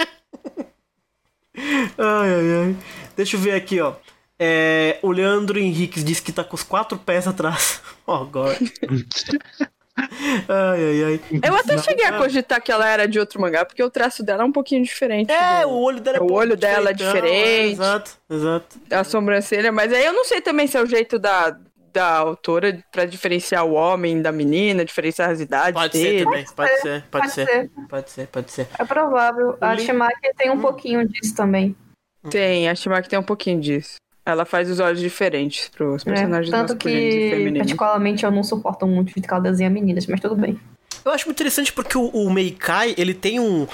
[1.56, 2.76] Ai, ai, ai.
[3.16, 3.94] Deixa eu ver aqui, ó.
[4.40, 7.80] É, o Leandro Henriques disse que tá com os quatro pés atrás.
[8.08, 8.58] Ó, agora.
[9.98, 10.08] Ai,
[10.48, 11.22] ai, ai.
[11.48, 14.44] Eu até cheguei a cogitar que ela era de outro mangá, porque o traço dela
[14.44, 15.32] é um pouquinho diferente.
[15.32, 17.74] É, do- o olho dela é O olho dela é diferente.
[17.74, 18.78] Exato, exato.
[18.88, 21.56] da sobrancelha, mas aí eu não sei também se é o jeito da,
[21.94, 26.24] da autora pra diferenciar o homem da menina, diferenciar as idades Pode ser dele.
[26.26, 27.46] também, pode ser, pode Pode ser.
[27.48, 27.72] ser.
[27.90, 28.68] Pode ser, pode ser.
[28.80, 29.58] É provável.
[29.62, 30.54] A Shimaki tem Hum.
[30.54, 31.76] um pouquinho disso também.
[32.30, 33.98] Tem, a Shimaki tem um pouquinho disso.
[34.26, 36.14] Ela faz os olhos diferentes pros né?
[36.14, 37.58] personagens Tanto masculinos e que, femininos.
[37.60, 40.58] particularmente, eu não suporto muito o jeito que ela desenha meninas, mas tudo bem.
[41.04, 43.68] Eu acho muito interessante porque o, o Meikai, ele tem um,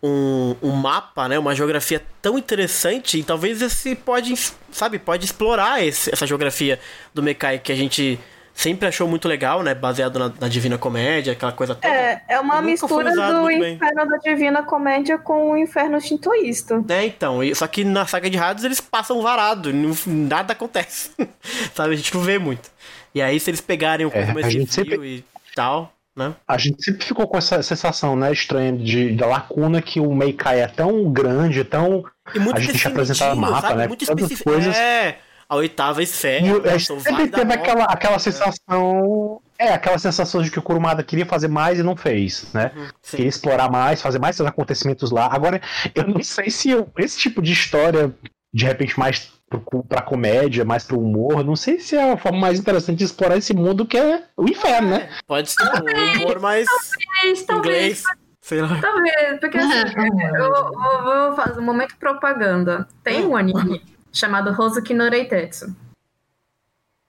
[0.00, 4.34] um, um mapa, né, uma geografia tão interessante, e talvez esse pode,
[4.70, 6.78] sabe, pode explorar esse- essa geografia
[7.12, 8.18] do Meikai que a gente
[8.56, 11.86] sempre achou muito legal, né, baseado na, na Divina Comédia, aquela coisa toda.
[11.94, 13.50] É, é uma Nunca mistura do.
[13.50, 16.82] Inferno da Divina Comédia com o Inferno Shintoísta.
[16.88, 19.70] É, então, só que na saga de Hades eles passam varado,
[20.06, 21.10] nada acontece,
[21.74, 22.70] sabe, a gente não vê muito.
[23.14, 26.34] E aí se eles pegarem o É, começo de sempre- e tal, né?
[26.48, 30.60] A gente sempre ficou com essa sensação, né, estranha de, da lacuna que o Meikai
[30.60, 32.04] é tão grande, tão.
[32.34, 33.74] E muito A gente apresentava mapa, sabe?
[33.80, 33.86] né?
[33.86, 34.50] Muito Tantas específico.
[34.50, 34.74] coisas.
[34.76, 35.18] É,
[35.48, 36.44] a oitava esfera.
[36.44, 39.40] E né, o gente Vale sempre teve aquela, aquela sensação.
[39.58, 42.72] É, aquela sensação de que o Kurumada queria fazer mais e não fez, né?
[42.76, 42.88] Uhum.
[43.10, 45.28] Queria explorar mais, fazer mais esses acontecimentos lá.
[45.32, 45.60] Agora,
[45.94, 48.12] eu não sei se eu- esse tipo de história,
[48.52, 52.38] de repente, mais pro- pra comédia, mais pro humor, não sei se é a forma
[52.38, 55.08] mais interessante de explorar esse mundo que é o inferno, né?
[55.26, 58.02] Pode ser um humor mais Talvez, talvez, inglês.
[58.42, 58.78] Sei lá.
[58.80, 59.88] talvez, porque assim,
[60.36, 62.86] eu vou, vou fazer um momento propaganda.
[63.02, 63.82] Tem um anime
[64.16, 65.74] chamado Hozuki no Reitetsu.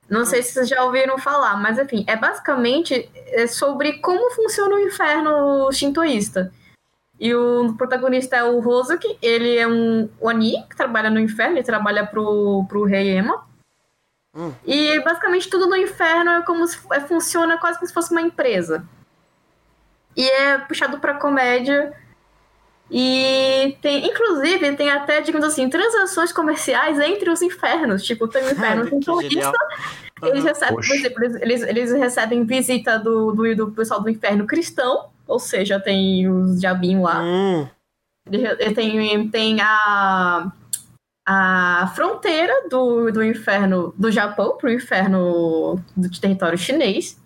[0.10, 4.76] Não sei se vocês já ouviram falar, mas enfim, é basicamente é sobre como funciona
[4.76, 6.52] o inferno shintoísta.
[7.20, 11.64] E o protagonista é o Hozuki, ele é um Oni que trabalha no inferno, ele
[11.64, 13.46] trabalha pro, pro rei Ema.
[14.36, 14.54] Hum.
[14.66, 18.22] E basicamente tudo no inferno é como se, é, funciona quase como se fosse uma
[18.22, 18.86] empresa.
[20.16, 21.94] E é puxado pra comédia.
[22.90, 28.04] E tem, inclusive, tem até, digamos assim, transações comerciais entre os infernos.
[28.04, 29.22] Tipo, tem o inferno Que genial.
[29.22, 29.58] shintoísta,
[30.24, 34.48] eles recebem, por exemplo, eles, eles, eles recebem visita do, do, do pessoal do inferno
[34.48, 37.22] cristão, ou seja, tem os diabinhos lá.
[37.22, 37.68] Hum,
[38.74, 40.52] Tem, tem a,
[41.28, 47.18] a fronteira do, do inferno do Japão pro inferno do território chinês.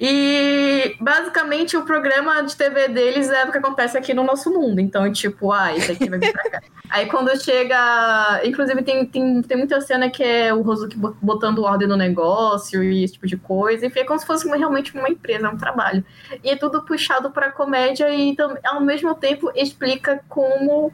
[0.00, 4.80] E basicamente o programa de TV deles é o que acontece aqui no nosso mundo.
[4.80, 6.60] Então, tipo, ah, isso aqui vai vir pra cá.
[6.88, 8.40] Aí quando chega.
[8.44, 13.02] Inclusive, tem, tem, tem muita cena que é o Rosuki botando ordem no negócio e
[13.02, 13.86] esse tipo de coisa.
[13.86, 16.04] Enfim, é como se fosse uma, realmente uma empresa, um trabalho.
[16.44, 20.92] E é tudo puxado pra comédia e ao mesmo tempo explica como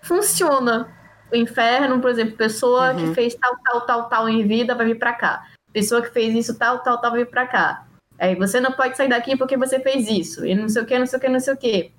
[0.00, 0.88] funciona
[1.32, 2.96] o inferno, por exemplo, pessoa uhum.
[3.08, 5.44] que fez tal, tal, tal, tal em vida vai vir pra cá.
[5.72, 7.85] Pessoa que fez isso, tal, tal, tal, vai vir pra cá
[8.18, 10.44] Aí você não pode sair daqui porque você fez isso.
[10.46, 11.92] E não sei o que, não sei o que, não sei o que.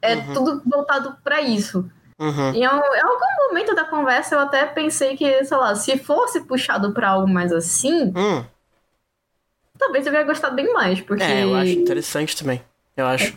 [0.00, 0.32] É uhum.
[0.34, 1.88] tudo voltado para isso.
[2.18, 2.54] Uhum.
[2.54, 6.92] E em, algum momento da conversa eu até pensei que, sei lá, se fosse puxado
[6.92, 8.44] para algo mais assim, hum.
[9.78, 11.22] talvez eu ia gostar bem mais, porque...
[11.22, 12.62] É, eu acho interessante também.
[12.96, 13.36] Eu acho.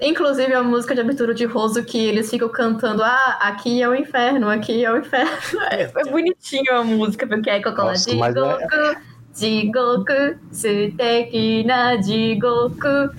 [0.00, 0.08] É.
[0.08, 3.94] Inclusive a música de abertura de Roso que eles ficam cantando, ah, aqui é o
[3.94, 5.30] inferno, aqui é o inferno.
[5.70, 8.38] É, é bonitinho a música, porque é Cocolate Goku.
[8.38, 9.02] É...
[9.37, 13.11] 地獄素敵な地獄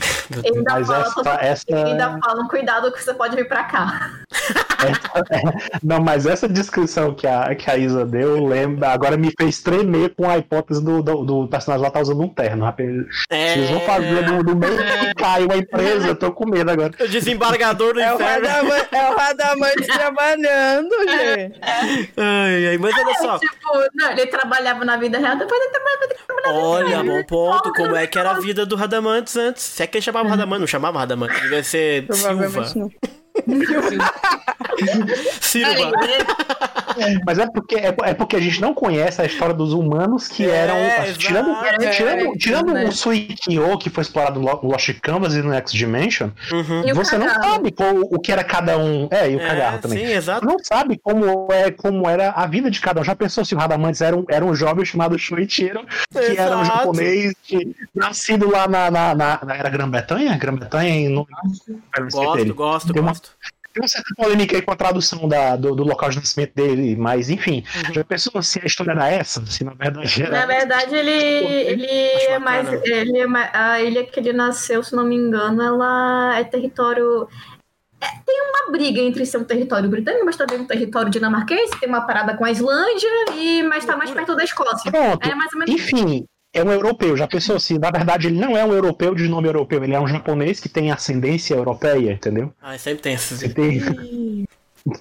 [0.44, 1.86] ainda, Mas fala, essa, essa...
[1.86, 4.10] ainda falam, cuidado que você pode vir pra cá.
[4.79, 9.61] É, não, mas essa descrição que a, que a Isa deu, lembra, agora me fez
[9.61, 12.65] tremer com a hipótese do, do, do personagem lá tá usando um terno.
[12.65, 12.89] Rapaz.
[13.29, 13.53] É...
[13.53, 16.93] Vocês vão fazer no, no meio que caiu a empresa, eu tô com medo agora.
[16.99, 18.47] O desembargador do é inferno.
[18.47, 21.59] O radamante, é o Radamante trabalhando, gente.
[22.17, 23.39] Ai, ai, mas olha só.
[23.39, 23.55] Tipo,
[23.93, 27.73] não, ele trabalhava na vida real, depois ele trabalhava, Olha, bom ponto.
[27.73, 29.63] Como é que era a vida do Radamantes antes?
[29.63, 31.27] Se é que ele chamava Radaman, não chamava Radaman.
[31.27, 32.73] Devia ser Silva.
[32.75, 32.91] Não.
[35.41, 35.91] Silva.
[37.25, 40.45] Mas é porque, é, é, porque a gente não conhece a história dos humanos que
[40.45, 40.75] é, eram.
[41.17, 42.85] Tirando, é, tirando, tirando né?
[42.85, 46.93] o Suikyo, que foi explorado no Lost Canvas e no X Dimension, uhum.
[46.93, 49.07] você não sabe qual, o que era cada um.
[49.11, 50.05] É, e o é, Cagarro também.
[50.05, 50.45] Sim, exato.
[50.45, 53.03] Não sabe como, é, como era a vida de cada um.
[53.03, 56.41] Já pensou se o Radamantes era um, era um jovem chamado Shuichiro, que exato.
[56.41, 60.37] era um japonês que, nascido lá na, na, na, na era Grã-Bretanha?
[60.37, 61.09] Grã-Bretanha?
[61.09, 61.27] No...
[61.99, 63.13] Gosto, gosto, gosto tem uma
[63.87, 67.63] certa polêmica aí com a tradução da, do, do, local de nascimento dele, mas enfim,
[67.87, 67.93] uhum.
[67.93, 69.45] já pensou se a história era essa?
[69.45, 70.39] Se na verdade era.
[70.39, 72.67] Na verdade, ele, ele é mais.
[72.83, 77.27] Ele é mais, a ilha que ele nasceu, se não me engano, ela é território.
[78.01, 81.89] É, tem uma briga entre ser um território britânico, mas também um território dinamarquês, tem
[81.89, 84.89] uma parada com a Islândia, e, mas está mais perto da Escócia.
[84.91, 85.27] Pronto.
[85.27, 87.15] É mais ou menos Enfim, é um europeu.
[87.15, 87.77] Já pensou assim?
[87.77, 90.69] Na verdade, ele não é um europeu de nome europeu, ele é um japonês que
[90.69, 92.53] tem ascendência europeia, entendeu?
[92.61, 93.39] Ah, sempre tem essas.
[93.53, 94.47] Tem...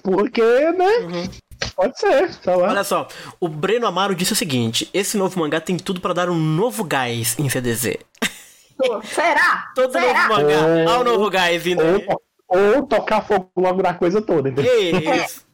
[0.03, 0.97] Porque, né?
[0.99, 1.29] Uhum.
[1.75, 2.69] Pode ser, tá lá.
[2.69, 3.07] Olha só,
[3.39, 6.83] o Breno Amaro disse o seguinte: esse novo mangá tem tudo para dar um novo
[6.83, 7.97] gás em CDZ.
[9.03, 9.71] Será?
[9.75, 10.27] Todo Será?
[10.27, 10.91] novo mangá.
[10.91, 15.03] Olha o novo gás vindo ou, ou, tocar fogo logo na coisa toda, entendeu?
[15.23, 15.47] Isso.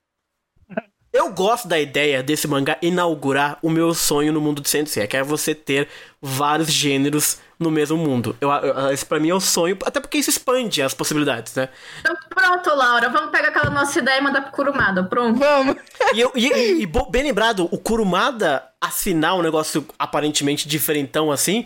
[1.16, 5.16] Eu gosto da ideia desse mangá inaugurar o meu sonho no mundo de Sensei, que
[5.16, 5.88] é você ter
[6.22, 8.36] vários gêneros no mesmo mundo.
[8.42, 11.56] Eu, eu, esse pra mim é o um sonho, até porque isso expande as possibilidades,
[11.56, 11.70] né?
[12.02, 15.40] Então pronto, Laura, vamos pegar aquela nossa ideia e mandar pro Kurumada, pronto.
[15.40, 15.78] Vamos.
[16.14, 21.64] E, eu, e, e, e bem lembrado, o Kurumada assinar um negócio aparentemente diferentão assim,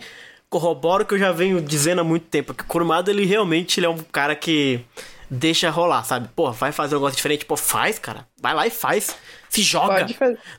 [0.48, 3.80] corrobora o que eu já venho dizendo há muito tempo, que o Kurumada, ele realmente
[3.80, 4.84] ele é um cara que
[5.30, 6.28] deixa rolar, sabe?
[6.34, 8.26] Pô, vai fazer um negócio diferente, pô, faz, cara.
[8.40, 9.16] Vai lá e faz.
[9.48, 10.06] Se joga.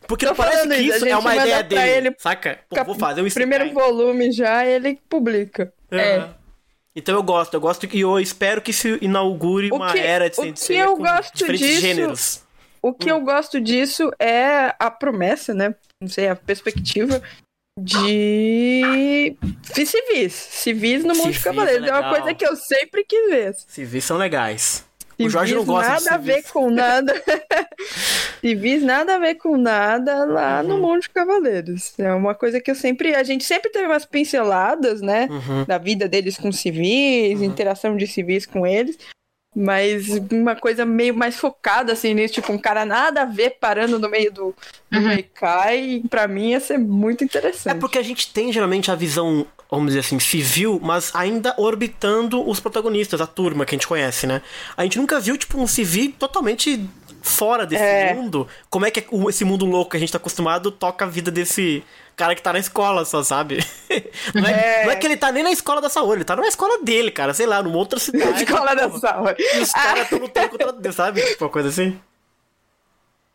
[0.07, 2.59] Porque não parece que isso é uma ideia dele, ele, saca?
[2.69, 5.73] Pô, vou fazer um Primeiro volume já, ele publica.
[5.91, 6.29] É.
[6.95, 10.29] Então eu gosto, eu gosto e eu espero que se inaugure o uma que, era
[10.29, 12.43] de o que eu gosto diferentes disso, gêneros.
[12.81, 13.15] O que hum.
[13.15, 15.73] eu gosto disso é a promessa, né?
[16.01, 17.21] Não sei, a perspectiva
[17.79, 19.35] de
[19.85, 20.33] civis.
[20.33, 21.87] Civis no Monte Cavaleiros.
[21.87, 23.55] É, é, uma coisa que eu sempre quis ver.
[23.67, 24.85] Civis são legais.
[25.19, 27.13] O Jorge não gosta nada a ver com nada.
[28.41, 30.67] civis nada a ver com nada lá uhum.
[30.67, 31.93] no Monte Cavaleiros.
[31.99, 33.13] É uma coisa que eu sempre.
[33.13, 35.27] A gente sempre teve umas pinceladas, né?
[35.29, 35.65] Uhum.
[35.65, 37.45] Da vida deles com civis, uhum.
[37.45, 38.97] interação de civis com eles.
[39.53, 43.99] Mas uma coisa meio mais focada, assim, nisso, tipo, um cara nada a ver parando
[43.99, 44.55] no meio do,
[44.89, 45.07] do uhum.
[45.09, 47.75] Meikai, pra mim ia ser muito interessante.
[47.75, 52.47] É porque a gente tem geralmente a visão, vamos dizer assim, civil, mas ainda orbitando
[52.47, 54.41] os protagonistas, a turma que a gente conhece, né?
[54.77, 56.87] A gente nunca viu, tipo, um civil totalmente
[57.21, 58.13] fora desse é.
[58.13, 58.47] mundo.
[58.69, 61.83] Como é que esse mundo louco que a gente tá acostumado toca a vida desse
[62.15, 63.65] cara que tá na escola só, sabe?
[64.35, 64.85] Não é, é...
[64.85, 67.11] não é, que ele tá nem na escola da Saori, ele tá numa escola dele,
[67.11, 68.43] cara, sei lá, numa outra cidade.
[68.43, 69.35] escola da Saori.
[69.39, 71.21] E os caras tão lutando contra Deus, sabe?
[71.21, 71.99] Tipo, uma coisa assim.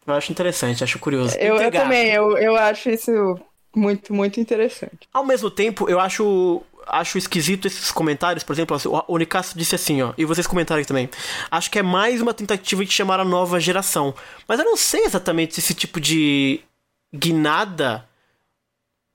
[0.06, 1.36] Eu acho interessante, acho curioso.
[1.36, 3.38] Eu, eu também, eu, eu acho isso
[3.74, 5.08] muito, muito interessante.
[5.12, 8.76] Ao mesmo tempo, eu acho acho esquisito esses comentários, por exemplo,
[9.08, 11.08] o Nicasso disse assim, ó, e vocês comentaram aqui também.
[11.50, 14.14] Acho que é mais uma tentativa de chamar a nova geração.
[14.46, 16.60] Mas eu não sei exatamente se esse tipo de
[17.14, 18.04] guinada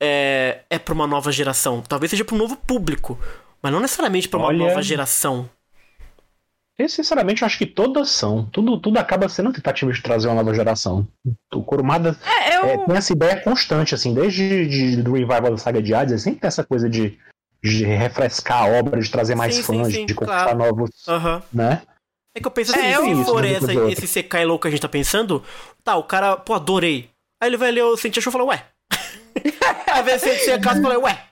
[0.01, 1.81] é, é pra uma nova geração?
[1.81, 3.19] Talvez seja pra um novo público,
[3.61, 5.49] mas não necessariamente pra uma Olha- nova geração.
[6.79, 8.45] Eu, sinceramente, eu acho que todas são.
[8.45, 11.07] Tudo, tudo acaba sendo tentativa de trazer uma nova geração.
[11.53, 12.65] O Kurumada É, eu.
[12.65, 16.19] é, tem essa ideia constante, assim, desde de, do revival da saga de Hades, ele
[16.21, 17.19] sempre tem essa coisa de,
[17.63, 20.57] de refrescar a obra, de trazer mais Sim, sim, fãs, sim, de conquistar claro.
[20.57, 21.43] novos, Aham.
[21.53, 21.81] né?
[22.35, 24.71] É que eu penso assim, É, se for Isso, essa, esse Sekai louco que a
[24.71, 25.43] gente tá pensando,
[25.83, 27.09] tá, o cara, pô, adorei.
[27.41, 28.65] Aí ele vai ler o Sentia Show e fala, ué.
[29.91, 31.27] Aí vai ser a casa e fala, ué.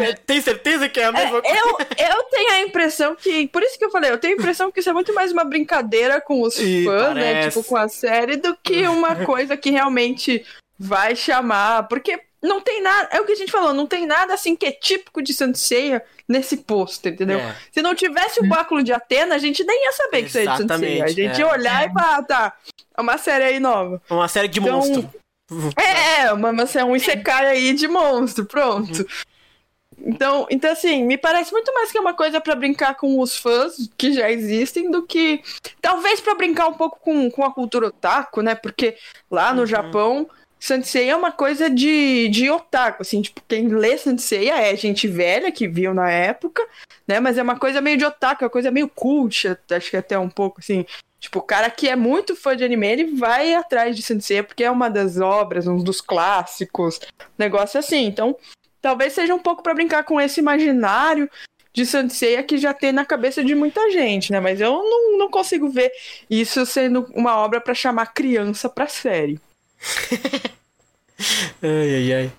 [0.00, 1.58] É, Tem certeza que é a mesma coisa?
[1.58, 3.46] Eu, eu tenho a impressão que.
[3.48, 5.44] Por isso que eu falei, eu tenho a impressão que isso é muito mais uma
[5.44, 7.34] brincadeira com os Ih, fãs, né?
[7.34, 7.58] parece.
[7.58, 10.44] Tipo, com a série, do que uma coisa que realmente
[10.78, 11.88] vai chamar.
[11.88, 13.08] Porque não tem nada.
[13.12, 15.58] É o que a gente falou, não tem nada assim que é típico de Santo
[15.58, 17.38] Ceia nesse pôster, entendeu?
[17.38, 17.56] É.
[17.72, 20.46] Se não tivesse o báculo de Atena, a gente nem ia saber que isso é
[20.46, 21.04] de Santo Ceia.
[21.04, 21.38] A gente é.
[21.38, 22.52] ia olhar e falar, tá,
[22.96, 24.00] é uma série aí nova.
[24.10, 25.10] Uma série de Então, monstro.
[25.76, 29.06] É, uma, uma, um Isekai aí de monstro, pronto.
[30.00, 33.36] Então, então, assim, me parece muito mais que é uma coisa pra brincar com os
[33.36, 35.42] fãs que já existem do que.
[35.80, 38.54] Talvez pra brincar um pouco com, com a cultura otaku, né?
[38.54, 38.96] Porque
[39.30, 40.28] lá no Japão,
[40.60, 45.52] Sensei é uma coisa de, de otaku, assim, tipo, quem lê Sensei é gente velha
[45.52, 46.66] que viu na época,
[47.06, 47.20] né?
[47.20, 50.18] Mas é uma coisa meio de otaku, é uma coisa meio cult, acho que até
[50.18, 50.84] um pouco, assim.
[51.20, 54.64] Tipo, o cara que é muito fã de anime, ele vai atrás de Sensei porque
[54.64, 57.00] é uma das obras, um dos clássicos,
[57.36, 58.04] negócio assim.
[58.06, 58.36] Então,
[58.80, 61.28] talvez seja um pouco pra brincar com esse imaginário
[61.72, 64.40] de Sensei que já tem na cabeça de muita gente, né?
[64.40, 65.92] Mas eu não, não consigo ver
[66.28, 69.40] isso sendo uma obra pra chamar criança pra série.
[71.62, 72.32] Ai, ai, ai.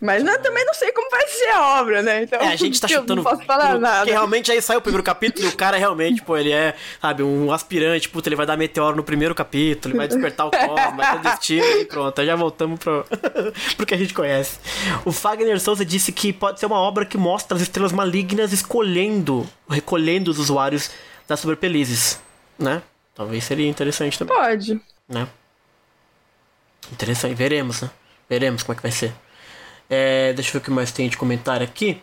[0.00, 2.22] Mas né, também não sei como vai ser a obra, né?
[2.22, 3.16] Então, É, a gente tá chutando.
[3.16, 4.10] Não posso falar Porque nada.
[4.10, 7.52] realmente aí saiu o primeiro capítulo e o cara realmente, pô, ele é, sabe, um
[7.52, 11.20] aspirante, puta, ele vai dar meteoro no primeiro capítulo, ele vai despertar o cosmos, vai
[11.20, 12.18] ter destino e pronto.
[12.18, 13.04] Aí já voltamos pro,
[13.76, 14.58] pro que a gente conhece.
[15.04, 19.46] O Fagner Souza disse que pode ser uma obra que mostra as estrelas malignas escolhendo,
[19.68, 20.90] recolhendo os usuários
[21.28, 22.18] das superpelizes,
[22.58, 22.80] né?
[23.14, 24.80] Talvez seria interessante também, Pode.
[25.06, 25.28] né?
[26.92, 27.90] Interessante, veremos, né?
[28.28, 29.12] Veremos como é que vai ser.
[29.88, 32.00] É, deixa eu ver o que mais tem de comentário aqui.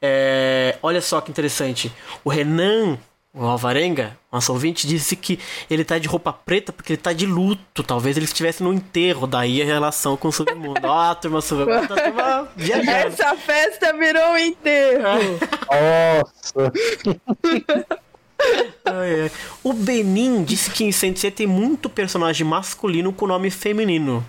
[0.00, 1.92] É, olha só que interessante.
[2.24, 2.98] O Renan,
[3.32, 5.38] o Alvarenga, nosso ouvinte, disse que
[5.70, 7.84] ele tá de roupa preta porque ele tá de luto.
[7.84, 10.80] Talvez ele estivesse no enterro, daí a relação com o submundo.
[10.82, 12.90] Ó, a turma submundo, tá turma viajando.
[12.90, 15.38] Essa festa virou um enterro.
[15.70, 16.72] Nossa!
[18.84, 19.30] Ai, ai.
[19.62, 24.24] O Benin disse que em Sensei tem muito personagem masculino com nome feminino.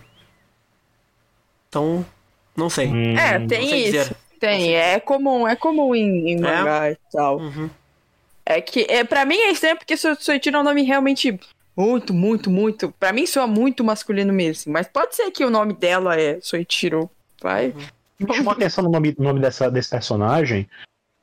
[1.69, 2.05] Então,
[2.55, 2.87] não sei.
[3.17, 3.91] É, Não tem sei isso.
[3.91, 4.15] dizer.
[4.39, 7.39] Tem, é comum, é comum em, em mangá e tal.
[7.39, 7.69] Uhum.
[8.45, 11.39] É que, é, pra mim é estranho porque Soichiro é um nome realmente
[11.75, 12.93] muito, muito, muito.
[12.99, 14.71] Pra mim soa muito masculino mesmo.
[14.71, 17.09] Mas pode ser que o nome dela é Soichiro.
[17.41, 17.67] Vai.
[18.19, 18.27] Uhum.
[18.27, 20.69] Que chamou atenção no nome, nome dessa, desse personagem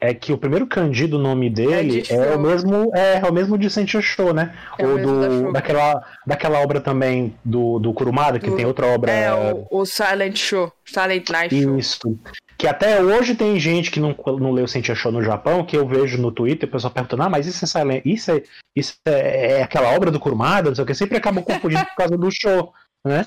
[0.00, 2.36] é que o primeiro kanji do nome dele de é, Show.
[2.36, 4.54] o mesmo é, é o mesmo de Sentia Show, né?
[4.78, 5.52] É o Ou da do, Show.
[5.52, 9.12] daquela, daquela obra também do, do Kurumada, que Do- tem outra obra.
[9.12, 10.72] É o, o Silent Show.
[10.84, 11.78] Silent Night Show.
[11.78, 12.18] Isso.
[12.56, 15.86] Que até hoje tem gente que não, não leu Sentia Show no Japão, que eu
[15.86, 18.42] vejo no Twitter, o pessoal perguntando, ah, mas isso é Silent, isso é,
[18.76, 21.94] isso é, é aquela obra do Kurumada, não sei o que, sempre acabam confundindo por
[21.96, 22.72] causa do show,
[23.06, 23.26] né?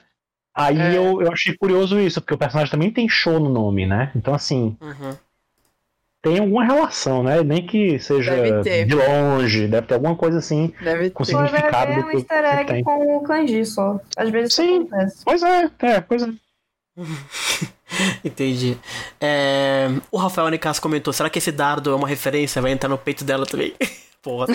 [0.56, 0.96] Aí É.
[0.96, 4.12] eu, eu achei curioso isso, porque o personagem também tem show no nome, né?
[4.16, 5.16] Então, assim, Uhum.
[6.24, 7.44] Tem alguma relação, né?
[7.44, 8.86] Nem que seja Deve ter.
[8.86, 11.32] de longe, deve ter alguma coisa assim Deve com ter.
[11.32, 12.84] Significado ver do um que easter egg tem.
[12.84, 14.00] com o kanji só.
[14.18, 14.88] Às vezes Sim.
[14.88, 15.22] acontece.
[15.26, 16.28] Pois é, é, pois é.
[18.24, 18.78] Entendi.
[19.22, 22.62] É, O Rafael Nicasso comentou: será que esse dardo é uma referência?
[22.62, 23.74] Vai entrar no peito dela também?
[24.24, 24.48] Porra.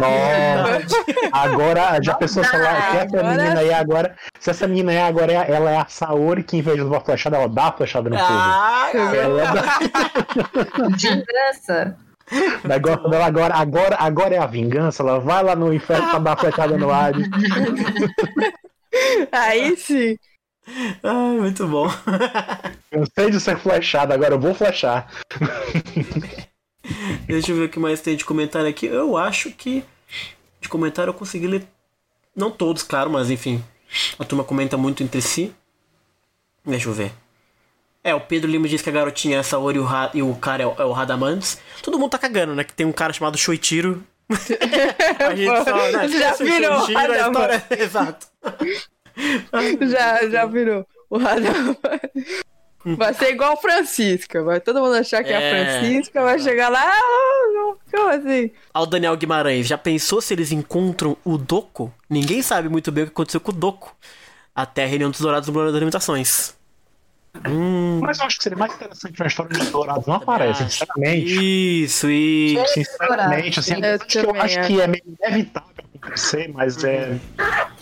[0.00, 4.16] Nossa, agora já pensou se ela se essa Agora menina aí agora.
[4.40, 7.00] Se essa menina aí agora é, ela é a Saori que em vez de uma
[7.00, 8.28] flechada, ela dá a flechada no fogo.
[8.30, 9.62] Ah, Ela dá,
[10.96, 11.96] Vingança.
[12.64, 15.02] negócio dela agora, agora, agora é a vingança.
[15.02, 17.12] Ela vai lá no inferno pra dar a flechada no ar.
[19.30, 20.16] Aí sim.
[21.02, 21.90] Ai, muito bom.
[22.90, 25.08] Cansei de ser flechada, agora eu vou flechar.
[27.26, 28.86] Deixa eu ver o que mais tem de comentário aqui.
[28.86, 29.84] Eu acho que
[30.60, 31.66] de comentário eu consegui ler.
[32.34, 33.62] Não todos, claro, mas enfim.
[34.18, 35.52] A turma comenta muito entre si.
[36.64, 37.12] Deixa eu ver.
[38.04, 40.22] É, o Pedro Lima diz que a garotinha é a Saori e o, Ra- e
[40.22, 41.58] o cara é o, é o Radamantes.
[41.82, 42.64] Todo mundo tá cagando, né?
[42.64, 44.02] Que tem um cara chamado Shoichiro.
[44.30, 46.08] a gente só, né?
[46.08, 47.56] Já Shoichiro, virou Shoichiro, a Radamantes.
[47.56, 48.26] história- Exato.
[49.88, 50.86] Já, já virou.
[51.10, 51.54] O Radar
[52.84, 54.42] vai- ser igual Francisca.
[54.42, 55.76] Vai todo mundo achar que é, É.
[55.76, 56.82] a Francisca, vai chegar lá.
[56.84, 58.50] Ah, não, como assim?
[58.72, 61.92] Ao Daniel Guimarães, já pensou se eles encontram o Doco?
[62.08, 63.96] Ninguém sabe muito bem o que aconteceu com o Doco.
[64.54, 66.54] Até a reunião dos dourados no Plano das Limitações.
[68.00, 71.84] Mas eu acho que seria mais interessante uma história de Dourados não aparece, sinceramente.
[71.84, 72.66] Isso, isso.
[72.74, 75.72] Sinceramente, assim, Eu acho que eu acho que é meio inevitável
[76.02, 77.18] acontecer, mas é.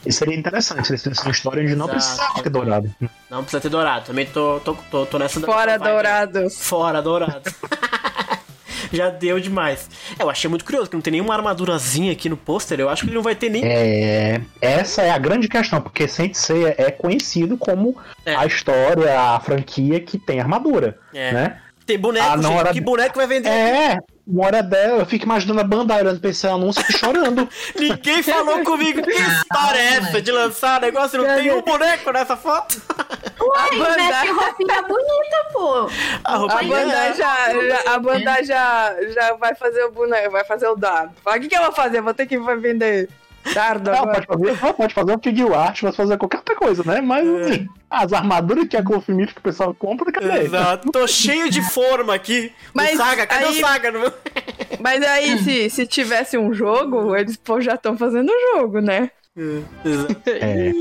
[0.04, 2.94] Isso seria interessante se fosse uma história onde não precisava ter dourado.
[3.28, 4.06] Não precisa ter dourado.
[4.06, 6.58] Também tô, tô, tô, tô nessa Fora dourados.
[6.62, 7.50] Fora dourado.
[8.96, 9.88] Já deu demais.
[10.18, 12.78] É, Eu achei muito curioso que não tem nenhuma armadurazinha aqui no pôster.
[12.80, 13.62] Eu acho que ele não vai ter nem.
[13.64, 17.96] É, essa é a grande questão, porque Saint Seiya é conhecido como
[18.26, 18.34] É.
[18.34, 21.32] a história, a franquia que tem armadura, É.
[21.32, 21.58] né?
[21.90, 22.60] Tem boneco, Ah, não, gente.
[22.60, 23.48] era- Que boneco vai vender?
[23.48, 27.48] É, uma hora dela, eu fico imaginando a Bandai olhando pra esse anúncio e chorando.
[27.76, 31.18] Ninguém falou comigo que história é essa de lançar negócio.
[31.20, 32.80] Não tem um boneco nessa foto.
[33.56, 35.90] A Veste Bandai, roupinha bonita, pô.
[36.22, 36.38] A a.
[36.62, 37.36] Bandai já,
[37.68, 41.10] já- a Bandai já, já vai fazer o boneco, vai fazer o dado.
[41.26, 42.00] O que, que eu vou fazer?
[42.00, 43.08] Vou ter que vender
[43.54, 44.24] dardo agora.
[44.26, 47.00] pode fazer, pode fazer um figure art, pode fazer qualquer outra coisa, né?
[47.00, 50.42] Mas assim, as armaduras que a Confirmit que o pessoal compra, cadê?
[50.44, 50.90] Exato.
[50.92, 52.52] Tô cheio de forma aqui.
[52.74, 53.90] Mas o Saga, cadê aí- o Saga?
[53.92, 54.12] No
[54.80, 59.10] Mas aí, se, se tivesse um jogo, eles pô, já estão fazendo o jogo, né?
[59.84, 60.16] Exato.
[60.26, 60.72] É.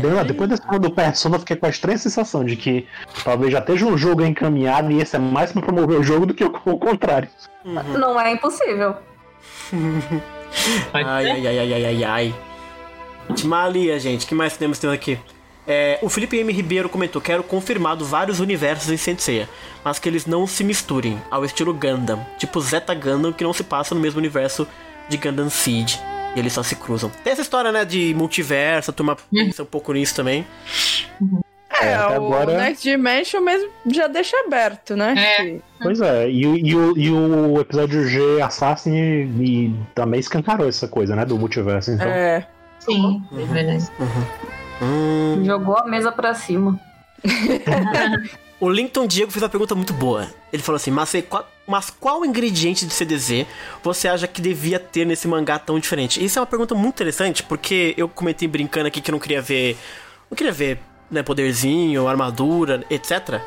[0.00, 2.86] Deu- Depois desse do Persona, eu fiquei com a estranha sensação de que
[3.22, 6.34] talvez já esteja um jogo encaminhado e esse é mais pra promover o jogo do
[6.34, 7.28] que o, o contrário.
[7.64, 8.96] Não é impossível.
[10.92, 12.34] Ai, ai, ai, ai, ai, ai, ai.
[13.34, 14.24] Timalia, gente.
[14.24, 15.18] O que mais temos aqui?
[15.66, 16.52] É, o Felipe M.
[16.52, 19.48] Ribeiro comentou: Quero confirmado vários universos em Senseiya,
[19.82, 23.64] mas que eles não se misturem, ao estilo Gundam, tipo Zeta Gundam, que não se
[23.64, 24.66] passa no mesmo universo
[25.08, 25.94] de Gundam Seed.
[26.36, 27.10] E eles só se cruzam.
[27.22, 30.44] Tem essa história, né, de multiverso, a turma pensa um pouco nisso também.
[31.80, 35.14] É, É, até o agora- Next Dimension mesmo já deixa aberto, né?
[35.16, 35.56] É.
[35.82, 40.68] Pois é, e, o- e o, e o episódio G Assassin e, e também escancarou
[40.68, 41.24] essa coisa, né?
[41.24, 41.90] Do multiverso.
[41.90, 42.46] Então, É.
[42.78, 43.88] Sim, é verdade.
[44.82, 45.42] Hum.
[45.44, 46.78] Jogou a mesa pra cima.
[48.60, 50.26] O Linton Diego fez uma pergunta muito boa.
[50.52, 53.44] Ele falou assim: mas, qual, mas qual ingrediente de CDZ
[53.82, 56.24] você acha que devia ter nesse mangá tão diferente?
[56.24, 59.42] Isso é uma pergunta muito interessante, porque eu comentei brincando aqui que eu não queria
[59.42, 59.76] ver.
[60.30, 60.78] Não queria ver,
[61.14, 63.40] né, poderzinho, armadura, etc.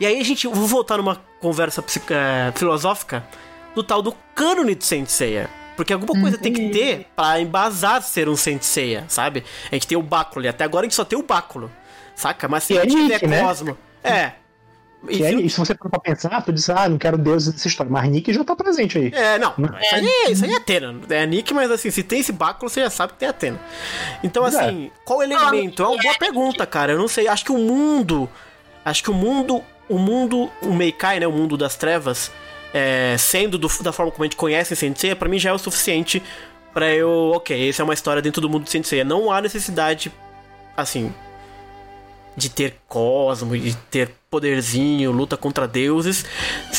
[0.00, 0.46] E aí a gente.
[0.46, 3.26] Vou voltar numa conversa eh, filosófica
[3.74, 5.50] do tal do cânone de Saint Seiya.
[5.76, 9.44] Porque alguma coisa tem que ter pra embasar ser um Saint Seiya, sabe?
[9.70, 10.48] A gente tem o báculo ali.
[10.48, 11.70] Até agora a gente só tem o báculo.
[12.16, 12.48] Saca?
[12.48, 13.42] Mas se E a é gente tiver né?
[13.42, 13.78] Cosmo.
[14.02, 14.32] É.
[15.08, 17.68] E, aí, e se você for pra pensar, tu diz, ah, não quero deuses nessa
[17.68, 19.12] história, mas Nick já tá presente aí.
[19.14, 19.52] É, não.
[19.80, 20.94] Isso aí é, isso aí é Atena.
[21.08, 23.60] É Nick, mas assim, se tem esse báculo, você já sabe que tem Atena.
[24.24, 24.48] Então, é.
[24.48, 25.82] assim, qual elemento?
[25.82, 26.92] É uma boa pergunta, cara.
[26.92, 27.28] Eu não sei.
[27.28, 28.28] Acho que o mundo.
[28.84, 29.62] Acho que o mundo.
[29.88, 30.50] O mundo.
[30.62, 31.26] O Meikai, né?
[31.28, 32.30] O mundo das trevas.
[32.74, 35.52] é, sendo do- da forma como a gente conhece em Sensei, pra mim já é
[35.52, 36.20] o suficiente
[36.74, 37.32] pra eu.
[37.36, 39.04] Ok, essa é uma história dentro do mundo de Sensei.
[39.04, 40.12] Não há necessidade.
[40.76, 41.14] Assim.
[42.38, 46.24] De ter cosmo, de ter poderzinho, luta contra deuses.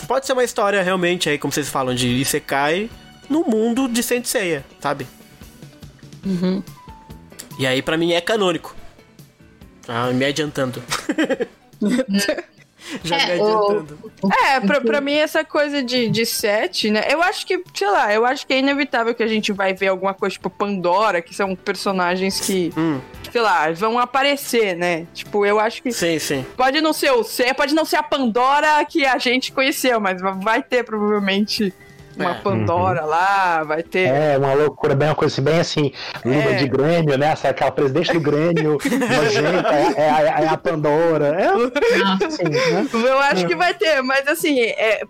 [0.07, 2.89] Pode ser uma história realmente aí, como vocês falam, de Isekai
[3.29, 5.05] no mundo de Saint Seiya, sabe?
[7.59, 8.75] E aí, pra mim, é canônico.
[9.87, 10.81] Ah, me adiantando.
[13.03, 13.99] Já É, me o- adiantando.
[14.45, 17.03] É, pra, pra mim essa coisa de, de sete, né?
[17.09, 19.87] Eu acho que, sei lá, eu acho que é inevitável que a gente vai ver
[19.87, 22.99] alguma coisa tipo Pandora, que são personagens que, Hum,
[23.31, 25.05] sei lá, vão aparecer, né?
[25.13, 26.45] Tipo, eu acho que sim, sim.
[26.57, 30.19] pode não ser o C, pode não ser a Pandora que a gente conheceu, mas
[30.43, 31.73] vai ter provavelmente
[32.19, 32.41] uma É.
[32.41, 34.07] Pandora lá, vai ter.
[34.07, 35.91] É, uma loucura, bem uma coisa assim, bem assim,
[36.25, 36.55] luva É.
[36.55, 37.33] de Grêmio, né?
[37.43, 41.27] Aquela presidente do Grêmio, nojenta, é, é, a- é a Pandora.
[41.39, 41.47] É
[42.25, 42.87] assim, né?
[42.93, 45.01] Eu acho que vai ter, mas assim, é.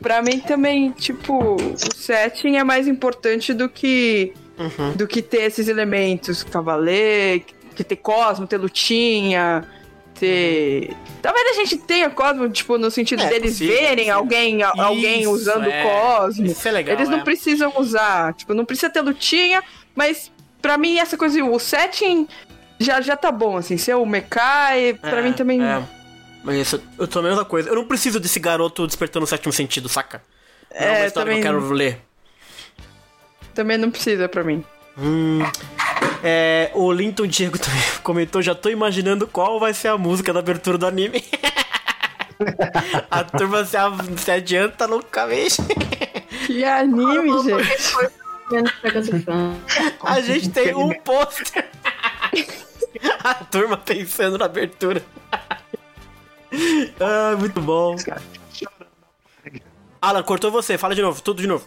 [0.00, 4.92] Pra mim também, tipo, o setting é mais importante do que Uhum.
[4.92, 7.44] do que ter esses elementos, cavaleiro,
[7.76, 9.64] que ter Cosmo, ter lutinha,
[10.18, 10.96] ter.
[11.22, 14.14] Talvez a gente tenha Cosmo, tipo, no sentido É, deles possível, verem possível.
[14.16, 15.82] alguém, alguém Isso, usando é.
[15.82, 16.46] Cosmo.
[16.46, 16.96] Isso é legal.
[16.96, 17.24] Eles não é.
[17.24, 19.62] precisam usar, tipo, não precisa ter lutinha,
[19.94, 20.30] mas
[20.62, 22.26] pra mim essa coisa, o setting
[22.80, 25.62] já, já tá bom, assim, ser o Mekai, pra É, mim também.
[25.62, 25.82] é.
[26.44, 27.68] Mas isso, eu tô a mesma coisa.
[27.68, 30.22] Eu não preciso desse garoto despertando o sétimo sentido, saca?
[30.72, 32.00] Não é uma É, história também- que eu quero ler.
[33.54, 34.64] Também não precisa pra mim.
[34.96, 35.40] Hum.
[36.22, 40.38] É, o Linton Diego também comentou, já tô imaginando qual vai ser a música da
[40.40, 41.22] abertura do anime.
[43.10, 45.56] a turma se, a- se adianta loucamente.
[46.46, 48.08] Que anime, gente.
[50.02, 51.68] A gente tem um pôster.
[53.22, 55.02] a turma pensando na abertura.
[56.98, 57.94] ah, muito bom.
[60.00, 61.66] Alan, cortou você, fala de novo, tudo de novo.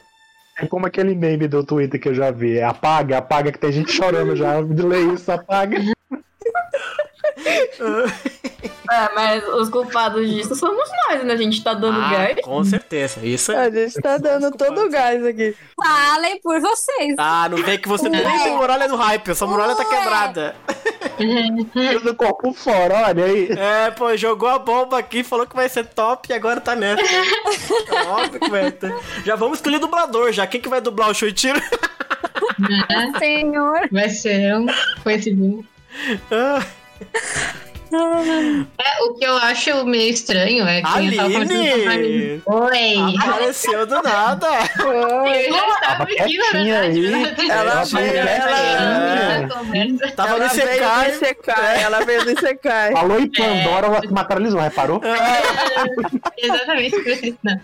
[0.57, 2.57] É como aquele meme do Twitter que eu já vi.
[2.57, 4.57] É apaga, apaga, que tem gente chorando já.
[4.57, 5.77] Lê isso, apaga.
[8.91, 11.33] É, mas os culpados disso somos nós, né?
[11.33, 12.41] A gente tá dando Ah, gás.
[12.41, 13.19] com certeza.
[13.23, 13.71] Isso A é.
[13.71, 15.55] gente tá dando todo o gás aqui.
[15.81, 17.15] Falem por vocês.
[17.17, 19.33] Ah, não vem que você nem tem muralha no hype.
[19.33, 19.89] Sua muralha tá Ué.
[19.97, 20.55] quebrada.
[22.03, 23.49] do corpo fora, olha aí.
[23.51, 27.01] É, pô, jogou a bomba aqui, falou que vai ser top e agora tá nessa.
[27.01, 28.93] É Óbvio que vai ter.
[29.25, 30.45] Já vamos escolher dublador já.
[30.45, 31.61] Quem que vai dublar o Shoichiro?
[33.19, 33.87] Senhor.
[33.91, 34.65] Vai ser um
[35.03, 35.63] coincidência.
[36.31, 36.61] Ah,
[37.93, 42.41] É, o que eu acho meio estranho é que eu tava conversando com a Aline!
[42.41, 42.41] Aline.
[42.45, 43.15] Oi!
[43.19, 44.47] Apareceu do nada.
[44.79, 46.71] Eu já estava Tava aqui, na verdade.
[46.71, 47.01] aí.
[47.01, 47.35] né?
[47.49, 50.11] Ela Ela veio, ela- conversa.
[50.15, 52.91] Tava no ela veio ela do Isekai.
[52.93, 55.01] Falou em Pandora, ela se materializou, reparou?
[56.37, 57.59] Exatamente, por isso, não.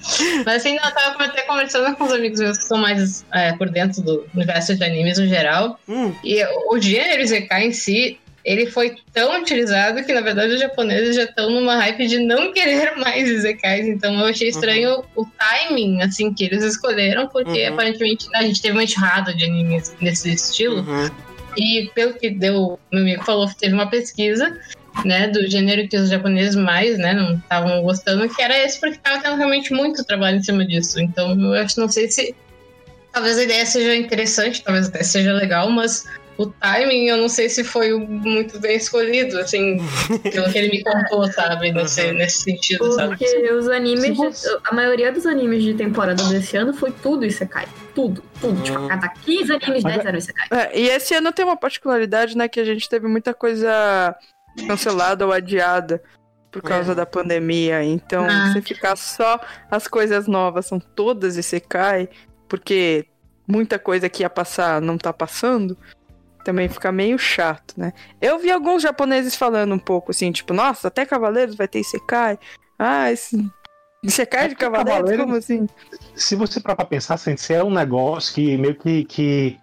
[0.46, 3.54] Mas assim, não, eu tava até conversando com os amigos meus que são mais é,
[3.54, 5.80] por dentro do universo de animes no geral.
[5.88, 6.14] Hum.
[6.24, 11.18] E o gênero Isekai em si, ele foi tão utilizado que, na verdade, os japoneses
[11.18, 13.86] já estão numa hype de não querer mais Isekais.
[13.86, 17.74] Então eu achei estranho o timing, assim, que eles escolheram, porque Uhum.
[17.74, 20.78] aparentemente a gente teve uma enxurrada de animes nesse estilo.
[20.78, 21.10] Uhum.
[21.58, 24.58] E pelo que deu, meu amigo falou, teve uma pesquisa,
[25.04, 28.96] né, do gênero que os japoneses mais, né, não estavam gostando, que era esse, porque
[28.96, 31.02] estava tendo realmente muito trabalho em cima disso.
[31.02, 32.34] Então, eu acho, não sei se.
[33.12, 36.06] Talvez a ideia seja interessante, talvez até seja legal, mas
[36.38, 39.78] o timing eu não sei se foi muito bem escolhido, assim,
[40.32, 43.18] pelo que ele me contou, sabe, nesse, nesse sentido, sabe?
[43.18, 47.68] Porque os animes, de- a maioria dos animes de temporada desse ano foi tudo Isekai.
[47.96, 48.62] Tudo, tudo.
[48.62, 50.48] Tipo, a cada 15 animes, Mas 10 eram Isekai.
[50.52, 54.16] É, e esse ano tem uma particularidade, né, que a gente teve muita coisa
[54.68, 56.02] cancelada ou adiada
[56.52, 56.96] por causa É.
[56.96, 57.84] da pandemia.
[57.84, 58.52] Então, Ah.
[58.54, 59.40] se ficar só
[59.70, 62.10] as coisas novas são todas Isekai,
[62.48, 63.06] porque
[63.48, 65.78] muita coisa que ia passar não tá passando,
[66.48, 67.92] também fica meio chato, né?
[68.22, 72.40] Eu vi alguns japoneses falando um pouco assim, tipo, nossa, até Cavaleiros vai ter Isekai.
[72.80, 73.36] Ah, esse
[74.02, 75.68] Isekai de Cavaleiros, Cavaleiros- como assim?
[76.16, 79.58] Se você parar pra pensar, Sensei é um negócio que meio que, que,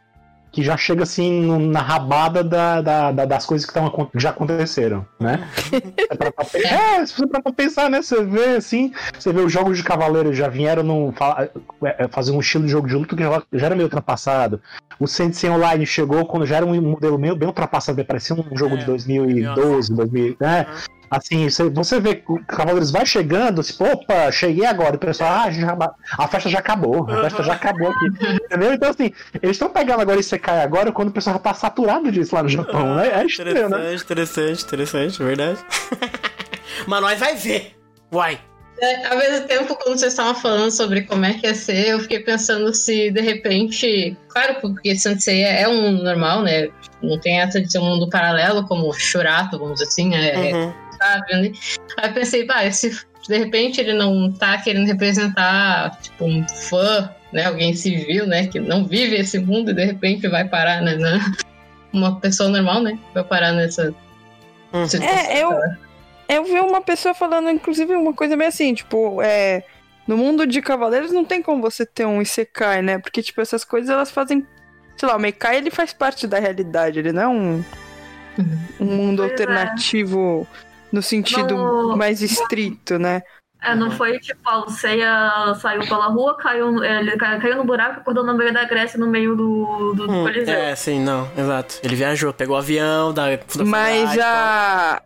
[0.55, 4.31] que já chega assim no- na rabada da, da- da- das coisas que, tão, já
[4.31, 5.41] aconteceram, né?
[6.09, 8.01] É, pra- pra é, se você pra pensar, né?
[8.01, 11.49] Você vê assim, você vê os jogos de Cavaleiros já vieram no, fa-
[11.85, 14.61] é, fazer um estilo de jogo de luta que já, já era meio ultrapassado.
[15.01, 18.77] O Sensei Online chegou quando já era um modelo meio bem ultrapassado, parecia um jogo
[18.77, 20.67] É, de 2012, 2000, né?
[21.17, 24.95] Assim, você, você vê que o Cavaleiros vai chegando, tipo, opa, cheguei agora.
[24.95, 25.77] E o pessoal, ah, já,
[26.19, 28.07] a festa já acabou, a festa já acabou aqui.
[28.45, 28.73] Entendeu?
[28.75, 29.13] Então, assim,
[29.43, 32.43] eles estão pegando agora esse cai agora quando o pessoal já tá saturado disso lá
[32.43, 33.21] no Japão, né?
[33.21, 33.95] É estranho, né?
[33.95, 35.59] Interessante, interessante, interessante, verdade.
[36.87, 37.77] Mas nós vai ver.
[38.13, 38.41] Uai.
[38.81, 42.01] É, ao mesmo tempo, quando vocês estavam falando sobre como é que ia ser, eu
[42.01, 44.17] fiquei pensando se de repente.
[44.29, 46.69] Claro, porque Sensei é um mundo normal, né?
[47.01, 50.73] Não tem essa de ser um mundo paralelo, como Shurato, vamos dizer assim, é, Uhum.
[50.97, 51.33] Sabe?
[51.37, 51.53] né?
[51.99, 52.91] Aí eu pensei, pá, se
[53.29, 57.45] de repente ele não tá querendo representar, tipo, um fã, né?
[57.47, 58.47] Alguém civil, né?
[58.47, 60.95] Que não vive esse mundo e de repente vai parar, né?
[60.97, 61.19] na-
[61.93, 62.99] Uma pessoa normal, né?
[63.15, 63.95] Vai parar nessa.
[64.73, 64.87] Uhum.
[64.89, 65.53] situação, É, eu-?
[66.29, 69.63] Eu vi uma pessoa falando, inclusive, uma coisa meio assim, tipo, é.
[70.07, 72.99] No mundo de Cavaleiros não tem como você ter um Isekai, né?
[72.99, 74.47] Porque, tipo, essas coisas elas fazem.
[74.97, 77.65] Sei lá, o Meikai ele faz parte da realidade, ele não é um,
[78.81, 79.47] um mundo Pois é.
[80.95, 83.23] No sentido Não- mais estrito, né?
[83.61, 88.01] É, não foi tipo, a Luceia saiu pela rua, caiu, ele caiu, no buraco e
[88.01, 90.55] acordou no meio da Grécia, no meio do, do, do Hum, Coliseu.
[90.55, 91.77] é, sim, não, exato.
[91.83, 93.35] Ele viajou, pegou o avião da.
[93.37, 95.03] da Mas a,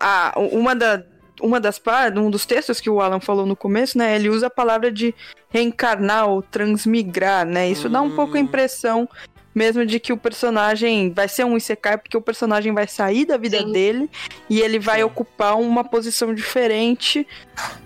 [0.00, 1.02] a uma da
[1.40, 4.48] uma das partes, um dos textos que o Alan falou no começo, né, ele usa
[4.48, 5.14] a palavra de
[5.48, 7.70] reencarnar ou transmigrar, né?
[7.70, 8.42] Isso dá um pouco a Hum.
[8.42, 9.08] impressão
[9.54, 13.36] mesmo de que o personagem vai ser um isekai porque o personagem vai sair da
[13.36, 13.72] vida Sim.
[13.72, 14.10] dele
[14.48, 15.04] e ele vai Sim.
[15.04, 17.26] ocupar uma posição diferente,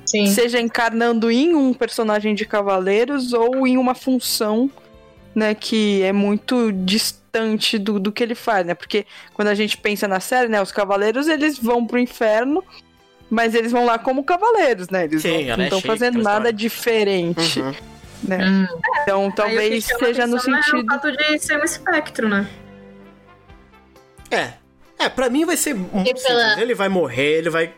[0.05, 0.27] Sim.
[0.27, 4.70] seja encarnando em um personagem de cavaleiros ou em uma função,
[5.35, 8.74] né, que é muito distante do, do que ele faz, né?
[8.74, 12.62] Porque quando a gente pensa na série, né, os cavaleiros eles vão pro inferno,
[13.28, 15.05] mas eles vão lá como cavaleiros, né?
[15.05, 16.53] Eles Sim, não- é estão chique, fazendo nada história.
[16.53, 17.73] diferente, Uhum.
[18.28, 18.38] Né?
[18.44, 18.66] Hum.
[19.02, 20.86] Então o que talvez seja no atenção É o sentido.
[20.86, 22.48] fato de ser um espectro, né?
[24.30, 24.52] É.
[24.98, 26.59] É, pra mim vai ser muito E pela- simples.
[26.59, 27.72] Ele vai morrer, ele vai,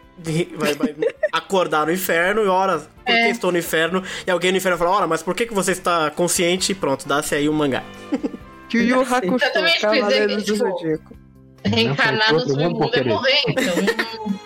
[0.56, 0.94] vai, vai
[1.32, 3.30] acordar no inferno e ora, por que É.
[3.30, 4.02] estou no inferno?
[4.26, 6.72] E alguém no inferno fala, ora, mas por que, que você está consciente?
[6.72, 7.82] E pronto, dá-se aí um mangá.
[8.72, 9.00] Yu Yu.
[9.00, 11.16] Hakusho, Cavaleiros que, do Zodíaco.
[11.64, 13.74] Reencarnar no mundo é morrer, então.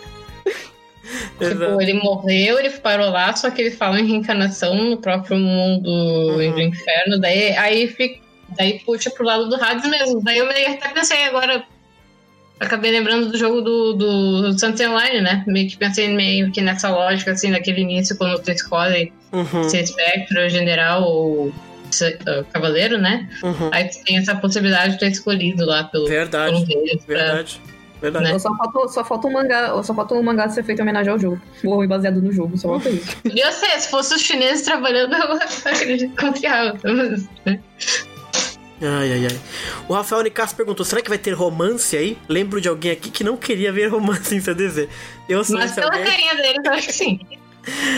[1.39, 5.89] Tipo, ele morreu, ele parou lá, só que ele fala em reencarnação no próprio mundo
[5.91, 6.53] Uhum.
[6.53, 8.21] do inferno, daí aí fica,
[8.57, 10.23] daí puxa pro lado do Hades mesmo.
[10.23, 11.63] Daí eu meio até pensei agora,
[12.59, 15.45] acabei lembrando do jogo do, do Sunset Online, né?
[15.47, 19.83] Meio que pensei meio que nessa lógica, assim, naquele início, quando tu escolhe Uhum, ser
[19.85, 23.29] espectro, general ou uh, cavaleiro, né?
[23.45, 23.71] uhum.
[23.73, 27.05] Aí tu tem essa possibilidade de ter escolhido lá pelo, por Verdade, um deles.
[27.05, 27.45] pra-
[28.01, 28.33] verdade.
[28.33, 28.39] Né?
[28.39, 31.19] Só falta, só falta um mangá, só falta um mangá ser feito em homenagem ao
[31.19, 31.41] jogo.
[31.65, 33.17] Ou baseado no jogo, só falta isso.
[33.23, 35.33] Podia ser, se fosse os chineses trabalhando, eu
[35.73, 36.79] acredito que confiava.
[38.83, 39.41] Ai, ai, ai.
[39.89, 42.17] O Rafael Nicasso perguntou: será que vai ter romance aí?
[42.29, 44.89] Lembro de alguém aqui que não queria ver romance em CDZ.
[45.29, 46.05] Eu sou Mas pela alguém.
[46.05, 47.21] carinha deles, eu acho que sim.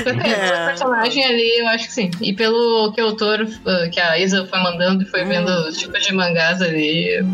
[0.03, 0.67] Pela carinha É.
[0.67, 2.11] personagem ali, eu acho que sim.
[2.21, 5.77] E pelo que o autor, uh, que a Isa foi mandando e foi vendo os
[5.79, 7.25] tipos de mangás ali.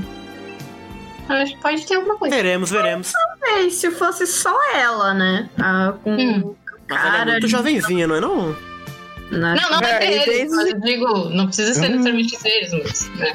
[1.29, 2.35] Acho que pode ter alguma coisa.
[2.35, 3.13] Veremos, veremos.
[3.43, 5.49] É, e se fosse só ela, né?
[5.59, 6.41] Ah, com Hum.
[6.41, 6.57] o
[6.89, 7.31] Mas ela é cara.
[7.33, 8.49] muito jovenzinha, não é não?
[9.31, 9.55] né?
[9.61, 11.91] Não, não vai É, ter eles, desde- mas eu digo, não precisa ser Hum.
[11.91, 13.11] necessariamente eles, mas.
[13.17, 13.33] Né?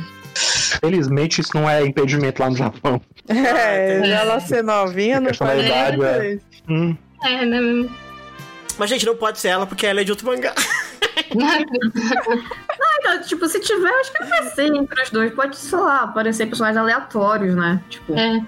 [0.82, 3.00] Felizmente isso não é impedimento lá no Japão.
[3.30, 4.12] É, entendi.
[4.12, 6.40] ela ser novinha não idade, nada é.
[6.68, 7.88] Hum, É, né?
[8.80, 10.56] Mas, gente, não pode ser ela porque ela é de outro mangá.
[13.06, 15.34] Então, tipo, se tiver, acho que não vai ser entre os dois.
[15.34, 17.82] Pode, sei lá, aparecer personagens aleatórios, né?
[17.90, 18.14] Tipo.
[18.18, 18.42] É.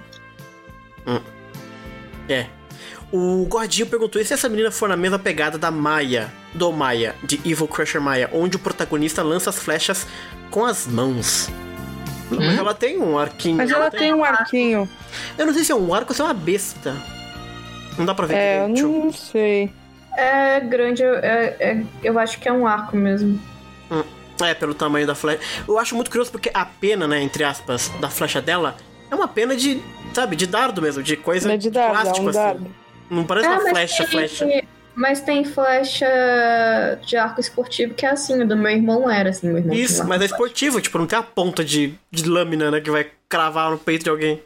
[2.29, 2.47] É.
[3.11, 7.15] O Gordinho perguntou: e se essa menina for na mesma pegada da Maia, do Maia,
[7.23, 10.07] de Evil Crusher Maia, onde o protagonista lança as flechas
[10.49, 11.49] com as mãos?
[12.31, 13.57] Não, Mas ela tem um arquinho.
[13.57, 14.89] Mas não ela tem um arquinho.
[15.37, 16.95] Eu não sei se é um arco ou se é uma besta.
[17.97, 18.87] Não dá pra ver É, eu direito.
[19.05, 19.71] não sei.
[20.17, 23.39] É grande, é, é- eu acho que é um arco mesmo.
[24.43, 25.39] É, pelo tamanho da flecha.
[25.67, 28.75] Eu acho muito curioso porque a pena, né, entre aspas, da flecha dela
[29.09, 29.81] é uma pena de,
[30.13, 32.37] sabe, de dardo mesmo, de coisa é de dardo, é plástico um assim.
[32.39, 32.75] dardo.
[33.09, 34.63] Não parece Ah, uma mas flecha, tem- flecha.
[34.97, 36.07] Mas tem flecha
[37.05, 39.75] de arco esportivo que é assim, o do meu irmão era assim, meu irmão.
[39.75, 43.07] Isso, mas é esportivo, tipo, não tem a ponta de, de lâmina, né, que vai
[43.27, 44.41] cravar no peito de alguém.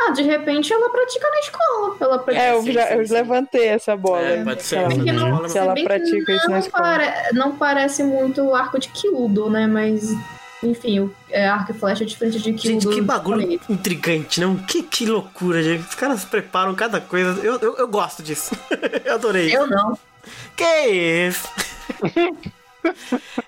[0.00, 1.96] Ah, de repente ela pratica na escola.
[2.00, 2.44] Ela pratica.
[2.44, 3.12] É, eu, já, sim, eu sim.
[3.14, 4.20] levantei essa bola.
[4.22, 6.82] É, pode ser, Se ela, Que não- se ela pratica isso na não, escola.
[6.84, 9.66] pare- não parece muito o arco de Kyudo, né?
[9.66, 10.14] Mas,
[10.62, 12.80] enfim, o é, arco e flecha é diferente de Kyudo.
[12.80, 14.56] Gente, que bagulho intrigante, não?
[14.56, 15.86] Que, que loucura, gente.
[15.88, 17.40] Os caras preparam cada coisa.
[17.44, 18.54] Eu, eu, eu gosto disso.
[19.04, 19.54] eu adorei.
[19.54, 19.98] Eu não.
[20.56, 20.86] Que
[21.28, 21.48] isso?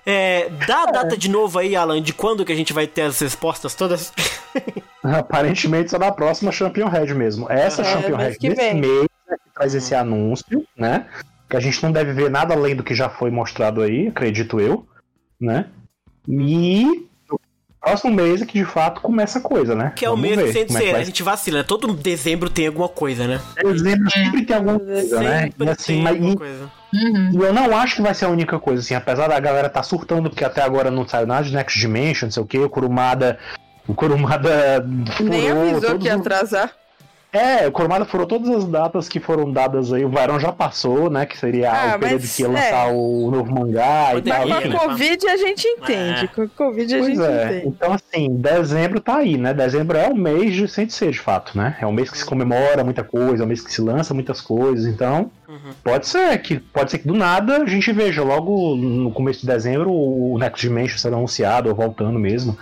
[0.05, 3.03] é, dá a data de novo aí, Alan, de quando que a gente vai ter
[3.03, 4.11] as respostas todas?
[5.03, 7.47] Aparentemente só da próxima Champion Red mesmo.
[7.49, 8.81] Essa É, Champion Red que desse vem.
[8.81, 11.07] mês é que traz esse anúncio, né?
[11.49, 14.59] Que a gente não deve ver nada além do que já foi mostrado aí, acredito
[14.59, 14.85] eu,
[15.39, 15.65] né?
[16.27, 17.07] E
[17.81, 19.91] próximo mês é que de fato começa a coisa, né?
[19.95, 21.63] Que é o mês ver que sem é que ser, vai a gente vacila, né?
[21.67, 23.39] Todo dezembro tem alguma coisa, né?
[23.63, 25.41] Dezembro sempre tem alguma coisa, né?
[25.43, 26.71] Sempre E assim, tem mas alguma e- coisa.
[26.93, 27.31] Uhum.
[27.33, 29.81] E eu não acho que vai ser a única coisa, assim, apesar da galera tá
[29.81, 32.69] surtando, porque até agora não saiu nada de Next Dimension, não sei o que, o
[32.69, 33.39] Kurumada.
[33.87, 34.85] O Kurumada
[35.15, 36.71] furou Nem avisou que ia os- atrasar.
[37.33, 40.03] É, o Kurumada furou todas as datas que foram dadas aí.
[40.03, 41.25] O Varão já passou, né?
[41.25, 42.51] Que seria Ah, o período mas que ia é.
[42.51, 44.47] lançar o novo mangá e tal.
[44.49, 44.69] Mas né?
[44.77, 46.25] com a Covid a gente entende.
[46.25, 46.27] É.
[46.27, 47.45] Com a Covid a Pois gente é.
[47.45, 47.67] entende.
[47.69, 49.53] Então, assim, dezembro tá aí, né?
[49.53, 51.77] Dezembro é o mês de sem ser, de fato, né?
[51.79, 54.41] É um mês que se comemora muita coisa, é um mês que se lança muitas
[54.41, 54.85] coisas.
[54.85, 55.71] Então, Uhum.
[55.83, 59.47] pode ser que pode ser que do nada a gente veja logo no começo de
[59.47, 62.57] dezembro o Next Dimension sendo anunciado ou voltando mesmo.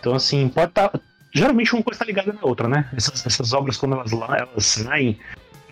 [0.00, 0.90] Então, assim, pode estar.
[1.32, 2.88] Geralmente uma coisa tá ligada na outra, né?
[2.96, 5.18] Essas, essas obras, quando elas, elas saem,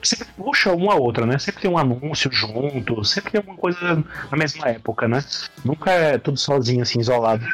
[0.03, 1.39] sempre puxa uma a outra, né?
[1.39, 5.23] Sempre tem um anúncio junto, sempre tem alguma coisa na mesma época, né?
[5.65, 7.45] Nunca é tudo sozinho, assim, isolado.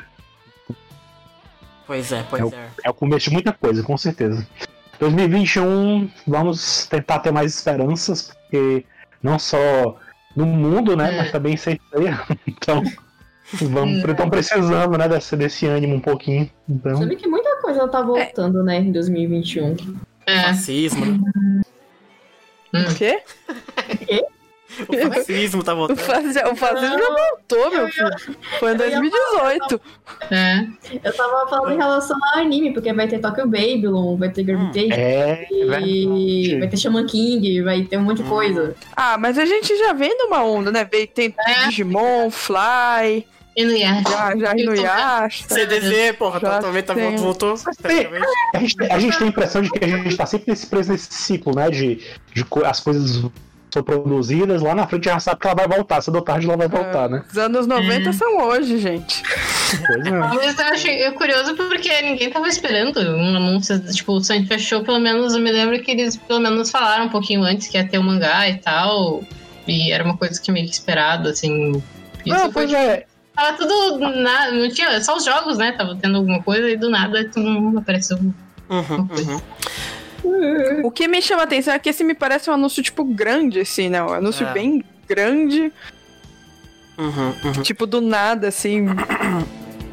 [1.87, 2.69] Pois é, pois É o- é.
[2.85, 4.47] É o começo de muita coisa, com certeza.
[4.99, 8.85] 2021, vamos tentar ter mais esperanças, porque
[9.23, 9.97] não só
[10.35, 11.17] no mundo, né, É.
[11.19, 12.19] mas também sem ser.
[12.47, 12.83] Então,
[13.63, 16.51] vamos, estão precisando, né, desse, desse ânimo um pouquinho.
[16.69, 19.77] Então, Sabe que muita coisa tá voltando, né, em 2021.
[20.27, 20.43] É.
[20.45, 21.05] Fascismo,
[22.73, 22.87] né?
[22.91, 23.23] O quê?
[24.89, 25.99] O fascismo tá O voltando.
[25.99, 28.11] fazi- o fascismo já voltou, meu filho.
[28.59, 29.81] Foi em 2018.
[30.31, 30.67] É.
[31.03, 34.93] Eu tava falando em relação ao anime, porque vai ter Tokyo Babylon, vai ter Gravitation,
[35.01, 36.59] é, e verdade.
[36.59, 38.75] vai ter Shaman King, vai ter um monte de coisa.
[38.95, 40.85] Ah, mas a gente já vem numa onda, né?
[40.85, 41.65] Tem É.
[41.69, 43.27] Digimon, Fly,
[43.57, 44.03] E no Yasha.
[44.11, 45.45] já, já Eu no tô- Yasha.
[45.49, 47.17] CDZ, porra, Já também tá, tem.
[47.17, 47.55] voltou.
[48.55, 50.93] A gente, a gente tem a impressão de que a gente tá sempre nesse, preso
[50.93, 51.97] nesse ciclo, né, de,
[52.35, 53.23] de as coisas
[53.73, 56.57] são produzidas, lá na frente já sabe que ela vai voltar, cedo ou tarde ela
[56.57, 57.25] vai voltar, né?
[57.31, 58.13] Os anos 90 Hum.
[58.13, 59.23] são hoje, gente.
[59.87, 60.11] Pois é.
[60.11, 63.79] Mas eu achei curioso porque ninguém tava esperando um anúncio.
[63.93, 67.11] Tipo, o Sanji fechou, pelo menos eu me lembro que eles pelo menos falaram um
[67.11, 69.23] pouquinho antes que ia ter o mangá e tal.
[69.67, 71.73] E era uma coisa que meio que esperado, assim.
[71.73, 71.83] Isso
[72.35, 73.05] Não, foi, pois é,
[73.37, 73.99] Tava tudo.
[73.99, 75.01] Na, não tinha.
[75.03, 75.73] Só os jogos, né?
[75.73, 78.17] Tava tendo alguma coisa e do nada tu não apareceu
[78.69, 79.09] Uhum,
[80.25, 80.87] uhum.
[80.87, 83.61] O que me chama a atenção é que esse me parece um anúncio, tipo, grande,
[83.61, 84.03] assim, né?
[84.03, 84.53] Um anúncio É.
[84.53, 85.73] bem grande,
[86.99, 87.63] Uhum, uhum.
[87.63, 88.87] tipo, do nada, assim.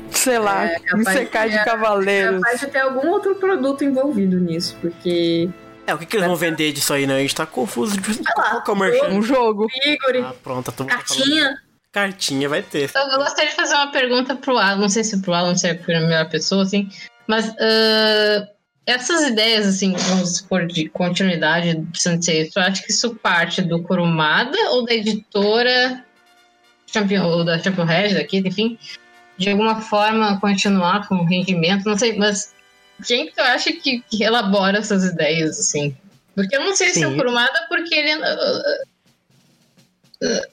[0.09, 2.41] Sei lá, É, me secar de- de cavaleiros.
[2.41, 5.49] Capaz de ter algum outro produto envolvido nisso, porque
[5.85, 7.17] É, o que, que eles vão vender disso aí, né?
[7.17, 9.09] A gente tá confuso de qual que é o merchan.
[9.09, 9.67] Um jogo.
[9.85, 11.57] Igor, Ah, pronto, tô cartinha.
[11.93, 12.89] Cartinha, vai ter.
[12.93, 15.71] Eu gostaria de fazer uma pergunta pro Alan, não sei se pro Alan se é
[15.71, 16.89] a melhor pessoa, assim,
[17.27, 18.47] mas ah,
[18.85, 23.83] essas ideias, assim, vamos supor, de continuidade de Sensei, tu acha que isso parte do
[23.83, 26.03] Kurumada ou da editora
[26.87, 28.77] Champion, ou da Champion Red daqui, enfim,
[29.37, 32.55] de alguma forma continuar com o rendimento, não sei, mas
[33.05, 35.95] quem que tu acha que, que elabora essas ideias, assim?
[36.33, 37.17] Porque eu não sei se é o Sim.
[37.17, 38.11] Kurumada, porque ele...
[38.13, 38.83] ah,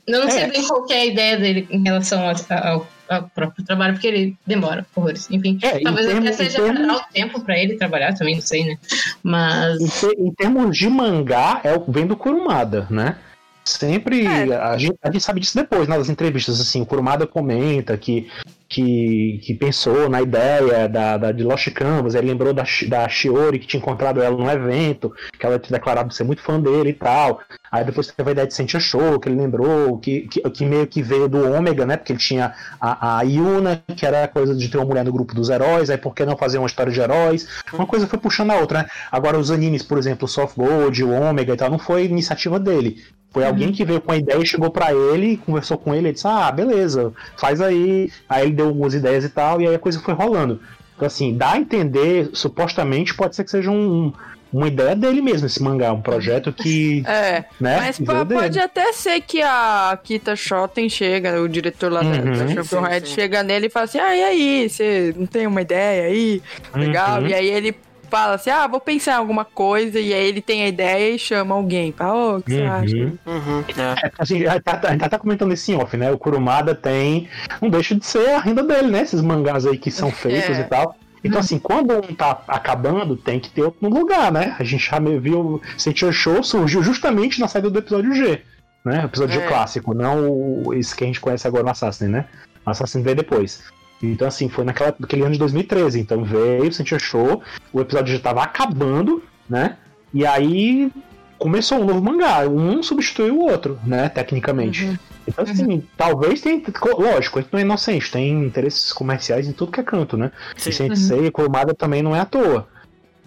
[0.06, 0.46] eu não sei É.
[0.48, 2.34] bem qual que é a ideia dele em relação ao,
[2.72, 5.28] ao- ao próprio trabalho, porque ele demora horrores.
[5.30, 8.34] Enfim, É, em talvez termos- até seja termos- dar o tempo pra ele trabalhar também,
[8.36, 8.78] não sei, né?
[9.22, 10.02] Mas...
[10.04, 13.16] Em, em termos de mangá, é o vem do Kurumada, né?
[13.64, 14.26] Sempre.
[14.26, 14.54] É.
[14.56, 16.60] A, gente, a gente sabe disso depois, nas entrevistas.
[16.60, 18.28] Assim, o Kurumada comenta que,
[18.70, 23.58] que, que pensou na ideia da, da, de Lost Canvas, ele lembrou da, da Shiori
[23.58, 26.94] que tinha encontrado ela num evento, que ela tinha declarado ser muito fã dele e
[26.94, 27.40] tal.
[27.70, 30.86] Aí depois teve a ideia de Sentia Show, que ele lembrou, que, que, que meio
[30.86, 31.96] que veio do Ômega, né?
[31.96, 35.12] Porque ele tinha a, a Yuna, que era a coisa de ter uma mulher no
[35.12, 37.48] grupo dos heróis, aí por que não fazer uma história de heróis?
[37.72, 38.88] Uma coisa foi puxando a outra, né?
[39.10, 42.60] Agora, os animes, por exemplo, o Soft Gold, o Ômega e tal, não foi iniciativa
[42.60, 43.02] dele.
[43.32, 46.26] Foi alguém que veio com a ideia, chegou pra ele, conversou com ele e disse:
[46.26, 48.10] Ah, beleza, faz aí.
[48.28, 50.60] Aí ele deu algumas ideias e tal, e aí a coisa foi rolando.
[50.96, 54.12] Então, assim, dá a entender, supostamente, pode ser que seja um,
[54.52, 57.02] uma ideia dele mesmo, esse mangá, um projeto que.
[57.08, 58.40] É, né, mas que po- veio dele.
[58.42, 62.82] pode até ser que a Kita Shoten chega, o diretor lá Uhum.
[62.82, 66.06] da Red chega nele e fala assim: Ah, e aí, você não tem uma ideia
[66.08, 66.42] aí?
[66.74, 67.20] Legal.
[67.20, 67.28] Uhum.
[67.28, 67.74] E aí ele
[68.10, 69.98] fala assim: Ah, vou pensar em alguma coisa.
[70.00, 71.92] E aí ele tem a ideia e chama alguém.
[71.92, 72.96] Fala, ô, o que você acha?
[72.96, 73.18] Uhum.
[73.26, 74.06] Uhum, é.
[74.06, 76.10] É, assim, a gente tá, gente tá comentando esse em off, né?
[76.10, 77.28] O Kurumada tem.
[77.62, 79.02] Não deixa de ser a renda dele, né?
[79.02, 80.60] Esses mangás aí que são feitos É.
[80.60, 80.96] e tal.
[81.22, 84.56] Então, assim, quando um tá acabando, tem que ter outro no lugar, né?
[84.58, 85.60] A gente já meio viu.
[85.76, 88.40] Sentiu Show surgiu justamente na saída do episódio G,
[88.84, 89.02] né?
[89.02, 89.46] O episódio É.
[89.46, 92.24] clássico, não o, esse que a gente conhece agora no Assassin, né?
[92.64, 93.62] O Assassin veio depois.
[94.02, 96.00] Então, assim, foi naquela, naquele ano de 2013.
[96.00, 99.76] Então veio, sentiu show, o episódio já tava acabando, né?
[100.12, 100.90] E aí
[101.38, 102.48] começou um novo mangá.
[102.48, 104.08] Um substituiu o outro, né?
[104.08, 104.84] Tecnicamente.
[104.84, 104.98] Uhum.
[105.26, 106.62] Então, assim, talvez tenha.
[106.98, 110.32] Lógico, a gente não é inocente, tem interesses comerciais em tudo que é canto, né?
[110.56, 110.70] Sim.
[110.70, 112.68] E Sensei e Kurumada também não é à toa.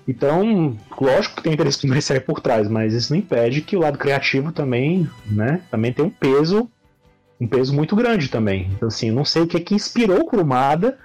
[0.08, 3.98] Então, lógico que tem interesse comercial por trás, mas isso não impede que o lado
[3.98, 5.62] criativo também, né?
[5.72, 6.70] Também tem um peso,
[7.44, 8.70] um peso muito grande também.
[8.76, 10.98] Então, assim, eu não sei o que é que inspirou o Kurumada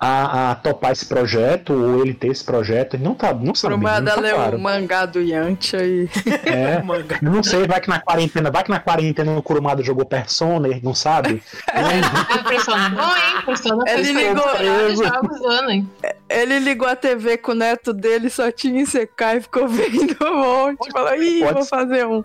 [0.00, 2.94] a, a topar esse projeto, ou ele ter esse projeto.
[2.94, 3.74] Ele não tá, não sabe.
[3.74, 4.56] Kurumada não tá leu claro.
[4.56, 6.08] o mangá do Yantia e.
[6.44, 6.82] É,
[7.22, 10.80] não sei, vai que na quarentena, vai que na quarentena o Kurumada jogou Persona, ele
[10.82, 11.42] não sabe.
[12.48, 13.42] Persona é bom, hein?
[13.46, 15.50] Persona Ele ligou.
[15.50, 15.90] ano, hein?
[16.28, 20.16] Ele ligou a TV com o neto dele, só tinha em secar e ficou vendo
[20.22, 20.90] um monte.
[20.90, 21.68] Falou, ih, vou ser.
[21.68, 22.22] fazer um.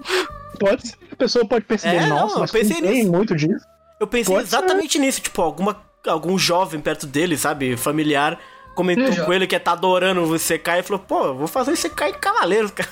[0.59, 3.11] Pode ser, pessoa pode perceber, É, não, nossa, eu mas pensei tem nisso.
[3.11, 3.65] muito disso.
[3.99, 4.55] Eu pensei Pode ser.
[4.55, 5.75] exatamente nisso, tipo, alguma,
[6.07, 8.39] algum jovem perto dele, sabe, familiar,
[8.73, 12.11] comentou com ele que tá adorando o Sekai e falou, pô, eu vou fazer Sekai
[12.11, 12.89] em Cavaleiros, cara.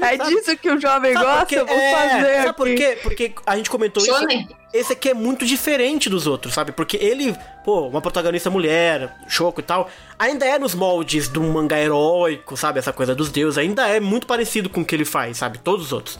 [0.00, 0.34] É sabe?
[0.34, 1.58] disso que o jovem Sabe gosta, quê?
[1.58, 2.52] eu vou É, fazer Sabe aqui.
[2.54, 2.98] por quê?
[3.02, 4.26] Porque a gente comentou isso.
[4.72, 6.72] Esse aqui é muito diferente dos outros, sabe?
[6.72, 7.34] Porque ele,
[7.64, 9.88] pô, uma protagonista mulher, choco e tal,
[10.18, 12.78] ainda é nos moldes de um mangá heróico, sabe?
[12.78, 15.58] Essa coisa dos deuses, ainda é muito parecido com o que ele faz, sabe?
[15.58, 16.18] Todos os outros.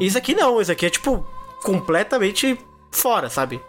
[0.00, 1.26] Isso aqui não, isso aqui é, tipo,
[1.62, 2.58] completamente
[2.90, 3.60] fora, sabe?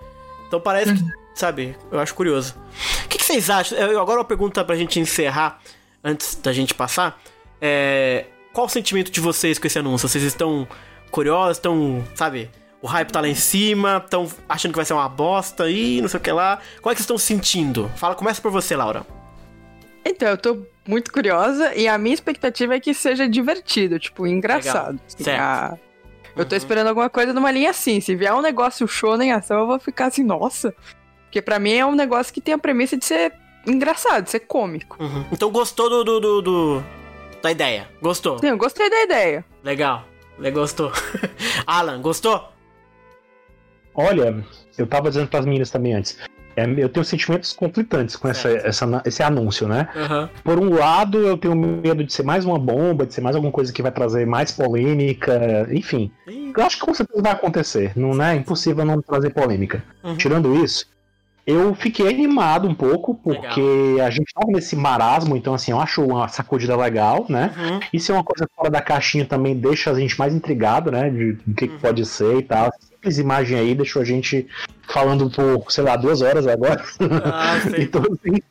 [0.48, 1.04] Então parece que,
[1.34, 1.76] sabe?
[1.92, 2.56] Eu acho curioso.
[3.04, 3.78] O que, que vocês acham?
[3.78, 5.60] Eu- Agora uma pergunta pra gente encerrar,
[6.02, 7.20] antes da gente passar.
[7.62, 8.26] É.
[8.54, 10.08] Qual o sentimento de vocês com esse anúncio?
[10.08, 10.68] Vocês estão
[11.12, 11.58] curiosos?
[11.58, 12.50] Estão, sabe?
[12.82, 16.08] O hype tá lá em cima, estão achando que vai ser uma bosta e não
[16.08, 16.60] sei o que lá.
[16.82, 17.92] Como é que vocês estão sentindo?
[17.98, 19.06] Fala, começa por você, Laura.
[20.06, 25.00] Então, eu tô muito curiosa e a minha expectativa é que seja divertido, tipo, engraçado.
[25.08, 25.42] assim, Certo.
[25.42, 25.78] a-
[26.36, 26.50] Eu Uhum.
[26.50, 28.00] tô esperando alguma coisa numa linha assim.
[28.02, 30.76] Se vier um negócio show em ação, eu vou ficar assim, nossa.
[31.26, 33.34] Porque pra mim é um negócio que tem a premissa de ser
[33.66, 35.02] engraçado, de ser cômico.
[35.02, 35.26] Uhum.
[35.32, 36.84] Então gostou do, do, do- do-
[37.46, 37.88] da ideia?
[38.02, 38.40] Gostou?
[38.40, 39.46] Sim, eu gostei da ideia.
[39.64, 40.04] Legal.
[40.40, 40.92] Le gostou.
[41.68, 42.50] Alan, gostou?
[43.94, 44.44] Olha,
[44.78, 46.18] eu tava dizendo pras meninas também antes.
[46.58, 49.88] é, eu tenho sentimentos conflitantes com essa, essa- esse anúncio, né?
[49.96, 50.30] Aham.
[50.44, 53.52] Por um lado, eu tenho medo de ser mais uma bomba, de ser mais alguma
[53.52, 56.12] coisa que vai trazer mais polêmica, enfim.
[56.28, 59.84] Eu acho que com certeza vai acontecer, não é impossível não trazer polêmica.
[60.04, 60.16] Uhum.
[60.18, 60.88] Tirando isso,
[61.46, 63.62] Eu fiquei animado um pouco, porque
[64.04, 67.54] a gente tava nesse marasmo, então assim, eu acho uma sacudida legal, né?
[67.56, 67.80] Uhum.
[67.94, 71.10] Isso é uma coisa fora da caixinha também, deixa a gente mais intrigado, né?
[71.10, 72.68] De do que, que pode ser e tal.
[72.68, 74.48] Essa simples imagem aí deixou a gente
[74.88, 76.84] falando por, sei lá, duas horas agora.
[77.32, 78.42] Ah, então, assim,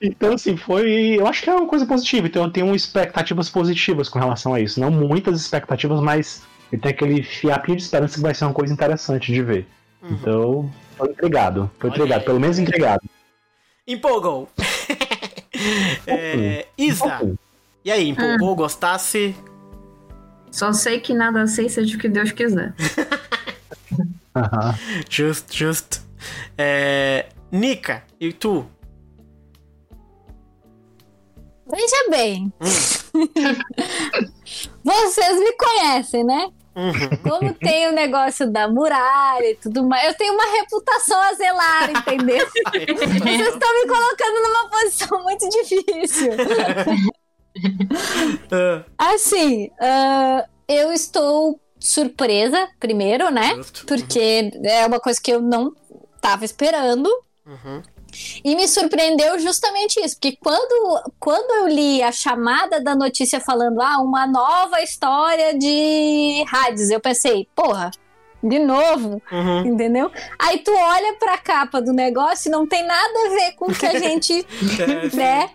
[0.00, 1.16] então, assim, foi.
[1.18, 2.26] Eu acho que é uma coisa positiva.
[2.26, 4.78] Então, eu tenho expectativas positivas com relação a isso.
[4.78, 8.72] Não muitas expectativas, mas eu tenho aquele fiapinho de esperança que vai ser uma coisa
[8.72, 9.66] interessante de ver.
[10.02, 11.70] Então, Tô Olha intrigado,
[12.14, 12.24] aí.
[12.24, 13.02] pelo menos intrigado.
[13.86, 14.48] Empolgou.
[16.06, 17.20] é, Isa,
[17.84, 18.56] e aí, empolgou?
[18.56, 19.36] Gostasse?
[20.50, 22.74] Só sei que nada sei, seja o que Deus quiser.
[25.08, 26.02] Justo, justo.
[26.58, 28.66] É, Nika, e tu?
[31.66, 32.52] Veja bem.
[34.84, 36.50] Vocês me conhecem, né?
[37.22, 41.90] Como tem o negócio da muralha e tudo mais, eu tenho uma reputação a zelar,
[41.90, 42.46] entendeu?
[42.46, 46.32] Vocês estão me colocando numa posição muito difícil.
[48.98, 53.58] Assim, ah, eu estou surpresa, primeiro, né?
[53.86, 55.74] Porque é uma coisa que eu não
[56.20, 57.08] tava esperando.
[57.46, 57.82] Uhum.
[58.44, 63.80] E me surpreendeu justamente isso, porque quando, quando eu li a chamada da notícia falando,
[63.82, 67.90] ah, uma nova história de Hades, eu pensei, porra,
[68.42, 69.66] de novo, Uhum.
[69.66, 70.10] entendeu?
[70.38, 73.74] Aí tu olha pra capa do negócio e não tem nada a ver com o
[73.74, 74.46] que a gente,
[75.14, 75.50] né,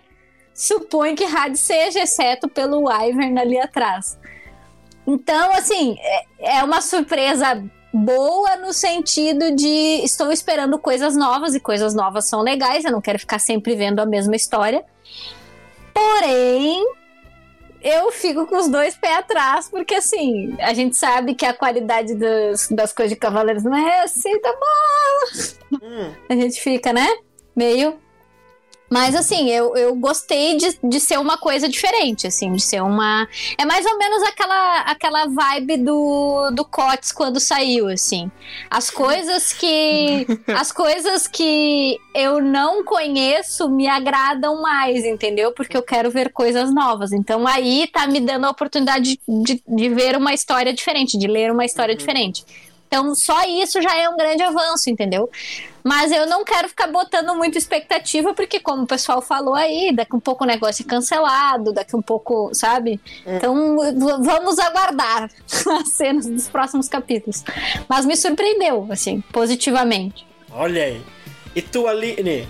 [0.54, 4.18] supõe que Hades seja, exceto pelo Wyvern ali atrás.
[5.06, 11.60] Então, assim, é, é uma surpresa boa no sentido de estou esperando coisas novas e
[11.60, 14.84] coisas novas são legais, eu não quero ficar sempre vendo a mesma história.
[15.92, 16.82] Porém,
[17.82, 22.14] eu fico com os dois pés atrás, porque assim, a gente sabe que a qualidade
[22.14, 25.78] das, das coisas de Cavaleiros não é assim, tá bom.
[25.82, 27.06] Hum, A gente fica, né?
[27.54, 27.98] Meio.
[28.92, 33.26] Mas assim, eu, eu gostei de, de ser uma coisa diferente, assim, de ser uma.
[33.56, 38.30] É mais ou menos aquela, aquela vibe do, do Cotes quando saiu, assim.
[38.68, 40.26] As coisas que.
[40.54, 45.52] as coisas que eu não conheço me agradam mais, entendeu?
[45.52, 47.12] Porque eu quero ver coisas novas.
[47.12, 51.26] Então aí tá me dando a oportunidade de, de, de ver uma história diferente, de
[51.26, 52.44] ler uma história diferente.
[52.92, 55.30] Então, só isso já é um grande avanço, entendeu?
[55.84, 60.14] Mas eu não quero ficar botando muita expectativa, porque, como o pessoal falou aí, daqui
[60.14, 63.00] um pouco o negócio é cancelado, daqui um pouco, sabe?
[63.26, 65.28] Então, v- vamos aguardar
[65.80, 67.42] as cenas dos próximos capítulos.
[67.88, 70.26] Mas me surpreendeu, assim, positivamente.
[70.52, 71.02] olha aí.
[71.54, 72.48] E tu, Aline?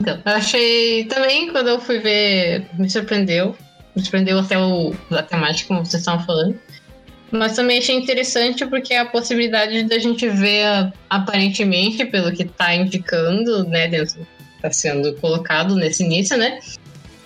[0.00, 3.56] Então, eu achei também, quando eu fui ver, me surpreendeu.
[3.94, 6.60] Me surpreendeu até o, a temática, como vocês estavam falando.
[7.30, 12.74] Mas também achei interessante porque é a possibilidade da gente ver, aparentemente, pelo que tá
[12.74, 14.26] indicando, né, dentro,
[14.62, 16.60] tá sendo colocado nesse início, né?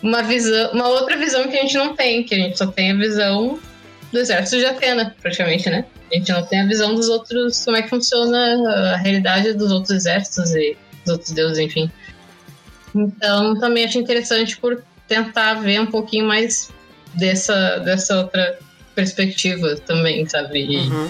[0.03, 2.93] Uma visão, uma outra visão que a gente não tem, que a gente só tem
[2.93, 3.61] a visão
[4.11, 5.85] do exército de Atena, praticamente, né?
[6.11, 9.71] A gente não tem a visão dos outros, como é que funciona a realidade dos
[9.71, 11.91] outros exércitos e dos outros deuses, enfim.
[12.95, 16.71] Então, também achei interessante por tentar ver um pouquinho mais
[17.15, 18.59] dessa, dessa outra
[19.01, 20.61] perspectiva também, sabe?
[20.61, 21.09] E, Uhum.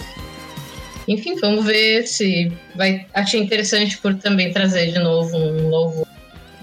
[1.09, 3.05] Enfim, vamos ver se vai.
[3.12, 6.07] Achei interessante por também trazer de novo um novo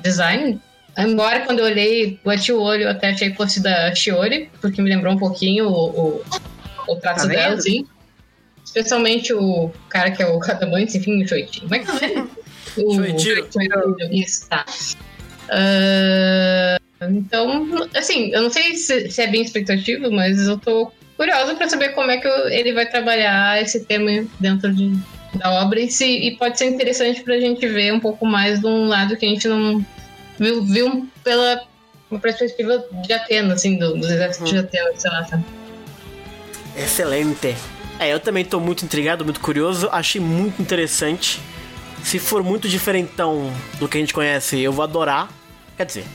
[0.02, 0.58] design.
[0.98, 4.90] Embora quando eu olhei, bati o olho, até achei que fosse da Shiori, porque me
[4.90, 6.24] lembrou um pouquinho o, o,
[6.88, 7.86] o traço Tá dela, assim.
[8.64, 11.62] Especialmente o cara que é o Catabantes, enfim, o Shoichi.
[11.62, 12.30] Como é que o nome?
[12.78, 13.48] O- Shoichiro.
[14.12, 14.66] Isso, tá.
[15.49, 21.56] Ah, então, assim, eu não sei se, se é bem expectativa, mas eu tô curiosa
[21.56, 24.95] pra saber como é que ele vai trabalhar esse tema dentro de,
[25.34, 28.68] da obra e, se, e pode ser interessante pra gente ver um pouco mais de
[28.68, 29.84] um lado que a gente não
[30.39, 31.61] viu, viu pela
[32.10, 35.44] uma perspectiva de Atena, assim, do, dos exércitos de Atena, sei lá, sabe?
[36.77, 37.56] Excelente.
[37.99, 39.89] É, eu também tô muito intrigado, muito curioso.
[39.91, 41.39] Achei muito interessante.
[42.03, 45.30] Se for muito diferentão do que a gente conhece, eu vou adorar.
[45.76, 46.06] Quer dizer,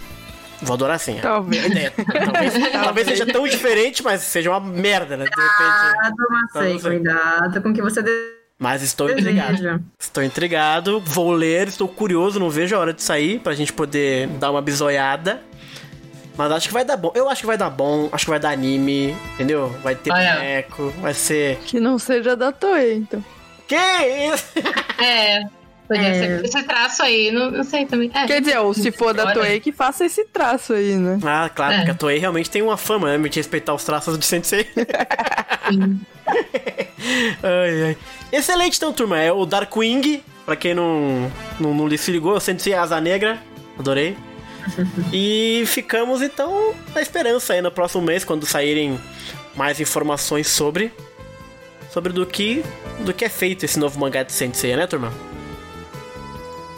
[0.62, 1.18] vou adorar sim.
[1.18, 1.20] é.
[1.20, 1.62] Talvez.
[1.62, 5.24] Talvez, talvez seja tão diferente, mas seja uma merda, né?
[5.24, 6.52] De repente.
[6.52, 6.80] Cuidado, ver.
[6.80, 8.02] cuidado com o que você
[8.58, 9.52] Mas estou intrigado.
[9.52, 9.78] deseja.
[9.98, 14.28] Estou intrigado, vou ler, estou curioso, não vejo a hora de sair pra gente poder
[14.38, 15.40] dar uma bisoiada.
[16.36, 17.12] Mas acho que vai dar bom.
[17.14, 19.68] Eu acho que vai dar bom, acho que vai dar anime, entendeu?
[19.82, 20.34] Vai ter Ah, é.
[20.62, 21.58] boneco, vai ser.
[21.58, 23.22] Que não seja da Toei, então.
[23.68, 24.44] Que isso?
[25.02, 25.42] É,
[25.92, 26.14] podia É.
[26.14, 28.10] ser esse traço aí, não, não sei também.
[28.14, 28.26] É.
[28.26, 29.32] Quer dizer, ou se for da.
[29.32, 31.18] Toei, que faça esse traço aí, né?
[31.24, 31.76] Ah, claro, É.
[31.78, 33.28] porque a Toei realmente tem uma fama, né?
[33.28, 34.66] De respeitar os traços de Sensei.
[37.42, 37.96] ai, ai.
[38.32, 39.18] Excelente, então, turma.
[39.18, 43.38] É o Darkwing Pra quem não, não, não se ligou, senti Asa Negra.
[43.78, 44.16] Adorei.
[45.12, 48.98] e ficamos então na esperança aí no próximo mês, quando saírem
[49.54, 50.92] mais informações sobre.
[51.90, 52.64] Sobre do que.
[53.00, 55.12] do que é feito esse novo mangá de Sensei, né, turma?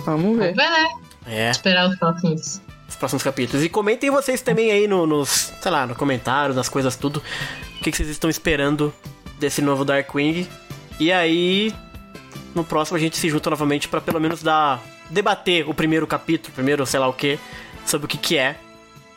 [0.05, 0.55] Vamos ver.
[0.55, 0.89] Vai, né?
[1.27, 2.61] É, Esperar os próximos.
[2.89, 3.65] os próximos capítulos.
[3.65, 5.53] E comentem vocês também aí no- nos.
[5.61, 7.23] sei lá, no comentário, nas coisas tudo.
[7.81, 8.93] O que, que vocês estão esperando
[9.39, 10.47] desse novo Darkwing.
[11.01, 11.73] E aí.
[12.55, 14.81] No próximo a gente se junta novamente pra pelo menos dar.
[15.11, 17.39] debater o primeiro capítulo, primeiro sei lá o que,
[17.85, 18.57] sobre o que, que é.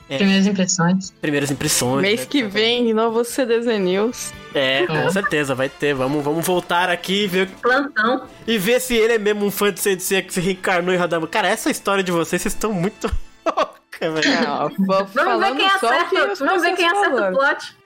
[0.09, 0.17] É.
[0.17, 1.11] Primeiras impressões.
[1.21, 2.01] Primeiras impressões.
[2.01, 2.27] Mês né?
[2.29, 4.34] que vem, novo CDZ News.
[4.53, 5.93] É, com certeza, vai ter.
[5.93, 8.25] Vamos, vamos voltar aqui e ver, Plantão.
[8.47, 11.27] e ver se ele é mesmo um fã de Sensei que se reencarnou em Radama.
[11.27, 13.11] Cara, essa história de vocês, vocês estão muito
[14.06, 14.41] louca, velho.
[14.41, 14.69] Não,
[15.14, 16.45] Vamos ver quem só o que acerta.
[16.45, 17.78] Vamos ver quem acerta o plot.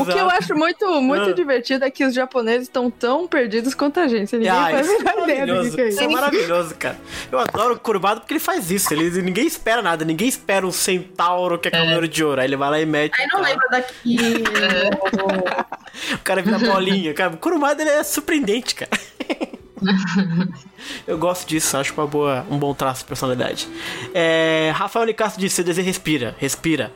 [0.00, 1.32] O que eu acho muito, muito Ah.
[1.32, 4.32] divertido é que os japoneses estão tão perdidos quanto a gente.
[4.36, 5.80] Ninguém Ah, faz isso é maravilhoso.
[5.80, 6.96] é Isso é maravilhoso, cara.
[7.30, 8.92] Eu adoro o Kurbado porque ele faz isso.
[8.94, 10.04] Ele, ninguém espera nada.
[10.04, 12.40] Ninguém espera um centauro que é cavaleiro de ouro.
[12.40, 13.20] Aí ele vai lá e mete.
[13.20, 13.48] Aí o não cara.
[13.48, 14.16] lembra daqui.
[16.14, 17.12] O cara vira bolinha.
[17.14, 18.90] Cara, o Kurumada ele é surpreendente, cara.
[21.06, 23.68] Eu gosto disso, acho uma boa, um bom traço de personalidade.
[24.14, 26.92] É, Rafael Nicasso disse: CDZ respira, respira.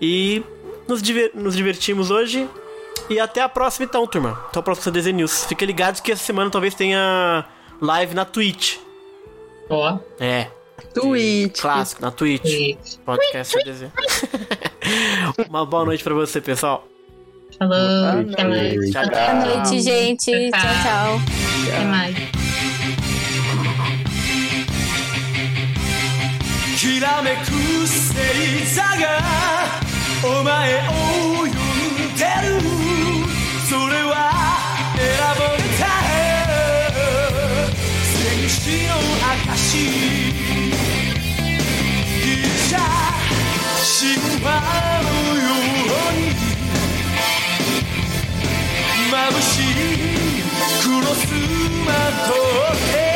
[0.00, 0.42] E
[0.86, 2.48] nos, diver- nos divertimos hoje.
[3.10, 4.32] E até a próxima, então, turma.
[4.48, 5.44] Até o próximo CDZ News.
[5.46, 7.44] Fiquem ligados que essa semana talvez tenha
[7.80, 8.76] live na Twitch.
[9.70, 9.98] Ó.
[10.20, 10.48] É,
[10.92, 11.60] Twitch.
[11.60, 12.44] clássico, na Twitch.
[12.44, 13.90] E Podcast CDZ.
[15.48, 16.86] uma boa noite pra você, pessoal.
[17.57, 18.19] falou.
[18.31, 18.91] Até mais.
[18.91, 20.31] Tchau, Boa noite, gente.
[20.51, 20.59] Tchau.
[20.59, 21.21] Tchau, tchau.
[21.67, 22.15] Até mais.
[26.83, 27.49] きらめく
[27.87, 28.83] 星座が
[30.21, 30.91] お前を
[31.39, 31.49] 呼ん
[32.17, 32.59] でる
[33.69, 34.13] それは
[34.97, 35.01] 選
[35.39, 35.81] ばれた
[38.03, 38.91] 戦士の
[39.47, 39.79] 証
[42.19, 42.77] ギリシャ
[43.87, 44.47] 神話
[45.03, 45.16] の
[49.18, 50.42] 眩しい
[50.80, 51.26] クロス
[51.84, 51.92] ま
[52.28, 52.34] と
[52.72, 53.07] って